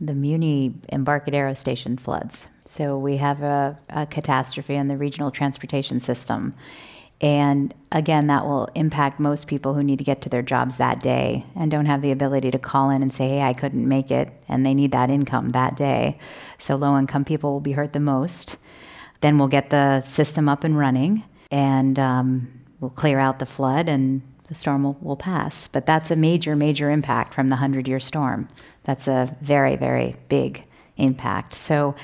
The 0.00 0.14
Muni 0.14 0.74
Embarcadero 0.92 1.54
Station 1.54 1.96
floods. 1.96 2.46
So 2.64 2.98
we 2.98 3.16
have 3.16 3.42
a, 3.42 3.78
a 3.90 4.06
catastrophe 4.06 4.74
in 4.74 4.88
the 4.88 4.96
regional 4.96 5.30
transportation 5.30 6.00
system. 6.00 6.54
And 7.20 7.72
again, 7.92 8.26
that 8.26 8.44
will 8.44 8.68
impact 8.74 9.20
most 9.20 9.46
people 9.46 9.74
who 9.74 9.82
need 9.82 9.98
to 9.98 10.04
get 10.04 10.20
to 10.22 10.28
their 10.28 10.42
jobs 10.42 10.76
that 10.76 11.02
day 11.02 11.46
and 11.54 11.70
don't 11.70 11.86
have 11.86 12.02
the 12.02 12.10
ability 12.10 12.50
to 12.50 12.58
call 12.58 12.90
in 12.90 13.02
and 13.02 13.14
say, 13.14 13.28
hey, 13.28 13.42
I 13.42 13.52
couldn't 13.52 13.88
make 13.88 14.10
it, 14.10 14.30
and 14.48 14.66
they 14.66 14.74
need 14.74 14.92
that 14.92 15.10
income 15.10 15.50
that 15.50 15.76
day. 15.76 16.18
So 16.58 16.76
low 16.76 16.98
income 16.98 17.24
people 17.24 17.52
will 17.52 17.60
be 17.60 17.72
hurt 17.72 17.92
the 17.92 18.00
most. 18.00 18.56
Then 19.20 19.38
we'll 19.38 19.48
get 19.48 19.70
the 19.70 20.02
system 20.02 20.48
up 20.48 20.64
and 20.64 20.76
running, 20.76 21.24
and 21.50 21.98
um, 21.98 22.60
we'll 22.80 22.90
clear 22.90 23.18
out 23.18 23.38
the 23.38 23.46
flood, 23.46 23.88
and 23.88 24.20
the 24.48 24.54
storm 24.54 24.82
will, 24.82 24.98
will 25.00 25.16
pass. 25.16 25.68
But 25.68 25.86
that's 25.86 26.10
a 26.10 26.16
major, 26.16 26.56
major 26.56 26.90
impact 26.90 27.32
from 27.32 27.48
the 27.48 27.54
100 27.54 27.88
year 27.88 28.00
storm. 28.00 28.48
That's 28.82 29.08
a 29.08 29.34
very, 29.40 29.76
very 29.76 30.16
big 30.28 30.64
impact. 30.96 31.54
So 31.54 31.94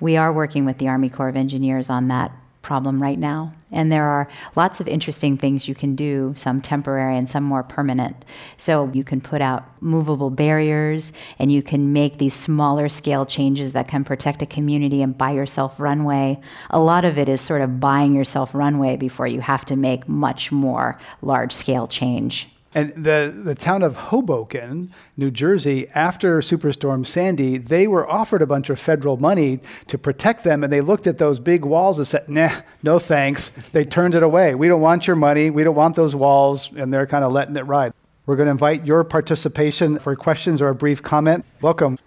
we 0.00 0.16
are 0.16 0.32
working 0.32 0.64
with 0.64 0.78
the 0.78 0.88
Army 0.88 1.10
Corps 1.10 1.28
of 1.28 1.36
Engineers 1.36 1.90
on 1.90 2.08
that 2.08 2.32
problem 2.62 3.02
right 3.02 3.18
now. 3.18 3.52
And 3.70 3.90
there 3.90 4.04
are 4.04 4.28
lots 4.54 4.80
of 4.80 4.88
interesting 4.88 5.36
things 5.36 5.66
you 5.66 5.74
can 5.74 5.96
do, 5.96 6.34
some 6.36 6.60
temporary 6.60 7.16
and 7.16 7.28
some 7.28 7.42
more 7.42 7.62
permanent. 7.62 8.24
So 8.58 8.90
you 8.92 9.04
can 9.04 9.20
put 9.20 9.42
out 9.42 9.64
movable 9.82 10.30
barriers 10.30 11.12
and 11.38 11.50
you 11.50 11.62
can 11.62 11.92
make 11.92 12.18
these 12.18 12.34
smaller 12.34 12.88
scale 12.88 13.26
changes 13.26 13.72
that 13.72 13.88
can 13.88 14.04
protect 14.04 14.42
a 14.42 14.46
community 14.46 15.02
and 15.02 15.16
buy 15.16 15.32
yourself 15.32 15.80
runway. 15.80 16.40
A 16.70 16.78
lot 16.78 17.04
of 17.04 17.18
it 17.18 17.28
is 17.28 17.40
sort 17.40 17.62
of 17.62 17.80
buying 17.80 18.14
yourself 18.14 18.54
runway 18.54 18.96
before 18.96 19.26
you 19.26 19.40
have 19.40 19.64
to 19.66 19.76
make 19.76 20.08
much 20.08 20.52
more 20.52 20.98
large 21.22 21.52
scale 21.52 21.86
change. 21.86 22.51
And 22.74 22.92
the, 22.94 23.38
the 23.44 23.54
town 23.54 23.82
of 23.82 23.96
Hoboken, 23.96 24.94
New 25.18 25.30
Jersey, 25.30 25.88
after 25.94 26.38
Superstorm 26.40 27.06
Sandy, 27.06 27.58
they 27.58 27.86
were 27.86 28.08
offered 28.08 28.40
a 28.40 28.46
bunch 28.46 28.70
of 28.70 28.80
federal 28.80 29.18
money 29.18 29.60
to 29.88 29.98
protect 29.98 30.42
them, 30.42 30.64
and 30.64 30.72
they 30.72 30.80
looked 30.80 31.06
at 31.06 31.18
those 31.18 31.38
big 31.38 31.66
walls 31.66 31.98
and 31.98 32.06
said, 32.06 32.28
nah, 32.30 32.50
no 32.82 32.98
thanks. 32.98 33.50
They 33.72 33.84
turned 33.84 34.14
it 34.14 34.22
away. 34.22 34.54
We 34.54 34.68
don't 34.68 34.80
want 34.80 35.06
your 35.06 35.16
money. 35.16 35.50
We 35.50 35.64
don't 35.64 35.74
want 35.74 35.96
those 35.96 36.16
walls, 36.16 36.70
and 36.74 36.92
they're 36.92 37.06
kind 37.06 37.24
of 37.24 37.32
letting 37.32 37.56
it 37.56 37.66
ride. 37.66 37.92
We're 38.24 38.36
going 38.36 38.46
to 38.46 38.52
invite 38.52 38.86
your 38.86 39.04
participation 39.04 39.98
for 39.98 40.16
questions 40.16 40.62
or 40.62 40.68
a 40.68 40.74
brief 40.74 41.02
comment. 41.02 41.44
Welcome. 41.60 41.98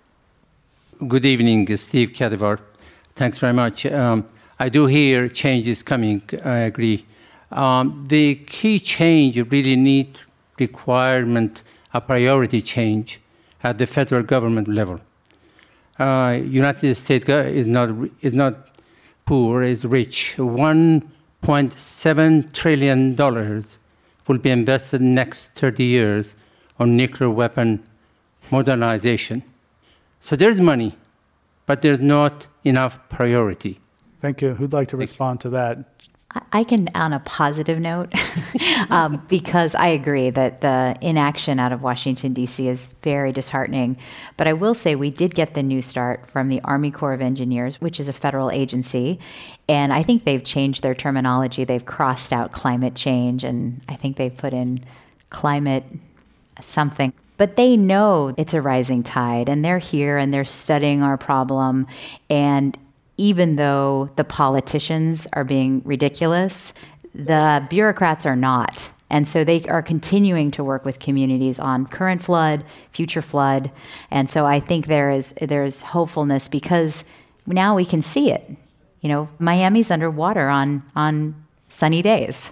Good 1.08 1.26
evening, 1.26 1.76
Steve 1.78 2.10
Cadivar. 2.10 2.60
Thanks 3.16 3.38
very 3.38 3.54
much. 3.54 3.86
Um, 3.86 4.28
I 4.60 4.70
do 4.70 4.88
hear 4.88 5.28
change 5.28 5.68
is 5.68 5.84
coming. 5.84 6.24
I 6.44 6.60
agree. 6.60 7.06
Um, 7.52 8.06
the 8.08 8.36
key 8.36 8.80
change 8.80 9.38
you 9.38 9.44
really 9.44 9.76
need 9.76 10.18
requirement 10.60 11.64
a 11.94 12.02
priority 12.02 12.62
change 12.62 13.22
at 13.64 13.78
the 13.78 13.88
federal 13.88 14.24
government 14.24 14.68
level. 14.68 15.00
Uh, 15.98 16.38
United 16.44 16.94
States 16.96 17.30
is 17.30 17.68
not 17.68 17.90
is 18.22 18.34
not 18.34 18.72
poor, 19.26 19.62
is 19.62 19.86
rich. 19.86 20.36
1.7 20.38 22.54
trillion 22.54 23.16
dollars 23.16 23.78
will 24.28 24.38
be 24.38 24.50
invested 24.50 25.02
next 25.02 25.52
30 25.56 25.84
years 25.84 26.36
on 26.80 26.98
nuclear 26.98 27.30
weapon 27.30 27.84
modernization. 28.52 29.44
So 30.20 30.36
there's 30.36 30.60
money, 30.60 30.98
but 31.66 31.82
there's 31.82 32.00
not 32.00 32.48
enough 32.64 33.00
priority. 33.10 33.80
Thank 34.20 34.42
you. 34.42 34.56
Who'd 34.56 34.74
like 34.74 34.88
to 34.90 34.98
respond 34.98 35.40
to 35.42 35.50
that? 35.52 35.95
I 36.52 36.64
can, 36.64 36.90
on 36.96 37.14
a 37.14 37.20
positive 37.20 37.80
note, 37.80 38.14
um, 38.90 39.24
because 39.28 39.74
I 39.76 39.88
agree 39.88 40.30
that 40.30 40.62
the 40.62 40.96
inaction 41.02 41.60
out 41.60 41.72
of 41.72 41.82
Washington, 41.82 42.34
D.C. 42.34 42.68
is 42.68 42.94
very 43.04 43.32
disheartening. 43.32 43.98
But 44.36 44.48
I 44.48 44.54
will 44.54 44.74
say 44.74 44.96
we 44.96 45.10
did 45.10 45.34
get 45.34 45.54
the 45.54 45.64
new 45.64 45.82
start 45.82 46.30
from 46.30 46.50
the 46.50 46.62
Army 46.64 46.92
Corps 46.92 47.14
of 47.14 47.22
Engineers, 47.22 47.80
which 47.80 48.00
is 48.00 48.10
a 48.10 48.14
federal 48.14 48.52
agency. 48.52 49.20
And 49.70 49.94
I 49.94 50.04
think 50.04 50.26
they've 50.26 50.44
changed 50.44 50.84
their 50.84 50.96
terminology. 50.96 51.64
They've 51.64 51.86
crossed 51.86 52.34
out 52.34 52.52
climate 52.52 52.96
change, 52.96 53.44
and 53.44 53.82
I 53.88 53.96
think 53.96 54.18
they've 54.18 54.36
put 54.36 54.54
in 54.54 54.84
climate 55.30 55.84
something. 56.62 57.14
But 57.38 57.58
they 57.58 57.76
know 57.76 58.34
it's 58.38 58.54
a 58.54 58.62
rising 58.62 59.04
tide, 59.04 59.50
and 59.50 59.64
they're 59.64 59.80
here 59.80 60.18
and 60.18 60.34
they're 60.34 60.46
studying 60.46 61.02
our 61.02 61.18
problem. 61.18 61.88
And 62.30 62.78
even 63.18 63.56
though 63.56 64.10
the 64.16 64.24
politicians 64.24 65.28
are 65.34 65.44
being 65.44 65.82
ridiculous, 65.86 66.74
the 67.14 67.66
bureaucrats 67.70 68.26
are 68.26 68.36
not. 68.36 68.92
And 69.10 69.30
so 69.30 69.44
they 69.44 69.64
are 69.66 69.82
continuing 69.82 70.52
to 70.52 70.64
work 70.64 70.84
with 70.84 71.00
communities 71.00 71.60
on 71.60 71.86
current 71.86 72.22
flood, 72.22 72.66
future 72.92 73.22
flood. 73.22 73.72
And 74.12 74.30
so 74.30 74.46
I 74.46 74.60
think 74.60 74.88
there 74.88 75.12
is 75.12 75.34
there's 75.40 75.82
hopefulness 75.82 76.48
because 76.48 77.04
now 77.46 77.76
we 77.76 77.86
can 77.86 78.02
see 78.02 78.32
it. 78.32 78.50
You 79.02 79.10
know, 79.10 79.30
Miami's 79.40 79.92
underwater 79.92 80.50
on 80.50 80.84
on 80.96 81.46
sunny 81.70 82.02
days. 82.02 82.50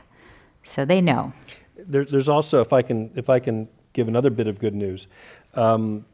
So 0.64 0.86
they 0.86 1.02
know. 1.02 1.34
There, 1.76 2.06
there's 2.06 2.30
also, 2.30 2.62
if 2.62 2.72
I 2.72 2.82
can 2.82 3.12
if 3.16 3.30
I 3.30 3.40
can 3.40 3.68
give 3.94 4.08
another 4.08 4.30
bit 4.30 4.48
of 4.48 4.60
good 4.60 4.76
news, 4.76 5.08
um, 5.56 6.06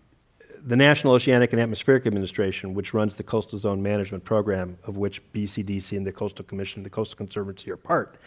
the 0.66 0.76
National 0.76 1.14
Oceanic 1.14 1.53
and 1.53 1.62
Atmospheric 1.62 2.05
Administration, 2.05 2.74
which 2.74 2.93
runs 2.93 3.16
the 3.16 3.24
Coastal 3.24 3.57
Zone 3.60 3.82
Management 3.82 4.24
Program, 4.24 4.78
of 4.84 4.97
which 4.97 5.22
BCDC 5.34 5.95
and 5.97 6.05
the 6.05 6.12
Coastal 6.12 6.45
Commission 6.45 6.84
the 6.84 6.89
Coastal 6.89 7.18
Conservancy 7.18 7.72
are 7.72 7.78
part, 7.78 8.18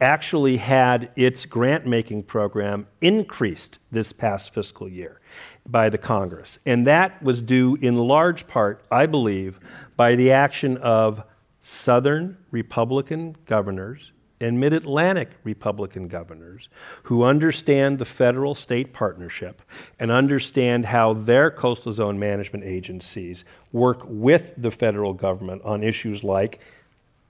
actually 0.00 0.56
had 0.56 1.10
its 1.16 1.46
grant 1.46 1.86
making 1.86 2.22
program 2.24 2.86
increased 3.00 3.78
this 3.90 4.12
past 4.12 4.52
fiscal 4.52 4.88
year 4.88 5.20
by 5.66 5.88
the 5.88 5.98
Congress. 5.98 6.58
And 6.66 6.86
that 6.86 7.22
was 7.22 7.42
due 7.42 7.76
in 7.80 7.96
large 7.96 8.46
part, 8.46 8.84
I 8.90 9.06
believe, 9.06 9.58
by 9.96 10.14
the 10.14 10.32
action 10.32 10.76
of 10.78 11.22
Southern 11.60 12.38
Republican 12.50 13.36
governors 13.44 14.12
and 14.40 14.60
mid 14.60 14.72
Atlantic 14.72 15.30
Republican 15.44 16.08
governors 16.08 16.68
who 17.04 17.24
understand 17.24 17.98
the 17.98 18.04
federal 18.04 18.54
state 18.54 18.92
partnership 18.92 19.62
and 19.98 20.10
understand 20.10 20.86
how 20.86 21.12
their 21.12 21.50
coastal 21.50 21.92
zone 21.92 22.18
management 22.18 22.64
agencies 22.64 23.44
work 23.72 24.02
with 24.04 24.52
the 24.56 24.70
federal 24.70 25.12
government 25.12 25.62
on 25.64 25.82
issues 25.82 26.22
like 26.22 26.60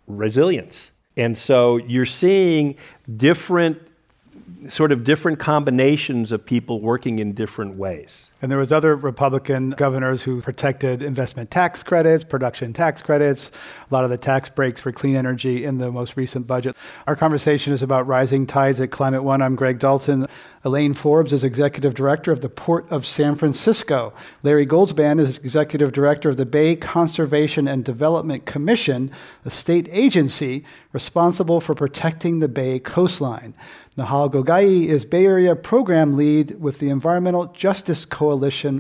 resilience. 0.06 0.90
And 1.16 1.36
so 1.36 1.78
you're 1.78 2.06
seeing 2.06 2.76
different 3.16 3.80
sort 4.68 4.92
of 4.92 5.04
different 5.04 5.38
combinations 5.38 6.32
of 6.32 6.44
people 6.44 6.80
working 6.80 7.18
in 7.18 7.32
different 7.32 7.76
ways. 7.76 8.28
And 8.40 8.52
there 8.52 8.58
was 8.58 8.70
other 8.70 8.94
Republican 8.94 9.70
governors 9.70 10.22
who 10.22 10.40
protected 10.40 11.02
investment 11.02 11.50
tax 11.50 11.82
credits, 11.82 12.22
production 12.22 12.72
tax 12.72 13.02
credits, 13.02 13.50
a 13.90 13.94
lot 13.94 14.04
of 14.04 14.10
the 14.10 14.16
tax 14.16 14.48
breaks 14.48 14.80
for 14.80 14.92
clean 14.92 15.16
energy 15.16 15.64
in 15.64 15.78
the 15.78 15.90
most 15.90 16.16
recent 16.16 16.46
budget. 16.46 16.76
Our 17.08 17.16
conversation 17.16 17.72
is 17.72 17.82
about 17.82 18.06
rising 18.06 18.46
tides 18.46 18.78
at 18.78 18.92
Climate 18.92 19.24
One. 19.24 19.42
I'm 19.42 19.56
Greg 19.56 19.80
Dalton. 19.80 20.26
Elaine 20.64 20.94
Forbes 20.94 21.32
is 21.32 21.44
executive 21.44 21.94
director 21.94 22.30
of 22.30 22.40
the 22.40 22.48
Port 22.48 22.86
of 22.90 23.06
San 23.06 23.36
Francisco. 23.36 24.12
Larry 24.42 24.66
Goldzband 24.66 25.20
is 25.20 25.38
executive 25.38 25.92
director 25.92 26.28
of 26.28 26.36
the 26.36 26.46
Bay 26.46 26.76
Conservation 26.76 27.66
and 27.66 27.84
Development 27.84 28.44
Commission, 28.44 29.10
a 29.44 29.50
state 29.50 29.88
agency 29.90 30.64
responsible 30.92 31.60
for 31.60 31.74
protecting 31.74 32.40
the 32.40 32.48
Bay 32.48 32.78
coastline. 32.78 33.54
Nahal 33.96 34.30
Ghoghaie 34.30 34.86
is 34.86 35.04
Bay 35.04 35.26
Area 35.26 35.56
program 35.56 36.16
lead 36.16 36.60
with 36.60 36.78
the 36.78 36.90
Environmental 36.90 37.46
Justice 37.46 38.04
Coalition 38.04 38.27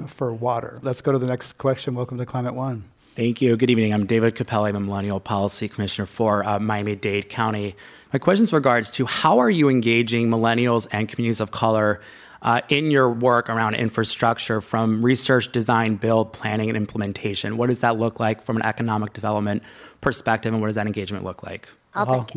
for 0.06 0.32
Water. 0.32 0.78
Let's 0.82 1.00
go 1.00 1.12
to 1.12 1.18
the 1.18 1.26
next 1.26 1.58
question. 1.58 1.94
Welcome 1.94 2.18
to 2.18 2.26
Climate 2.26 2.54
One. 2.54 2.84
Thank 3.14 3.42
you. 3.42 3.56
Good 3.56 3.70
evening. 3.70 3.92
I'm 3.92 4.06
David 4.06 4.36
Capelli. 4.36 4.68
I'm 4.68 4.76
a 4.76 4.80
Millennial 4.80 5.18
Policy 5.18 5.68
Commissioner 5.68 6.06
for 6.06 6.46
uh, 6.46 6.60
Miami 6.60 6.94
Dade 6.94 7.28
County. 7.28 7.74
My 8.12 8.18
question 8.18 8.44
is 8.44 8.52
regards 8.52 8.90
to 8.92 9.06
how 9.06 9.38
are 9.38 9.50
you 9.50 9.68
engaging 9.68 10.30
millennials 10.30 10.86
and 10.92 11.08
communities 11.08 11.40
of 11.40 11.50
color 11.50 12.00
uh, 12.42 12.60
in 12.68 12.90
your 12.90 13.10
work 13.10 13.50
around 13.50 13.74
infrastructure 13.74 14.60
from 14.60 15.04
research, 15.04 15.50
design, 15.50 15.96
build, 15.96 16.32
planning, 16.32 16.68
and 16.68 16.76
implementation? 16.76 17.56
What 17.56 17.68
does 17.68 17.80
that 17.80 17.98
look 17.98 18.20
like 18.20 18.40
from 18.42 18.56
an 18.56 18.62
economic 18.62 19.12
development 19.14 19.64
perspective, 20.00 20.52
and 20.52 20.62
what 20.62 20.68
does 20.68 20.76
that 20.76 20.86
engagement 20.86 21.24
look 21.24 21.42
like? 21.42 21.68
I'll 21.94 22.06
take 22.06 22.34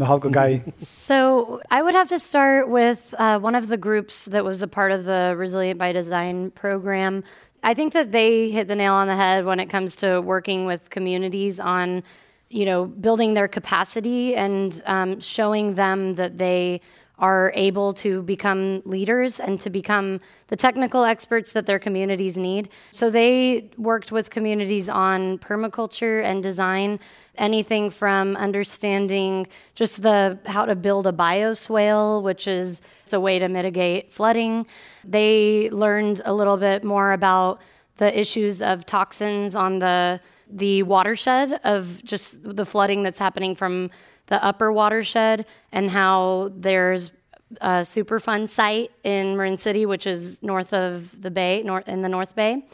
so 0.84 1.62
I 1.70 1.82
would 1.82 1.94
have 1.94 2.10
to 2.10 2.20
start 2.20 2.70
with 2.70 3.14
uh, 3.18 3.40
one 3.40 3.56
of 3.56 3.68
the 3.68 3.78
groups 3.78 4.26
that 4.26 4.44
was 4.44 4.62
a 4.62 4.68
part 4.68 4.92
of 4.92 5.06
the 5.06 5.36
Resilient 5.38 5.78
by 5.78 5.92
Design 5.92 6.52
program. 6.52 7.24
I 7.64 7.74
think 7.74 7.94
that 7.94 8.12
they 8.12 8.50
hit 8.50 8.68
the 8.68 8.76
nail 8.76 8.94
on 8.94 9.08
the 9.08 9.16
head 9.16 9.46
when 9.46 9.60
it 9.60 9.70
comes 9.70 9.98
to 9.98 10.20
working 10.20 10.66
with 10.66 10.90
communities 10.90 11.60
on, 11.60 12.04
you 12.50 12.66
know, 12.66 12.86
building 12.86 13.34
their 13.34 13.48
capacity 13.48 14.36
and 14.36 14.82
um, 14.86 15.20
showing 15.20 15.76
them 15.76 16.16
that 16.16 16.38
they 16.38 16.82
are 17.22 17.52
able 17.56 17.94
to 17.94 18.24
become 18.24 18.82
leaders 18.84 19.40
and 19.40 19.62
to 19.62 19.70
become 19.70 20.20
the 20.48 20.56
technical 20.56 21.06
experts 21.06 21.52
that 21.52 21.68
their 21.68 21.78
communities 21.78 22.36
need. 22.36 22.68
So 22.92 23.12
they 23.12 23.70
worked 23.78 24.12
with 24.12 24.32
communities 24.32 24.90
on 24.90 25.38
permaculture 25.38 26.24
and 26.24 26.42
design, 26.42 27.00
anything 27.38 27.92
from 27.92 28.36
understanding 28.36 29.48
just 29.76 30.02
the 30.02 30.40
how 30.48 30.66
to 30.66 30.76
build 30.76 31.06
a 31.06 31.14
bioswale, 31.14 32.24
which 32.24 32.48
is 32.48 32.82
a 33.14 33.20
way 33.20 33.38
to 33.38 33.48
mitigate 33.48 34.12
flooding. 34.12 34.66
They 35.04 35.70
learned 35.70 36.22
a 36.26 36.34
little 36.34 36.58
bit 36.58 36.84
more 36.84 37.12
about 37.12 37.62
the 37.98 38.20
issues 38.20 38.62
of 38.62 38.86
toxins 38.86 39.56
on 39.56 39.80
the 39.80 40.20
the 40.54 40.84
watershed 40.84 41.60
of 41.64 42.04
just 42.04 42.40
the 42.44 42.66
flooding 42.66 43.04
that's 43.04 43.20
happening 43.20 43.56
from 43.56 43.90
the 44.32 44.42
upper 44.42 44.72
watershed 44.72 45.46
and 45.74 45.90
how 45.90 46.54
there's 46.56 47.12
a 47.60 47.84
Superfund 47.84 48.48
site 48.48 48.90
in 49.04 49.36
Marin 49.36 49.58
City, 49.58 49.86
which 49.86 50.08
is 50.08 50.42
north 50.42 50.74
of 50.74 51.22
the 51.22 51.30
bay, 51.30 51.60
in 51.86 52.02
the 52.02 52.08
North 52.08 52.34
Bay. 52.34 52.66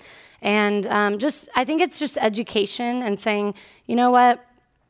And 0.43 0.85
um, 0.85 1.17
just, 1.17 1.49
I 1.55 1.65
think 1.65 1.81
it's 1.81 1.97
just 1.97 2.15
education 2.21 3.01
and 3.01 3.19
saying, 3.19 3.55
you 3.87 3.95
know 3.95 4.11
what, 4.11 4.45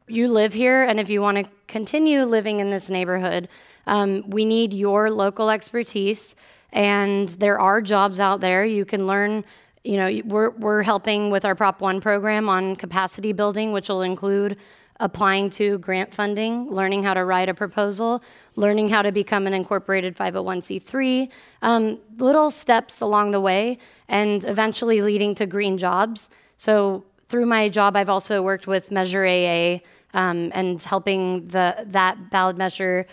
you 0.10 0.28
live 0.28 0.52
here, 0.52 0.84
and 0.84 1.00
if 1.00 1.10
you 1.10 1.22
want 1.22 1.38
to 1.38 1.50
continue 1.68 2.24
living 2.24 2.60
in 2.60 2.70
this 2.70 2.90
neighborhood, 2.90 3.48
um, 3.86 4.30
we 4.30 4.44
need 4.44 4.74
your 4.74 5.10
local 5.10 5.50
expertise. 5.50 6.36
And 6.74 7.30
there 7.30 7.62
are 7.62 7.80
jobs 7.80 8.20
out 8.20 8.42
there. 8.42 8.66
You 8.66 8.84
can 8.84 9.08
learn 9.08 9.46
you 9.86 9.96
know, 9.96 10.22
we're, 10.26 10.50
we're 10.50 10.84
helping 10.84 11.30
with 11.30 11.46
our 11.46 11.56
Prop 11.56 11.80
1 11.80 12.02
program 12.02 12.50
on 12.50 12.76
capacity 12.76 13.32
building, 13.32 13.72
which 13.72 13.88
will 13.88 14.02
include 14.02 14.58
applying 15.00 15.50
to 15.52 15.78
grant 15.80 16.14
funding, 16.14 16.70
learning 16.70 17.04
how 17.04 17.14
to 17.14 17.24
write 17.24 17.50
a 17.50 17.54
proposal, 17.54 18.24
learning 18.56 18.90
how 18.90 19.02
to 19.02 19.12
become 19.12 19.48
an 19.48 19.54
incorporated 19.54 20.16
501c3, 20.16 21.30
um, 21.62 22.00
little 22.18 22.52
steps 22.52 23.02
along 23.02 23.32
the 23.32 23.42
way, 23.42 23.78
and 24.08 24.46
eventually 24.46 25.02
leading 25.02 25.36
to 25.36 25.46
green 25.46 25.78
jobs. 25.78 26.30
So 26.58 27.06
through 27.30 27.46
my 27.46 27.70
job, 27.70 27.96
I've 27.96 28.10
also 28.10 28.42
worked 28.42 28.68
with 28.68 28.92
Measure 28.92 29.26
AA 29.26 29.80
um, 30.14 30.52
and 30.56 30.82
helping 30.82 31.48
the 31.48 31.86
that 31.88 32.32
ballot 32.32 32.58
measure 32.58 33.06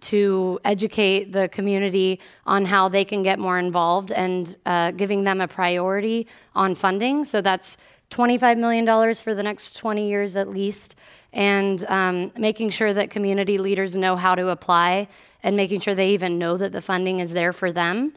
to 0.00 0.60
educate 0.64 1.32
the 1.32 1.48
community 1.48 2.20
on 2.44 2.66
how 2.66 2.88
they 2.88 3.04
can 3.04 3.22
get 3.22 3.38
more 3.38 3.58
involved 3.58 4.12
and 4.12 4.56
uh, 4.66 4.90
giving 4.90 5.24
them 5.24 5.40
a 5.40 5.48
priority 5.48 6.26
on 6.54 6.74
funding. 6.74 7.24
So 7.24 7.40
that's 7.40 7.78
$25 8.10 8.58
million 8.58 9.14
for 9.14 9.34
the 9.34 9.42
next 9.42 9.76
20 9.76 10.08
years 10.08 10.36
at 10.36 10.48
least, 10.48 10.96
and 11.32 11.84
um, 11.86 12.32
making 12.36 12.70
sure 12.70 12.92
that 12.94 13.10
community 13.10 13.58
leaders 13.58 13.96
know 13.96 14.16
how 14.16 14.34
to 14.34 14.48
apply 14.48 15.08
and 15.42 15.56
making 15.56 15.80
sure 15.80 15.94
they 15.94 16.10
even 16.10 16.38
know 16.38 16.56
that 16.56 16.72
the 16.72 16.80
funding 16.80 17.20
is 17.20 17.32
there 17.32 17.52
for 17.52 17.72
them 17.72 18.12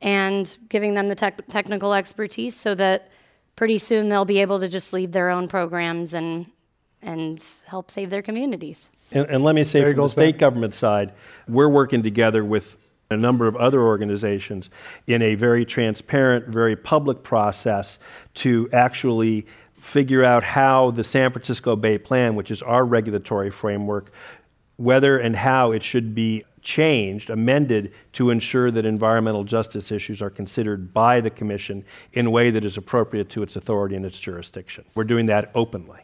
and 0.00 0.58
giving 0.68 0.94
them 0.94 1.08
the 1.08 1.14
tech- 1.14 1.46
technical 1.48 1.94
expertise 1.94 2.56
so 2.56 2.74
that 2.74 3.10
pretty 3.56 3.78
soon 3.78 4.08
they'll 4.08 4.24
be 4.24 4.40
able 4.40 4.60
to 4.60 4.68
just 4.68 4.92
lead 4.92 5.12
their 5.12 5.30
own 5.30 5.46
programs 5.48 6.14
and, 6.14 6.46
and 7.02 7.42
help 7.66 7.90
save 7.90 8.10
their 8.10 8.22
communities. 8.22 8.90
And, 9.12 9.28
and 9.28 9.44
let 9.44 9.54
me 9.54 9.64
say, 9.64 9.82
from 9.82 10.02
the 10.02 10.08
state 10.08 10.38
government 10.38 10.74
side, 10.74 11.12
we're 11.46 11.68
working 11.68 12.02
together 12.02 12.44
with 12.44 12.76
a 13.14 13.16
number 13.16 13.46
of 13.46 13.56
other 13.56 13.80
organizations 13.80 14.68
in 15.06 15.22
a 15.22 15.34
very 15.34 15.64
transparent, 15.64 16.48
very 16.48 16.76
public 16.76 17.22
process 17.22 17.98
to 18.34 18.68
actually 18.72 19.46
figure 19.74 20.24
out 20.24 20.42
how 20.42 20.90
the 20.90 21.04
San 21.04 21.30
Francisco 21.30 21.76
Bay 21.76 21.98
Plan, 21.98 22.34
which 22.34 22.50
is 22.50 22.62
our 22.62 22.84
regulatory 22.84 23.50
framework, 23.50 24.12
whether 24.76 25.18
and 25.18 25.36
how 25.36 25.72
it 25.72 25.82
should 25.82 26.14
be 26.14 26.42
changed, 26.62 27.30
amended 27.30 27.92
to 28.12 28.30
ensure 28.30 28.70
that 28.70 28.86
environmental 28.86 29.44
justice 29.44 29.92
issues 29.92 30.22
are 30.22 30.30
considered 30.30 30.92
by 30.92 31.20
the 31.20 31.30
Commission 31.30 31.84
in 32.14 32.26
a 32.26 32.30
way 32.30 32.50
that 32.50 32.64
is 32.64 32.76
appropriate 32.76 33.28
to 33.28 33.42
its 33.42 33.56
authority 33.56 33.94
and 33.94 34.04
its 34.04 34.18
jurisdiction. 34.18 34.84
We're 34.94 35.04
doing 35.04 35.26
that 35.26 35.50
openly. 35.54 36.00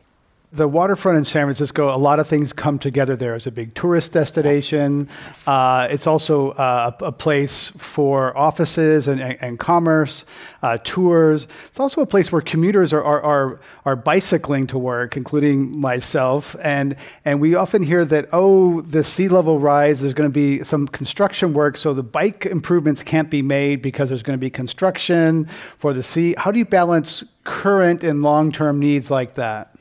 The 0.53 0.67
waterfront 0.67 1.17
in 1.17 1.25
San 1.25 1.47
Francisco, 1.47 1.95
a 1.95 1.97
lot 1.97 2.19
of 2.19 2.27
things 2.27 2.53
come 2.53 2.81
together 2.81 3.15
there. 3.15 3.37
It's 3.37 3.47
a 3.47 3.53
big 3.53 3.73
tourist 3.77 4.11
destination. 4.11 5.09
Yes. 5.09 5.47
Uh, 5.47 5.87
it's 5.89 6.09
also 6.09 6.51
uh, 6.51 6.91
a, 7.01 7.05
a, 7.05 7.13
place 7.13 7.73
for 7.77 8.37
offices 8.37 9.07
and, 9.07 9.21
and, 9.21 9.39
and 9.41 9.59
commerce, 9.61 10.25
uh, 10.63 10.79
tours. 10.83 11.47
It's 11.69 11.79
also 11.79 12.01
a 12.01 12.07
place 12.07 12.33
where 12.33 12.43
commuters 12.43 12.93
are, 12.93 13.05
are, 13.05 13.23
are, 13.23 13.61
are, 13.85 13.95
bicycling 13.95 14.67
to 14.69 14.79
work, 14.79 15.17
including 15.17 15.79
myself. 15.79 16.57
And, 16.61 16.97
and 17.25 17.41
we 17.41 17.55
often 17.55 17.85
hear 17.85 18.05
that, 18.07 18.29
oh, 18.33 18.81
the 18.81 19.05
sea 19.05 19.29
level 19.29 19.61
rise, 19.61 20.01
there's 20.01 20.15
going 20.15 20.31
to 20.31 20.35
be 20.35 20.65
some 20.65 20.89
construction 20.89 21.55
work, 21.55 21.77
so 21.77 21.95
the 21.95 22.03
bike 22.03 22.45
improvements 22.45 23.05
can't 23.05 23.31
be 23.31 23.41
made 23.41 23.83
because 23.83 24.09
there's 24.09 24.25
going 24.25 24.37
to 24.37 24.41
be 24.41 24.51
construction 24.51 25.45
for 25.79 25.93
the 25.93 26.03
sea. 26.03 26.35
How 26.37 26.51
do 26.51 26.59
you 26.59 26.65
balance 26.65 27.23
current 27.45 28.03
and 28.03 28.23
long 28.25 28.51
term 28.51 28.81
needs 28.81 29.13
like 29.13 29.37
that? 29.37 29.77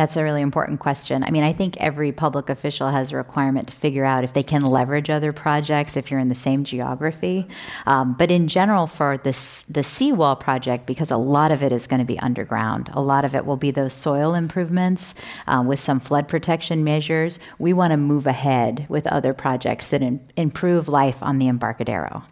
That's 0.00 0.16
a 0.16 0.24
really 0.24 0.40
important 0.40 0.80
question. 0.80 1.22
I 1.22 1.30
mean, 1.30 1.42
I 1.42 1.52
think 1.52 1.76
every 1.76 2.10
public 2.10 2.48
official 2.48 2.88
has 2.88 3.12
a 3.12 3.18
requirement 3.18 3.68
to 3.68 3.74
figure 3.74 4.06
out 4.06 4.24
if 4.24 4.32
they 4.32 4.42
can 4.42 4.62
leverage 4.62 5.10
other 5.10 5.30
projects 5.30 5.94
if 5.94 6.10
you're 6.10 6.18
in 6.18 6.30
the 6.30 6.34
same 6.34 6.64
geography. 6.64 7.46
Um, 7.84 8.14
but 8.14 8.30
in 8.30 8.48
general, 8.48 8.86
for 8.86 9.18
this 9.18 9.62
the 9.68 9.84
seawall 9.84 10.36
project, 10.36 10.86
because 10.86 11.10
a 11.10 11.18
lot 11.18 11.52
of 11.52 11.62
it 11.62 11.70
is 11.70 11.86
going 11.86 11.98
to 11.98 12.06
be 12.06 12.18
underground, 12.20 12.88
a 12.94 13.02
lot 13.02 13.26
of 13.26 13.34
it 13.34 13.44
will 13.44 13.58
be 13.58 13.70
those 13.70 13.92
soil 13.92 14.34
improvements 14.34 15.12
uh, 15.46 15.62
with 15.66 15.78
some 15.78 16.00
flood 16.00 16.28
protection 16.28 16.82
measures. 16.82 17.38
We 17.58 17.74
want 17.74 17.90
to 17.90 17.98
move 17.98 18.26
ahead 18.26 18.86
with 18.88 19.06
other 19.06 19.34
projects 19.34 19.88
that 19.88 20.00
in, 20.00 20.18
improve 20.34 20.88
life 20.88 21.22
on 21.22 21.38
the 21.38 21.46
Embarcadero. 21.46 22.24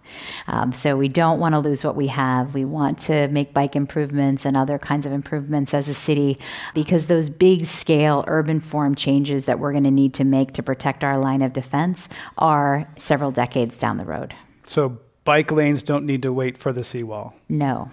Um, 0.47 0.73
so 0.73 0.97
we 0.97 1.09
don't 1.09 1.39
want 1.39 1.53
to 1.53 1.59
lose 1.59 1.85
what 1.85 1.97
we 1.97 2.07
have. 2.07 2.55
We 2.55 2.64
want 2.64 2.99
to 3.01 3.29
make 3.29 3.53
bike 3.53 3.77
improvements 3.77 4.47
and 4.47 4.57
other 4.57 4.79
kinds 4.79 5.05
of 5.05 5.12
improvements 5.12 5.75
as 5.75 5.87
a 5.87 5.95
city 5.95 6.39
because 6.73 7.09
those 7.09 7.29
big 7.29 7.58
big 7.59 7.67
scale 7.67 8.25
urban 8.27 8.61
form 8.61 8.95
changes 8.95 9.47
that 9.47 9.59
we're 9.59 9.73
going 9.73 9.85
to 9.85 9.91
need 9.91 10.15
to 10.15 10.25
make 10.25 10.53
to 10.53 10.63
protect 10.63 11.03
our 11.03 11.19
line 11.19 11.43
of 11.43 11.53
defense 11.53 12.09
are 12.37 12.89
several 12.97 13.31
decades 13.31 13.77
down 13.77 13.97
the 13.97 14.05
road. 14.05 14.35
So 14.67 14.99
bike 15.25 15.51
lanes 15.51 15.83
don't 15.83 16.07
need 16.07 16.23
to 16.23 16.33
wait 16.33 16.57
for 16.57 16.73
the 16.73 16.85
seawall? 16.85 17.35
No. 17.49 17.91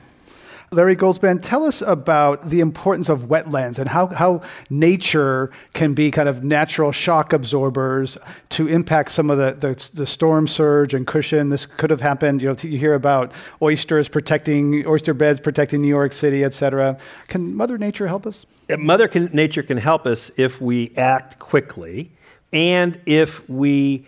Larry 0.71 0.95
Goldzband, 0.95 1.41
tell 1.43 1.63
us 1.63 1.81
about 1.81 2.49
the 2.49 2.59
importance 2.59 3.09
of 3.09 3.23
wetlands 3.23 3.79
and 3.79 3.87
how, 3.87 4.07
how 4.07 4.41
nature 4.69 5.51
can 5.73 5.93
be 5.93 6.11
kind 6.11 6.27
of 6.27 6.43
natural 6.43 6.91
shock 6.91 7.33
absorbers 7.33 8.17
to 8.49 8.67
impact 8.67 9.11
some 9.11 9.29
of 9.29 9.37
the, 9.37 9.53
the, 9.53 9.89
the 9.93 10.05
storm 10.05 10.47
surge 10.47 10.93
and 10.93 11.05
cushion. 11.07 11.49
This 11.49 11.65
could 11.65 11.89
have 11.89 12.01
happened. 12.01 12.41
You 12.41 12.49
know, 12.49 12.55
you 12.61 12.77
hear 12.77 12.93
about 12.93 13.31
oysters 13.61 14.09
protecting, 14.09 14.85
oyster 14.85 15.13
beds 15.13 15.39
protecting 15.39 15.81
New 15.81 15.87
York 15.87 16.13
City, 16.13 16.43
et 16.43 16.53
cetera. 16.53 16.97
Can 17.27 17.55
Mother 17.55 17.77
Nature 17.77 18.07
help 18.07 18.25
us? 18.25 18.45
Mother 18.77 19.07
can, 19.07 19.29
Nature 19.33 19.63
can 19.63 19.77
help 19.77 20.05
us 20.05 20.31
if 20.37 20.59
we 20.59 20.93
act 20.97 21.39
quickly 21.39 22.11
and 22.51 22.99
if 23.05 23.47
we 23.49 24.05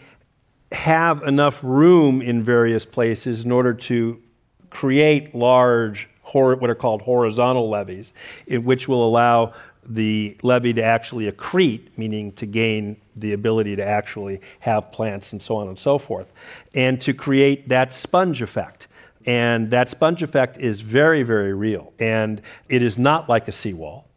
have 0.72 1.24
enough 1.24 1.64
room 1.64 2.22
in 2.22 2.44
various 2.44 2.84
places 2.84 3.46
in 3.46 3.52
order 3.52 3.74
to 3.74 4.22
create 4.70 5.34
large 5.34 6.10
what 6.34 6.70
are 6.70 6.76
called 6.76 7.02
horizontal 7.02 7.70
levees, 7.70 8.14
which 8.48 8.88
will 8.88 9.08
allow 9.08 9.54
the 9.90 10.38
levee 10.44 10.74
to 10.74 10.84
actually 10.84 11.32
accrete, 11.32 11.88
meaning 11.98 12.32
to 12.34 12.46
gain 12.46 12.98
the 13.16 13.34
ability 13.34 13.76
to 13.76 13.86
actually 13.86 14.42
have 14.60 14.92
plants 14.92 15.32
and 15.32 15.42
so 15.42 15.56
on 15.56 15.68
and 15.68 15.80
so 15.80 15.98
forth, 15.98 16.32
and 16.76 17.00
to 17.02 17.14
create 17.14 17.70
that 17.70 17.94
sponge 17.94 18.42
effect. 18.42 18.88
And 19.26 19.72
that 19.72 19.90
sponge 19.90 20.24
effect 20.24 20.58
is 20.58 20.82
very, 20.82 21.24
very 21.24 21.54
real. 21.54 21.94
And 22.00 22.42
it 22.70 22.82
is 22.82 22.98
not 22.98 23.28
like 23.28 23.48
a 23.48 23.52
seawall. 23.52 24.08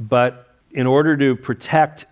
But 0.00 0.48
in 0.72 0.86
order 0.86 1.16
to 1.16 1.36
protect 1.36 2.06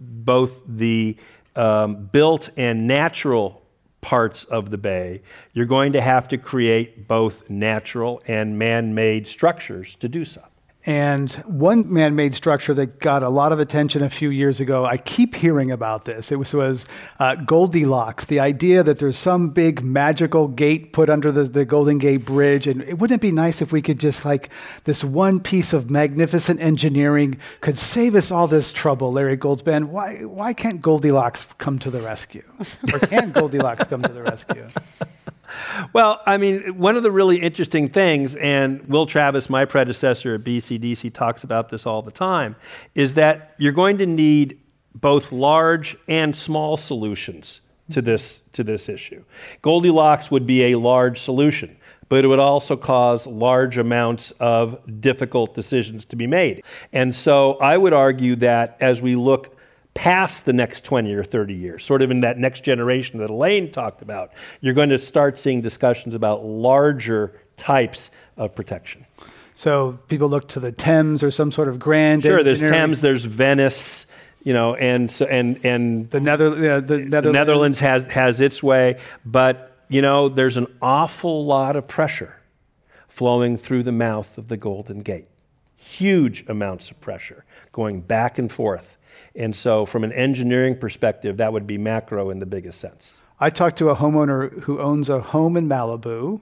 both 0.00 0.62
the 0.66 1.16
um, 1.54 2.06
built 2.06 2.50
and 2.56 2.86
natural 2.86 3.61
parts 4.02 4.44
of 4.44 4.68
the 4.68 4.76
bay, 4.76 5.22
you're 5.54 5.64
going 5.64 5.92
to 5.94 6.02
have 6.02 6.28
to 6.28 6.36
create 6.36 7.08
both 7.08 7.48
natural 7.48 8.20
and 8.26 8.58
man 8.58 8.94
made 8.94 9.26
structures 9.26 9.94
to 9.96 10.08
do 10.08 10.26
so. 10.26 10.42
And 10.84 11.32
one 11.46 11.92
man 11.92 12.16
made 12.16 12.34
structure 12.34 12.74
that 12.74 12.98
got 12.98 13.22
a 13.22 13.28
lot 13.28 13.52
of 13.52 13.60
attention 13.60 14.02
a 14.02 14.10
few 14.10 14.30
years 14.30 14.58
ago, 14.58 14.84
I 14.84 14.96
keep 14.96 15.36
hearing 15.36 15.70
about 15.70 16.06
this. 16.06 16.32
It 16.32 16.40
was, 16.40 16.52
was 16.52 16.86
uh, 17.20 17.36
Goldilocks, 17.36 18.24
the 18.24 18.40
idea 18.40 18.82
that 18.82 18.98
there's 18.98 19.16
some 19.16 19.50
big 19.50 19.84
magical 19.84 20.48
gate 20.48 20.92
put 20.92 21.08
under 21.08 21.30
the, 21.30 21.44
the 21.44 21.64
Golden 21.64 21.98
Gate 21.98 22.24
Bridge. 22.24 22.66
And 22.66 22.82
it 22.82 22.98
wouldn't 22.98 23.18
it 23.18 23.22
be 23.22 23.30
nice 23.30 23.62
if 23.62 23.70
we 23.70 23.80
could 23.80 24.00
just, 24.00 24.24
like, 24.24 24.50
this 24.82 25.04
one 25.04 25.38
piece 25.38 25.72
of 25.72 25.88
magnificent 25.88 26.60
engineering 26.60 27.38
could 27.60 27.78
save 27.78 28.16
us 28.16 28.32
all 28.32 28.48
this 28.48 28.72
trouble, 28.72 29.12
Larry 29.12 29.36
Goldzband? 29.36 29.84
Why, 29.84 30.24
why 30.24 30.52
can't 30.52 30.82
Goldilocks 30.82 31.46
come 31.58 31.78
to 31.78 31.90
the 31.90 32.00
rescue? 32.00 32.42
Or 32.92 32.98
can 32.98 33.30
Goldilocks 33.30 33.86
come 33.86 34.02
to 34.02 34.12
the 34.12 34.22
rescue? 34.22 34.66
Well, 35.92 36.20
I 36.26 36.36
mean, 36.36 36.78
one 36.78 36.96
of 36.96 37.02
the 37.02 37.10
really 37.10 37.38
interesting 37.38 37.88
things, 37.88 38.36
and 38.36 38.86
Will 38.88 39.06
Travis, 39.06 39.50
my 39.50 39.64
predecessor 39.64 40.34
at 40.34 40.42
BCDC, 40.42 41.12
talks 41.12 41.44
about 41.44 41.68
this 41.68 41.86
all 41.86 42.02
the 42.02 42.10
time, 42.10 42.56
is 42.94 43.14
that 43.14 43.54
you're 43.58 43.72
going 43.72 43.98
to 43.98 44.06
need 44.06 44.60
both 44.94 45.32
large 45.32 45.96
and 46.08 46.36
small 46.36 46.76
solutions 46.76 47.60
to 47.90 48.02
this, 48.02 48.42
to 48.52 48.64
this 48.64 48.88
issue. 48.88 49.24
Goldilocks 49.62 50.30
would 50.30 50.46
be 50.46 50.72
a 50.72 50.78
large 50.78 51.20
solution, 51.20 51.76
but 52.08 52.24
it 52.24 52.28
would 52.28 52.38
also 52.38 52.76
cause 52.76 53.26
large 53.26 53.78
amounts 53.78 54.30
of 54.32 54.78
difficult 55.00 55.54
decisions 55.54 56.04
to 56.06 56.16
be 56.16 56.26
made. 56.26 56.62
And 56.92 57.14
so 57.14 57.54
I 57.54 57.76
would 57.76 57.92
argue 57.92 58.36
that 58.36 58.76
as 58.80 59.00
we 59.00 59.16
look 59.16 59.56
past 59.94 60.44
the 60.46 60.52
next 60.52 60.84
20 60.84 61.12
or 61.14 61.24
30 61.24 61.54
years, 61.54 61.84
sort 61.84 62.02
of 62.02 62.10
in 62.10 62.20
that 62.20 62.38
next 62.38 62.64
generation 62.64 63.18
that 63.18 63.30
Elaine 63.30 63.70
talked 63.70 64.02
about, 64.02 64.32
you're 64.60 64.74
going 64.74 64.88
to 64.88 64.98
start 64.98 65.38
seeing 65.38 65.60
discussions 65.60 66.14
about 66.14 66.44
larger 66.44 67.38
types 67.56 68.10
of 68.36 68.54
protection. 68.54 69.06
So 69.54 69.98
people 70.08 70.28
look 70.28 70.48
to 70.48 70.60
the 70.60 70.72
Thames 70.72 71.22
or 71.22 71.30
some 71.30 71.52
sort 71.52 71.68
of 71.68 71.78
grand. 71.78 72.22
Sure, 72.22 72.42
there's 72.42 72.60
Thames, 72.60 73.00
there's 73.00 73.24
Venice, 73.24 74.06
you 74.42 74.52
know, 74.52 74.74
and 74.74 75.10
so, 75.10 75.26
and 75.26 75.64
and 75.64 76.10
the, 76.10 76.20
Nether, 76.20 76.46
uh, 76.46 76.80
the 76.80 76.98
Netherlands. 76.98 77.10
the 77.10 77.32
Netherlands 77.32 77.80
has 77.80 78.04
has 78.06 78.40
its 78.40 78.62
way, 78.62 78.98
but 79.24 79.76
you 79.88 80.02
know, 80.02 80.28
there's 80.28 80.56
an 80.56 80.66
awful 80.80 81.44
lot 81.44 81.76
of 81.76 81.86
pressure 81.86 82.36
flowing 83.08 83.58
through 83.58 83.82
the 83.82 83.92
mouth 83.92 84.38
of 84.38 84.48
the 84.48 84.56
Golden 84.56 85.00
Gate. 85.00 85.28
Huge 85.76 86.44
amounts 86.48 86.90
of 86.90 87.00
pressure 87.00 87.44
going 87.72 88.00
back 88.00 88.38
and 88.38 88.50
forth 88.50 88.96
and 89.34 89.54
so, 89.56 89.86
from 89.86 90.04
an 90.04 90.12
engineering 90.12 90.78
perspective, 90.78 91.38
that 91.38 91.52
would 91.52 91.66
be 91.66 91.78
macro 91.78 92.30
in 92.30 92.38
the 92.38 92.46
biggest 92.46 92.80
sense. 92.80 93.18
I 93.40 93.50
talked 93.50 93.78
to 93.78 93.88
a 93.88 93.96
homeowner 93.96 94.60
who 94.62 94.80
owns 94.80 95.08
a 95.08 95.20
home 95.20 95.56
in 95.56 95.68
Malibu, 95.68 96.40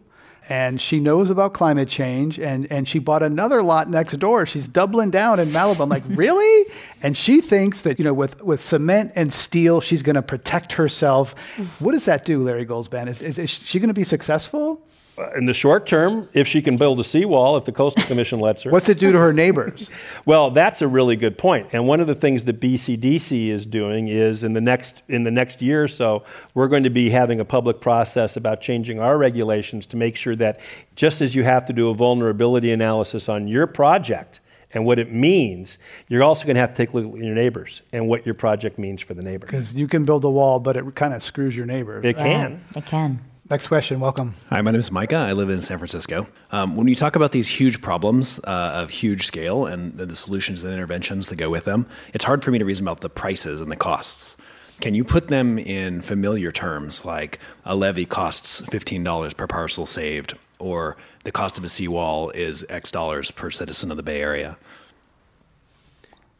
and 0.48 0.80
she 0.80 0.98
knows 0.98 1.30
about 1.30 1.54
climate 1.54 1.88
change, 1.88 2.38
and, 2.38 2.70
and 2.72 2.88
she 2.88 2.98
bought 2.98 3.22
another 3.22 3.62
lot 3.62 3.88
next 3.88 4.18
door. 4.18 4.44
She's 4.46 4.66
doubling 4.66 5.10
down 5.10 5.38
in 5.38 5.48
Malibu. 5.48 5.80
I'm 5.80 5.88
like, 5.88 6.02
really? 6.08 6.70
And 7.02 7.16
she 7.16 7.40
thinks 7.40 7.82
that, 7.82 7.98
you 7.98 8.04
know, 8.04 8.12
with, 8.12 8.42
with 8.42 8.60
cement 8.60 9.12
and 9.14 9.32
steel, 9.32 9.80
she's 9.80 10.02
going 10.02 10.16
to 10.16 10.22
protect 10.22 10.72
herself. 10.72 11.38
What 11.78 11.92
does 11.92 12.04
that 12.06 12.24
do, 12.24 12.40
Larry 12.40 12.66
Goldzband? 12.66 13.06
Is, 13.08 13.22
is, 13.22 13.38
is 13.38 13.50
she 13.50 13.78
going 13.78 13.88
to 13.88 13.94
be 13.94 14.04
successful? 14.04 14.82
Uh, 15.18 15.30
in 15.32 15.44
the 15.44 15.52
short 15.52 15.86
term, 15.86 16.28
if 16.34 16.46
she 16.46 16.62
can 16.62 16.76
build 16.76 16.98
a 17.00 17.04
seawall, 17.04 17.56
if 17.56 17.64
the 17.64 17.72
Coastal 17.72 18.02
Commission 18.06 18.40
lets 18.40 18.62
her. 18.62 18.70
What's 18.70 18.88
it 18.88 18.98
do 18.98 19.12
to 19.12 19.18
her 19.18 19.32
neighbors? 19.32 19.90
well, 20.24 20.50
that's 20.50 20.82
a 20.82 20.88
really 20.88 21.16
good 21.16 21.36
point. 21.36 21.68
And 21.72 21.86
one 21.86 22.00
of 22.00 22.06
the 22.06 22.14
things 22.14 22.44
that 22.44 22.60
BCDC 22.60 23.48
is 23.48 23.66
doing 23.66 24.08
is 24.08 24.44
in 24.44 24.52
the 24.52 24.60
next 24.60 25.02
in 25.08 25.24
the 25.24 25.30
next 25.30 25.62
year 25.62 25.84
or 25.84 25.88
so, 25.88 26.24
we're 26.54 26.68
going 26.68 26.84
to 26.84 26.90
be 26.90 27.10
having 27.10 27.40
a 27.40 27.44
public 27.44 27.80
process 27.80 28.36
about 28.36 28.60
changing 28.60 29.00
our 29.00 29.18
regulations 29.18 29.86
to 29.86 29.96
make 29.96 30.16
sure 30.16 30.36
that 30.36 30.60
just 30.94 31.20
as 31.20 31.34
you 31.34 31.44
have 31.44 31.64
to 31.66 31.72
do 31.72 31.88
a 31.88 31.94
vulnerability 31.94 32.72
analysis 32.72 33.28
on 33.28 33.48
your 33.48 33.66
project 33.66 34.40
and 34.72 34.84
what 34.84 34.98
it 34.98 35.12
means, 35.12 35.78
you're 36.08 36.22
also 36.22 36.46
going 36.46 36.54
to 36.54 36.60
have 36.60 36.70
to 36.70 36.76
take 36.76 36.92
a 36.92 36.98
look 36.98 37.14
at 37.14 37.24
your 37.24 37.34
neighbors 37.34 37.82
and 37.92 38.08
what 38.08 38.24
your 38.24 38.34
project 38.34 38.78
means 38.78 39.00
for 39.00 39.14
the 39.14 39.22
neighbor. 39.22 39.46
Because 39.46 39.72
you 39.72 39.88
can 39.88 40.04
build 40.04 40.24
a 40.24 40.30
wall, 40.30 40.60
but 40.60 40.76
it 40.76 40.94
kind 40.94 41.12
of 41.12 41.22
screws 41.22 41.56
your 41.56 41.66
neighbor. 41.66 42.00
It 42.04 42.16
can. 42.16 42.62
It 42.76 42.86
can. 42.86 43.20
Next 43.50 43.66
question, 43.66 43.98
welcome. 43.98 44.34
Hi, 44.50 44.62
my 44.62 44.70
name 44.70 44.78
is 44.78 44.92
Micah. 44.92 45.16
I 45.16 45.32
live 45.32 45.50
in 45.50 45.60
San 45.60 45.78
Francisco. 45.78 46.28
Um, 46.52 46.76
when 46.76 46.86
you 46.86 46.94
talk 46.94 47.16
about 47.16 47.32
these 47.32 47.48
huge 47.48 47.82
problems 47.82 48.38
uh, 48.44 48.74
of 48.76 48.90
huge 48.90 49.26
scale 49.26 49.66
and 49.66 49.92
the 49.98 50.14
solutions 50.14 50.62
and 50.62 50.72
interventions 50.72 51.30
that 51.30 51.36
go 51.36 51.50
with 51.50 51.64
them, 51.64 51.86
it's 52.14 52.24
hard 52.24 52.44
for 52.44 52.52
me 52.52 52.60
to 52.60 52.64
reason 52.64 52.84
about 52.84 53.00
the 53.00 53.10
prices 53.10 53.60
and 53.60 53.68
the 53.68 53.74
costs. 53.74 54.36
Can 54.80 54.94
you 54.94 55.02
put 55.02 55.26
them 55.26 55.58
in 55.58 56.00
familiar 56.00 56.52
terms 56.52 57.04
like 57.04 57.40
a 57.64 57.74
levy 57.74 58.06
costs 58.06 58.60
$15 58.62 59.36
per 59.36 59.48
parcel 59.48 59.84
saved, 59.84 60.38
or 60.60 60.96
the 61.24 61.32
cost 61.32 61.58
of 61.58 61.64
a 61.64 61.68
seawall 61.68 62.30
is 62.30 62.64
X 62.68 62.92
dollars 62.92 63.32
per 63.32 63.50
citizen 63.50 63.90
of 63.90 63.96
the 63.96 64.04
Bay 64.04 64.22
Area? 64.22 64.58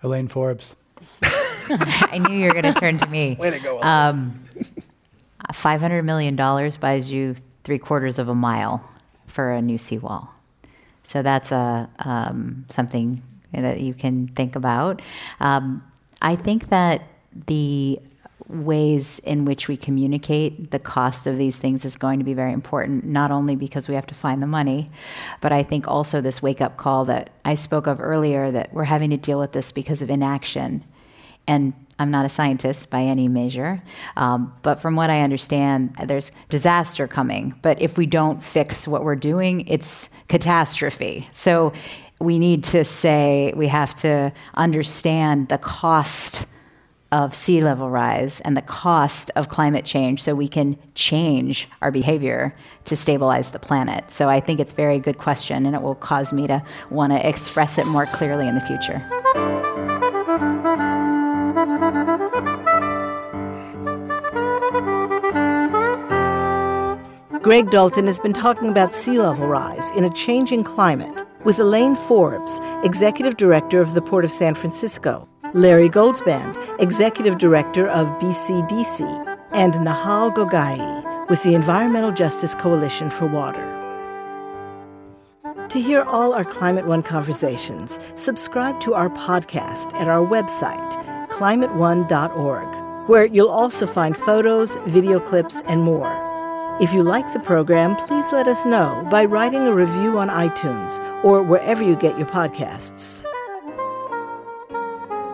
Elaine 0.04 0.28
Forbes. 0.28 0.76
I 1.24 2.18
knew 2.18 2.38
you 2.38 2.46
were 2.46 2.52
going 2.52 2.72
to 2.72 2.80
turn 2.80 2.98
to 2.98 3.06
me. 3.08 3.34
Way 3.34 3.50
to 3.50 3.58
go. 3.58 3.82
Um, 3.82 4.44
$500 5.52 6.04
million 6.04 6.36
buys 6.36 7.10
you 7.10 7.36
three 7.64 7.78
quarters 7.78 8.18
of 8.18 8.28
a 8.28 8.34
mile 8.34 8.84
for 9.26 9.52
a 9.52 9.62
new 9.62 9.78
seawall. 9.78 10.28
So 11.04 11.22
that's 11.22 11.50
a, 11.52 11.88
um, 12.00 12.66
something 12.68 13.22
that 13.52 13.80
you 13.80 13.94
can 13.94 14.28
think 14.28 14.56
about. 14.56 15.02
Um, 15.40 15.84
I 16.22 16.36
think 16.36 16.68
that 16.68 17.02
the 17.46 18.00
ways 18.50 19.20
in 19.24 19.44
which 19.44 19.68
we 19.68 19.76
communicate 19.76 20.70
the 20.70 20.78
cost 20.78 21.26
of 21.26 21.38
these 21.38 21.56
things 21.56 21.84
is 21.84 21.96
going 21.96 22.18
to 22.18 22.24
be 22.24 22.34
very 22.34 22.52
important, 22.52 23.04
not 23.04 23.30
only 23.30 23.56
because 23.56 23.88
we 23.88 23.94
have 23.94 24.06
to 24.06 24.14
find 24.14 24.42
the 24.42 24.46
money, 24.46 24.90
but 25.40 25.52
I 25.52 25.62
think 25.62 25.86
also 25.86 26.20
this 26.20 26.42
wake 26.42 26.60
up 26.60 26.76
call 26.76 27.04
that 27.06 27.30
I 27.44 27.54
spoke 27.54 27.86
of 27.86 28.00
earlier 28.00 28.50
that 28.50 28.72
we're 28.72 28.84
having 28.84 29.10
to 29.10 29.16
deal 29.16 29.38
with 29.38 29.52
this 29.52 29.72
because 29.72 30.02
of 30.02 30.10
inaction. 30.10 30.84
And 31.46 31.72
I'm 32.00 32.10
not 32.10 32.24
a 32.24 32.30
scientist 32.30 32.88
by 32.88 33.02
any 33.02 33.28
measure, 33.28 33.82
um, 34.16 34.54
but 34.62 34.80
from 34.80 34.96
what 34.96 35.10
I 35.10 35.20
understand, 35.20 35.94
there's 36.06 36.32
disaster 36.48 37.06
coming. 37.06 37.54
But 37.60 37.80
if 37.82 37.98
we 37.98 38.06
don't 38.06 38.42
fix 38.42 38.88
what 38.88 39.04
we're 39.04 39.16
doing, 39.16 39.68
it's 39.68 40.08
catastrophe. 40.28 41.28
So 41.34 41.74
we 42.18 42.38
need 42.38 42.64
to 42.64 42.86
say 42.86 43.52
we 43.54 43.68
have 43.68 43.94
to 43.96 44.32
understand 44.54 45.50
the 45.50 45.58
cost 45.58 46.46
of 47.12 47.34
sea 47.34 47.60
level 47.62 47.90
rise 47.90 48.40
and 48.40 48.56
the 48.56 48.62
cost 48.62 49.30
of 49.36 49.48
climate 49.48 49.84
change 49.84 50.22
so 50.22 50.34
we 50.34 50.48
can 50.48 50.78
change 50.94 51.68
our 51.82 51.90
behavior 51.90 52.54
to 52.84 52.96
stabilize 52.96 53.50
the 53.50 53.58
planet. 53.58 54.10
So 54.10 54.28
I 54.28 54.40
think 54.40 54.60
it's 54.60 54.72
a 54.72 54.76
very 54.76 54.98
good 54.98 55.18
question 55.18 55.66
and 55.66 55.74
it 55.74 55.82
will 55.82 55.96
cause 55.96 56.32
me 56.32 56.46
to 56.46 56.62
want 56.88 57.12
to 57.12 57.28
express 57.28 57.78
it 57.78 57.86
more 57.86 58.06
clearly 58.06 58.48
in 58.48 58.54
the 58.54 58.60
future. 58.62 59.69
Greg 67.42 67.70
Dalton 67.70 68.06
has 68.06 68.18
been 68.18 68.34
talking 68.34 68.68
about 68.68 68.94
sea 68.94 69.18
level 69.18 69.48
rise 69.48 69.90
in 69.92 70.04
a 70.04 70.12
changing 70.12 70.62
climate 70.62 71.22
with 71.42 71.58
Elaine 71.58 71.96
Forbes, 71.96 72.60
Executive 72.84 73.38
Director 73.38 73.80
of 73.80 73.94
the 73.94 74.02
Port 74.02 74.26
of 74.26 74.30
San 74.30 74.54
Francisco, 74.54 75.26
Larry 75.54 75.88
Goldzband, 75.88 76.54
Executive 76.78 77.38
Director 77.38 77.88
of 77.88 78.08
BCDC, 78.20 79.38
and 79.52 79.72
Nahal 79.72 80.34
Ghoghaie 80.34 81.30
with 81.30 81.42
the 81.42 81.54
Environmental 81.54 82.12
Justice 82.12 82.54
Coalition 82.54 83.08
for 83.08 83.24
Water. 83.24 83.64
To 85.70 85.80
hear 85.80 86.02
all 86.02 86.34
our 86.34 86.44
Climate 86.44 86.86
One 86.86 87.02
conversations, 87.02 87.98
subscribe 88.16 88.80
to 88.80 88.92
our 88.92 89.08
podcast 89.08 89.94
at 89.94 90.08
our 90.08 90.26
website, 90.26 90.92
climateone.org, 91.30 93.08
where 93.08 93.24
you'll 93.24 93.48
also 93.48 93.86
find 93.86 94.14
photos, 94.14 94.76
video 94.84 95.18
clips, 95.18 95.62
and 95.62 95.82
more. 95.82 96.29
If 96.80 96.94
you 96.94 97.02
like 97.02 97.30
the 97.34 97.40
program, 97.40 97.94
please 97.94 98.32
let 98.32 98.48
us 98.48 98.64
know 98.64 99.06
by 99.10 99.26
writing 99.26 99.66
a 99.66 99.74
review 99.74 100.18
on 100.18 100.28
iTunes 100.28 100.98
or 101.22 101.42
wherever 101.42 101.84
you 101.84 101.94
get 101.94 102.16
your 102.16 102.26
podcasts. 102.26 103.26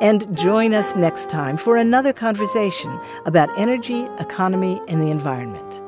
And 0.00 0.36
join 0.36 0.74
us 0.74 0.96
next 0.96 1.30
time 1.30 1.56
for 1.56 1.76
another 1.76 2.12
conversation 2.12 2.98
about 3.26 3.48
energy, 3.56 4.08
economy, 4.18 4.82
and 4.88 5.00
the 5.00 5.08
environment. 5.08 5.80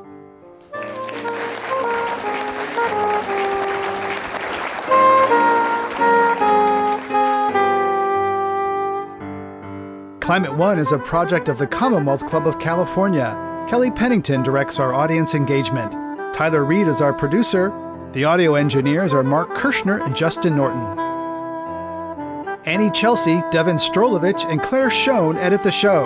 Climate 10.21 10.55
One 10.55 10.79
is 10.79 10.93
a 10.93 10.99
project 10.99 11.49
of 11.49 11.57
the 11.57 11.67
Commonwealth 11.67 12.25
Club 12.27 12.47
of 12.47 12.59
California. 12.59 13.48
Kelly 13.69 13.91
Pennington 13.91 14.41
directs 14.41 14.79
our 14.79 14.95
audience 14.95 15.35
engagement. 15.35 15.91
Tyler 16.33 16.65
Reed 16.65 16.87
is 16.87 17.01
our 17.01 17.13
producer. 17.13 17.71
The 18.13 18.23
audio 18.23 18.55
engineers 18.55 19.13
are 19.13 19.21
Mark 19.21 19.53
Kirschner 19.53 19.99
and 19.99 20.15
Justin 20.15 20.55
Norton. 20.55 20.97
Annie 22.65 22.89
Chelsea, 22.89 23.43
Devin 23.51 23.75
Strolovich, 23.75 24.43
and 24.49 24.59
Claire 24.59 24.89
Schoen 24.89 25.37
edit 25.37 25.61
the 25.61 25.71
show. 25.71 26.05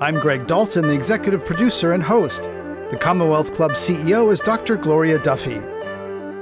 I'm 0.00 0.18
Greg 0.18 0.46
Dalton, 0.46 0.88
the 0.88 0.94
executive 0.94 1.44
producer 1.44 1.92
and 1.92 2.02
host. 2.02 2.44
The 2.90 2.96
Commonwealth 2.98 3.52
Club 3.52 3.72
CEO 3.72 4.32
is 4.32 4.40
Dr. 4.40 4.76
Gloria 4.76 5.18
Duffy. 5.18 5.60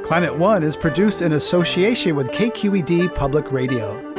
Climate 0.05 0.39
One 0.39 0.63
is 0.63 0.77
produced 0.77 1.21
in 1.21 1.33
association 1.33 2.15
with 2.15 2.31
KQED 2.31 3.13
Public 3.17 3.51
Radio. 3.51 4.12